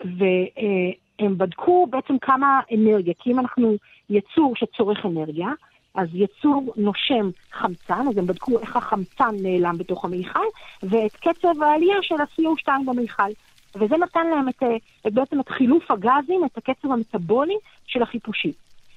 [0.04, 3.74] והם בדקו בעצם כמה אנרגיה, כי אם אנחנו
[4.10, 5.48] יצור שצורך אנרגיה,
[5.94, 10.44] אז יצור נושם חמצן, אז הם בדקו איך החמצן נעלם בתוך המיכל,
[10.82, 13.30] ואת קצב העלייה של ה-CO2 במיכל.
[13.74, 14.62] וזה נתן להם את,
[15.06, 17.54] את בעצם את חילוף הגזים, את הקצב המטבולי
[17.86, 18.56] של החיפושית.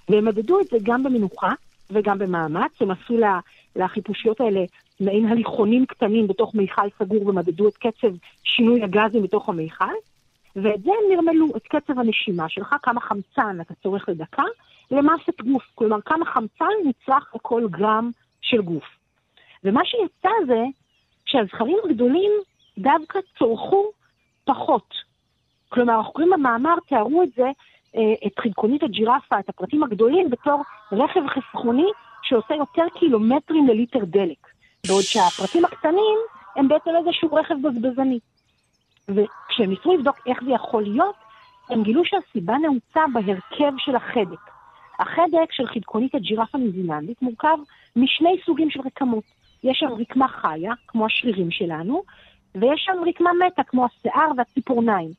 [0.09, 1.53] והם מדדו את זה גם במנוחה
[1.89, 3.39] וגם במאמץ, הם עשו לה,
[3.75, 4.63] לחיפושיות האלה
[4.99, 8.13] מעין הליכונים קטנים בתוך מיכל סגור ומדדו את קצב
[8.43, 9.93] שינוי הגזים בתוך המיכל,
[10.55, 14.43] ואת זה הם נרמלו, את קצב הנשימה שלך, כמה חמצן אתה צורך לדקה,
[14.91, 18.83] למסת גוף, כלומר כמה חמצן נצרך לכל גרם של גוף.
[19.63, 20.63] ומה שיצא זה
[21.25, 22.31] שהזכרים הגדולים
[22.77, 23.91] דווקא צורכו
[24.45, 24.93] פחות.
[25.69, 27.47] כלומר, החוקרים במאמר תיארו את זה,
[27.95, 31.87] אה, את חלקונית הג'ירפה, את הפרטים הגדולים, בתור רכב חסכוני
[32.23, 34.47] שעושה יותר קילומטרים לליטר דלק.
[34.87, 36.19] בעוד שהפרטים הקטנים
[36.55, 38.19] הם בעצם איזשהו רכב בזבזני.
[39.07, 41.15] וכשהם ניסו לבדוק איך זה יכול להיות,
[41.69, 44.49] הם גילו שהסיבה נעוצה בהרכב של החדק.
[44.99, 47.57] החדק של חדקונית הג'ירף הניו מורכב
[47.95, 49.23] משני סוגים של רקמות.
[49.63, 52.03] יש שם רקמה חיה, כמו השרירים שלנו,
[52.55, 55.09] ויש שם רקמה מתה, כמו השיער והציפורניים.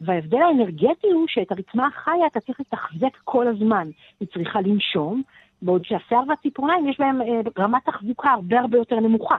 [0.00, 3.88] וההבדל האנרגטי הוא שאת הרקמה החיה אתה צריך לתחזק כל הזמן.
[4.20, 5.22] היא צריכה לנשום,
[5.62, 9.36] בעוד שהשיער והציפורניים יש בהם אה, רמת תחזוקה הרבה הרבה יותר נמוכה.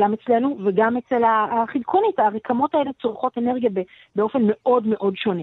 [0.00, 3.70] גם אצלנו וגם אצל החדקונית, הרקמות האלה צורכות אנרגיה
[4.16, 5.42] באופן מאוד מאוד שונה.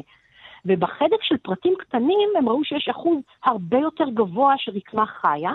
[0.66, 5.52] ובחדק של פרטים קטנים הם ראו שיש אחוז הרבה יותר גבוה של רקמה חיה,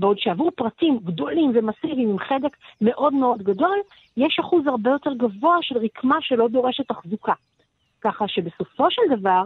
[0.00, 3.78] בעוד שעבור פרטים גדולים ומסיביים עם חדק מאוד מאוד גדול,
[4.16, 7.32] יש אחוז הרבה יותר גבוה של רקמה שלא דורשת תחזוקה.
[8.00, 9.42] ככה שבסופו של דבר,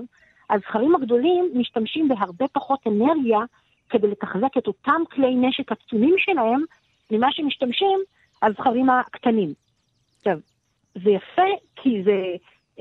[0.51, 3.39] הזכרים הגדולים משתמשים בהרבה פחות אנרגיה
[3.91, 6.61] כדי לתחזק את אותם כלי נשק עצומים שלהם,
[7.11, 8.01] ממה שמשתמשים
[8.43, 9.55] הזכרים הקטנים.
[10.19, 10.39] עכשיו,
[10.95, 12.23] זה יפה כי זה...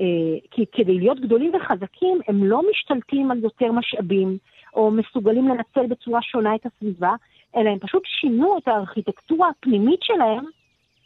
[0.00, 4.38] אה, כי כדי להיות גדולים וחזקים, הם לא משתלטים על יותר משאבים,
[4.74, 7.12] או מסוגלים לנצל בצורה שונה את הסביבה,
[7.56, 10.44] אלא הם פשוט שינו את הארכיטקטורה הפנימית שלהם,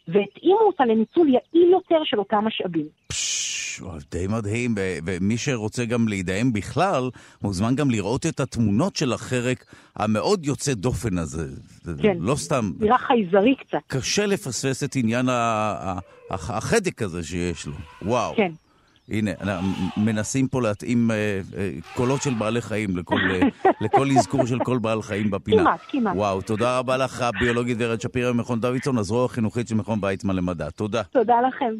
[0.07, 2.85] והתאימו אותה לניצול יעיל יותר של אותם משאבים.
[4.11, 7.09] די מדהים, ומי שרוצה גם להידהם בכלל,
[7.41, 9.65] מוזמן גם לראות את התמונות של החרק
[9.95, 11.47] המאוד יוצא דופן הזה.
[12.01, 12.71] כן, לא סתם...
[12.79, 13.77] נראה חייזרי קצת.
[13.87, 15.25] קשה לפספס את עניין
[16.29, 17.73] החדק הזה שיש לו.
[18.01, 18.35] וואו.
[18.35, 18.51] כן.
[19.11, 19.31] הנה,
[19.97, 21.15] מנסים פה להתאים אה,
[21.57, 23.39] אה, קולות של בעלי חיים לכל, אה,
[23.85, 25.61] לכל אזכור של כל בעל חיים בפינה.
[25.61, 26.15] כמעט, כמעט.
[26.15, 30.69] וואו, תודה רבה לך, הביולוגית ורד שפירא ממכון דוידסון, הזרוע החינוכית של מכון ויצמן למדע.
[30.69, 31.03] תודה.
[31.03, 31.73] תודה לכם.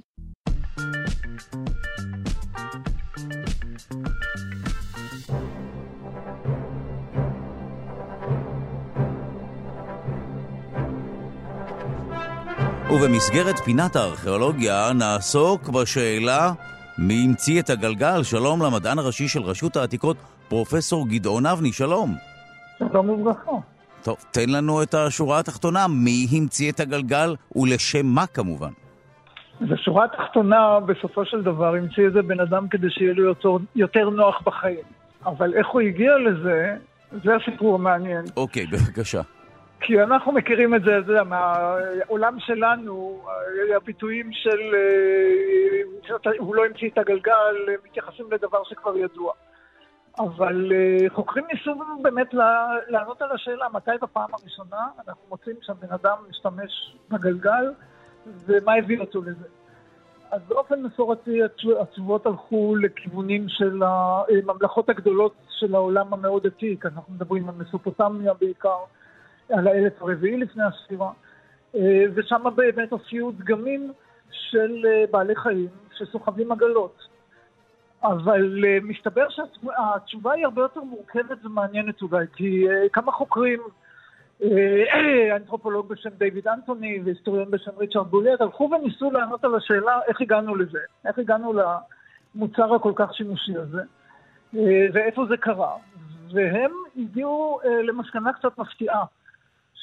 [12.91, 16.51] ובמסגרת פינת הארכיאולוגיה נעסוק בשאלה
[17.01, 18.23] מי המציא את הגלגל?
[18.23, 20.17] שלום למדען הראשי של רשות העתיקות,
[20.49, 22.15] פרופסור גדעון אבני, שלום.
[22.79, 23.51] שלום וברכה.
[24.03, 28.71] טוב, תן לנו את השורה התחתונה, מי המציא את הגלגל ולשם מה כמובן.
[29.61, 34.09] אז השורה התחתונה, בסופו של דבר, המציא איזה בן אדם כדי שיהיה לו יותר, יותר
[34.09, 34.85] נוח בחיים.
[35.25, 36.75] אבל איך הוא הגיע לזה,
[37.23, 38.25] זה הסיפור המעניין.
[38.37, 39.21] אוקיי, בבקשה.
[39.81, 43.23] כי אנחנו מכירים את זה, אתה יודע, מהעולם שלנו,
[43.75, 44.59] הביטויים של
[46.25, 49.33] אה, הוא לא המציא את הגלגל, מתייחסים לדבר שכבר ידוע.
[50.19, 52.33] אבל אה, חוקרים ניסו באמת
[52.87, 57.73] לענות על השאלה מתי בפעם הראשונה אנחנו מוצאים שהבן אדם משתמש בגלגל
[58.45, 59.47] ומה הביא אותו לזה.
[60.31, 61.39] אז באופן מסורתי
[61.81, 68.77] התשובות הלכו לכיוונים של הממלכות הגדולות של העולם המאוד עתיק, אנחנו מדברים על מסופוטמיה בעיקר,
[69.49, 71.11] על האלף הרביעי לפני הספירה,
[71.75, 73.91] אה, ושם באמת הופיעו דגמים
[74.31, 75.67] של אה, בעלי חיים
[75.97, 77.07] שסוחבים עגלות.
[78.03, 83.59] אבל אה, מסתבר שהתשובה היא הרבה יותר מורכבת ומעניינת אולי, כי כמה חוקרים,
[85.35, 90.55] אנתרופולוג בשם דיוויד אנטוני והיסטוריון בשם ריצ'רד בולט, הלכו וניסו לענות על השאלה איך הגענו
[90.55, 91.53] לזה, איך הגענו
[92.35, 93.81] למוצר הכל כך שימושי הזה,
[94.93, 95.75] ואיפה זה קרה.
[96.33, 99.05] והם הגיעו למסקנה קצת מפתיעה.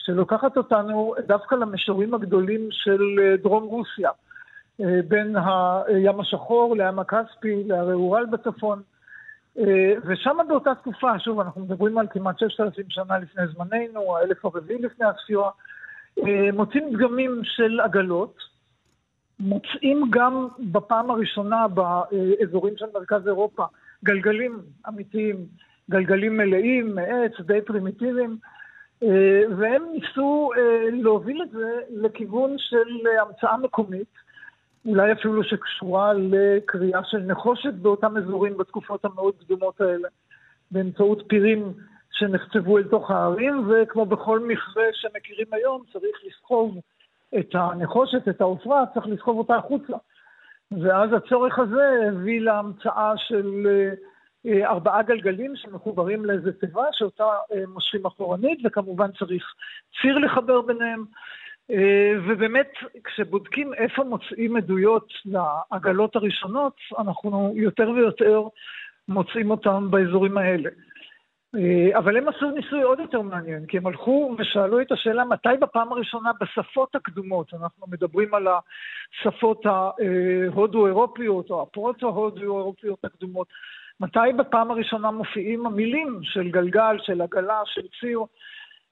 [0.07, 4.11] שלוקחת אותנו דווקא למישורים הגדולים של אה, דרום רוסיה,
[4.81, 8.83] אה, בין הים השחור לים הכספי, להרי אורל בצפון.
[9.59, 14.45] אה, ושם באותה תקופה, שוב, אנחנו מדברים על כמעט ששת אלפים שנה לפני זמננו, האלף
[14.45, 15.51] הרביעי לפני הספירה,
[16.53, 18.39] מוצאים דגמים של עגלות,
[19.41, 23.65] מוצאים גם בפעם הראשונה באזורים של מרכז אירופה
[24.05, 24.59] גלגלים
[24.89, 25.37] אמיתיים,
[25.91, 28.39] גלגלים מלאים מעץ, די פרימיטיביים,
[29.59, 34.09] והם ניסו אה, להוביל את זה לכיוון של המצאה מקומית,
[34.87, 40.09] אולי אפילו שקשורה לקריאה של נחושת באותם אזורים בתקופות המאוד קדומות האלה,
[40.71, 41.73] באמצעות פירים
[42.13, 46.79] שנחצבו אל תוך הערים, וכמו בכל מכרה שמכירים היום, צריך לסחוב
[47.39, 49.97] את הנחושת, את העופרה, צריך לסחוב אותה החוצה.
[50.73, 53.95] ואז הצורך הזה הביא להמצאה של אה, אה,
[54.65, 59.55] ארבעה גלגלים שמחוברים לאיזה תיבה שאותה אה, מושכים אחורנית, וכמובן צריך
[60.01, 61.05] ציר לחבר ביניהם.
[61.71, 62.71] אה, ובאמת,
[63.05, 68.43] כשבודקים איפה מוצאים עדויות לעגלות הראשונות, אנחנו יותר ויותר
[69.09, 70.71] מוצאים אותם באזורים האלה.
[71.99, 75.93] אבל הם עשו ניסוי עוד יותר מעניין, כי הם הלכו ושאלו את השאלה מתי בפעם
[75.93, 83.47] הראשונה בשפות הקדומות, אנחנו מדברים על השפות ההודו-אירופיות או הפרוטו-הודו-אירופיות הקדומות,
[84.01, 88.21] מתי בפעם הראשונה מופיעים המילים של גלגל, של עגלה, של ציר,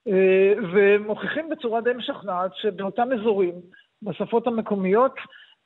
[0.09, 3.55] אה, ומוכיחים בצורה די משכנעת שבאותם אזורים,
[4.03, 5.15] בשפות המקומיות,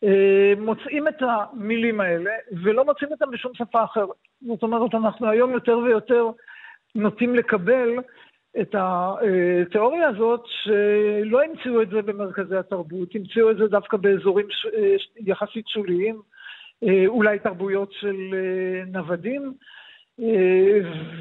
[0.04, 2.30] אה, מוצאים את המילים האלה
[2.62, 4.08] ולא מוצאים אותם בשום שפה אחרת.
[4.46, 6.30] זאת אומרת, אנחנו היום יותר ויותר
[6.94, 7.98] נוטים לקבל
[8.60, 14.96] את התיאוריה הזאת שלא המציאו את זה במרכזי התרבות, המציאו את זה דווקא באזורים אה,
[15.26, 16.20] יחסית שוליים,
[17.06, 18.16] אולי תרבויות של
[18.86, 19.54] נוודים,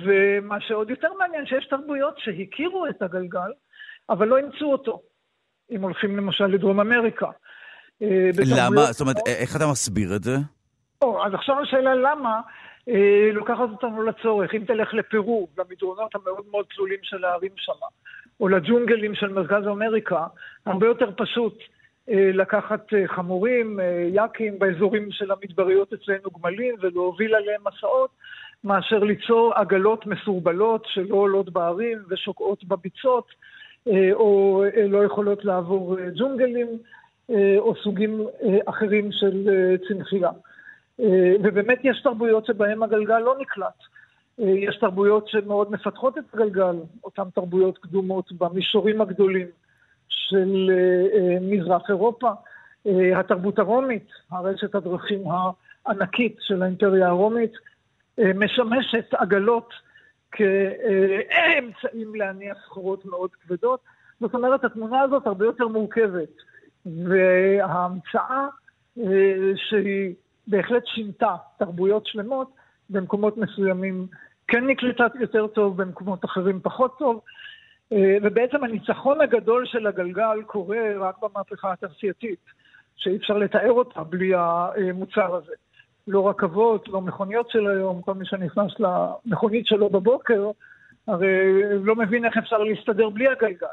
[0.06, 3.52] ומה שעוד יותר מעניין, שיש תרבויות שהכירו את הגלגל,
[4.10, 5.02] אבל לא אימצו אותו,
[5.72, 7.28] אם הולכים למשל לדרום אמריקה.
[8.02, 8.82] אה, למה?
[8.82, 10.36] זאת אומרת, איך אתה מסביר את זה?
[11.02, 12.42] או, אז עכשיו השאלה למה
[12.90, 14.54] אה, לוקחת אותנו לצורך.
[14.54, 17.72] אם תלך לפרו, למדרונות המאוד מאוד צלולים של הערים שם,
[18.40, 20.26] או לג'ונגלים של מרכז אמריקה,
[20.66, 21.66] הרבה יותר פשוט אה,
[22.10, 28.10] לקחת אה, חמורים, אה, יקים באזורים של המדבריות אצלנו גמלים ולהוביל עליהם מסעות,
[28.64, 33.28] מאשר ליצור עגלות מסורבלות שלא עולות בערים ושוקעות בביצות,
[33.88, 36.68] אה, או אה, לא יכולות לעבור אה, ג'ונגלים.
[37.30, 40.30] אה, או סוגים אה, אחרים של אה, צמחייה.
[41.44, 43.80] ובאמת יש תרבויות שבהן הגלגל לא נקלט.
[44.38, 49.48] יש תרבויות שמאוד מפתחות את הגלגל, אותן תרבויות קדומות במישורים הגדולים
[50.10, 50.72] של
[51.42, 52.32] מזרח אירופה.
[53.16, 55.24] התרבות הרומית, הרשת הדרכים
[55.86, 57.52] הענקית של האימפריה הרומית,
[58.18, 59.74] משמשת עגלות
[60.32, 63.80] כאמצעים להניע סחורות מאוד כבדות.
[64.20, 66.30] זאת אומרת, התמונה הזאת הרבה יותר מורכבת.
[66.86, 68.48] וההמצאה
[69.00, 70.14] אה, שהיא
[70.48, 72.52] בהחלט שינתה תרבויות שלמות,
[72.90, 74.08] במקומות מסוימים
[74.48, 77.22] כן נקלטה יותר טוב, במקומות אחרים פחות טוב.
[77.93, 82.39] אה, ובעצם הניצחון הגדול של הגלגל קורה רק במהפכה התעשייתית,
[82.95, 85.53] שאי אפשר לתאר אותה בלי המוצר הזה.
[86.07, 90.51] לא רכבות, לא מכוניות של היום, כל מי שנכנס למכונית שלו בבוקר,
[91.07, 93.68] הרי לא מבין איך אפשר להסתדר בלי הגלגל.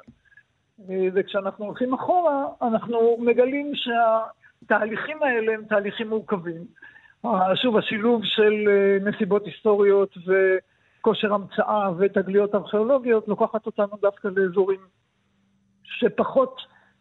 [1.14, 6.64] וכשאנחנו הולכים אחורה, אנחנו מגלים שהתהליכים האלה הם תהליכים מורכבים.
[7.54, 10.14] שוב, השילוב של אה, נסיבות היסטוריות
[11.04, 14.80] וכושר המצאה ותגליות ארכיאולוגיות לוקחת אותנו דווקא לאזורים
[15.82, 16.60] שפחות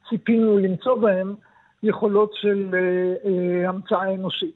[0.10, 1.36] ציפינו למצוא בהם
[1.84, 2.80] יכולות של אה,
[3.26, 4.56] אה, המצאה אנושית.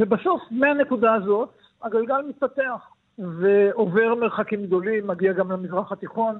[0.00, 1.48] ובסוף, מהנקודה הזאת,
[1.82, 6.38] הגלגל מתפתח ועובר מרחקים גדולים, מגיע גם למזרח התיכון,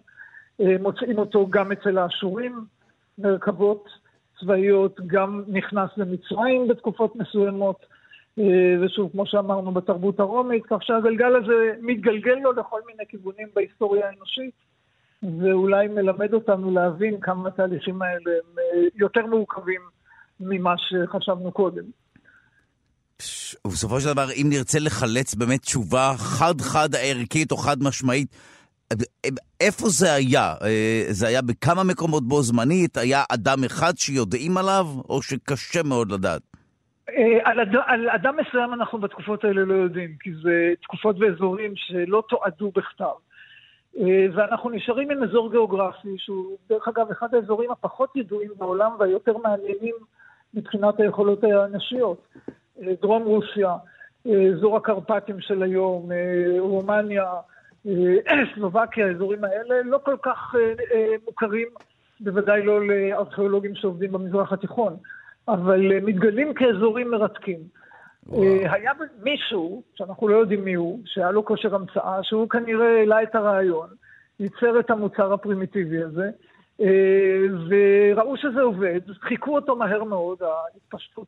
[0.60, 2.64] אה, מוצאים אותו גם אצל האשורים,
[3.18, 3.88] מרכבות
[4.40, 7.93] צבאיות, גם נכנס למצרים בתקופות מסוימות, אה,
[8.84, 14.54] ושוב, כמו שאמרנו, בתרבות הרומית, כך שהגלגל הזה מתגלגל לו לכל מיני כיוונים בהיסטוריה האנושית,
[15.22, 19.80] ואולי מלמד אותנו להבין כמה התהליכים האלה הם אה, יותר מורכבים
[20.40, 21.84] ממה שחשבנו קודם.
[23.66, 28.28] ובסופו של דבר, אם נרצה לחלץ באמת תשובה חד-חד ערכית או חד משמעית,
[29.60, 30.54] איפה זה היה?
[30.62, 32.96] אה, זה היה בכמה מקומות בו זמנית?
[32.96, 36.42] היה אדם אחד שיודעים עליו, או שקשה מאוד לדעת?
[37.08, 37.76] אה, על, אד...
[37.86, 43.14] על אדם מסוים אנחנו בתקופות האלה לא יודעים, כי זה תקופות ואזורים שלא תועדו בכתב.
[43.98, 49.36] אה, ואנחנו נשארים עם אזור גיאוגרפי, שהוא דרך אגב אחד האזורים הפחות ידועים בעולם והיותר
[49.38, 49.94] מעניינים
[50.54, 52.28] מבחינת היכולות האנושיות.
[53.02, 53.76] דרום רוסיה,
[54.52, 56.08] אזור הקרפטים של היום,
[56.58, 57.24] רומניה,
[57.86, 61.68] אה, סלובקיה, האזורים האלה, לא כל כך אה, אה, מוכרים,
[62.20, 64.96] בוודאי לא לארכיאולוגים שעובדים במזרח התיכון,
[65.48, 67.58] אבל מתגלים כאזורים מרתקים.
[68.26, 68.42] וואו.
[68.42, 68.92] היה
[69.22, 73.88] מישהו, שאנחנו לא יודעים מי הוא, שהיה לו כושר המצאה, שהוא כנראה העלה את הרעיון,
[74.40, 76.30] ייצר את המוצר הפרימיטיבי הזה,
[77.68, 81.26] וראו שזה עובד, חיכו אותו מהר מאוד, ההתפשטות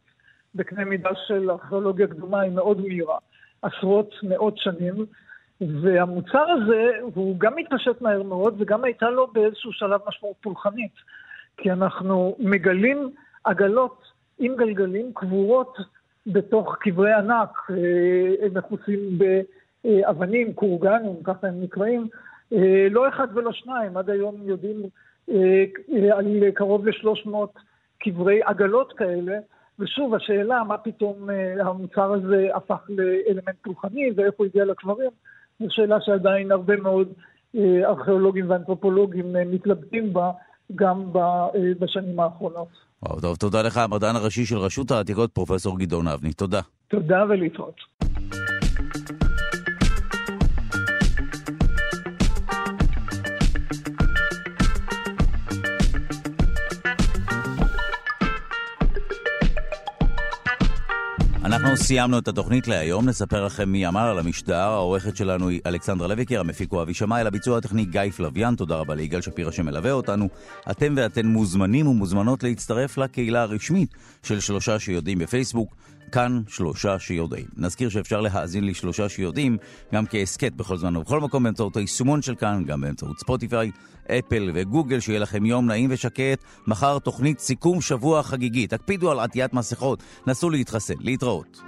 [0.54, 3.18] בקנה מידה של ארכיאולוגיה קדומה היא מאוד מהירה,
[3.62, 4.94] עשרות, מאות שנים,
[5.60, 10.92] והמוצר הזה, הוא גם מתפשט מהר מאוד, וגם הייתה לו באיזשהו שלב משמעות פולחנית.
[11.56, 13.10] כי אנחנו מגלים
[13.44, 14.05] עגלות
[14.38, 15.78] עם גלגלים קבורות
[16.26, 19.18] בתוך קברי ענק, אה, הם מכוסים
[19.84, 22.08] באבנים, קורגנים, ככה הם נקראים,
[22.52, 24.82] אה, לא אחד ולא שניים, עד היום יודעים
[25.30, 25.64] אה,
[26.12, 27.60] על קרוב ל-300
[27.98, 29.38] קברי עגלות כאלה,
[29.78, 31.28] ושוב, השאלה מה פתאום
[31.60, 35.10] המוצר הזה הפך לאלמנט פולחני ואיפה הוא הגיע לקברים,
[35.60, 37.12] זו שאלה שעדיין הרבה מאוד
[37.84, 40.30] ארכיאולוגים ואנתרופולוגים מתלבטים בה
[40.74, 41.12] גם
[41.78, 42.85] בשנים האחרונות.
[43.02, 46.32] וואו, טוב, תודה לך, המדען הראשי של רשות העתיקות, פרופ' גדעון אבני.
[46.32, 46.60] תודה.
[46.88, 47.76] תודה ולהתראות.
[61.46, 64.56] אנחנו סיימנו את התוכנית להיום, נספר לכם מי אמר על המשדר.
[64.56, 68.76] העורכת שלנו היא אלכסנדרה לויקר, המפיק הוא אבי שמאי, על הביצוע הטכני גיא פלוויאן, תודה
[68.76, 70.28] רבה ליגאל שפירא שמלווה אותנו.
[70.70, 75.74] אתם ואתן מוזמנים ומוזמנות להצטרף לקהילה הרשמית של שלושה שיודעים בפייסבוק.
[76.12, 77.46] כאן שלושה שיודעים.
[77.56, 79.56] נזכיר שאפשר להאזין לשלושה שיודעים
[79.94, 83.70] גם כהסכת בכל זמן ובכל מקום באמצעות היישומון של כאן, גם באמצעות ספוטיפיי,
[84.10, 86.44] אפל וגוגל, שיהיה לכם יום נעים ושקט.
[86.66, 88.66] מחר תוכנית סיכום שבוע חגיגי.
[88.66, 90.94] תקפידו על עטיית מסכות, נסו להתחסן.
[91.00, 91.62] להתראות.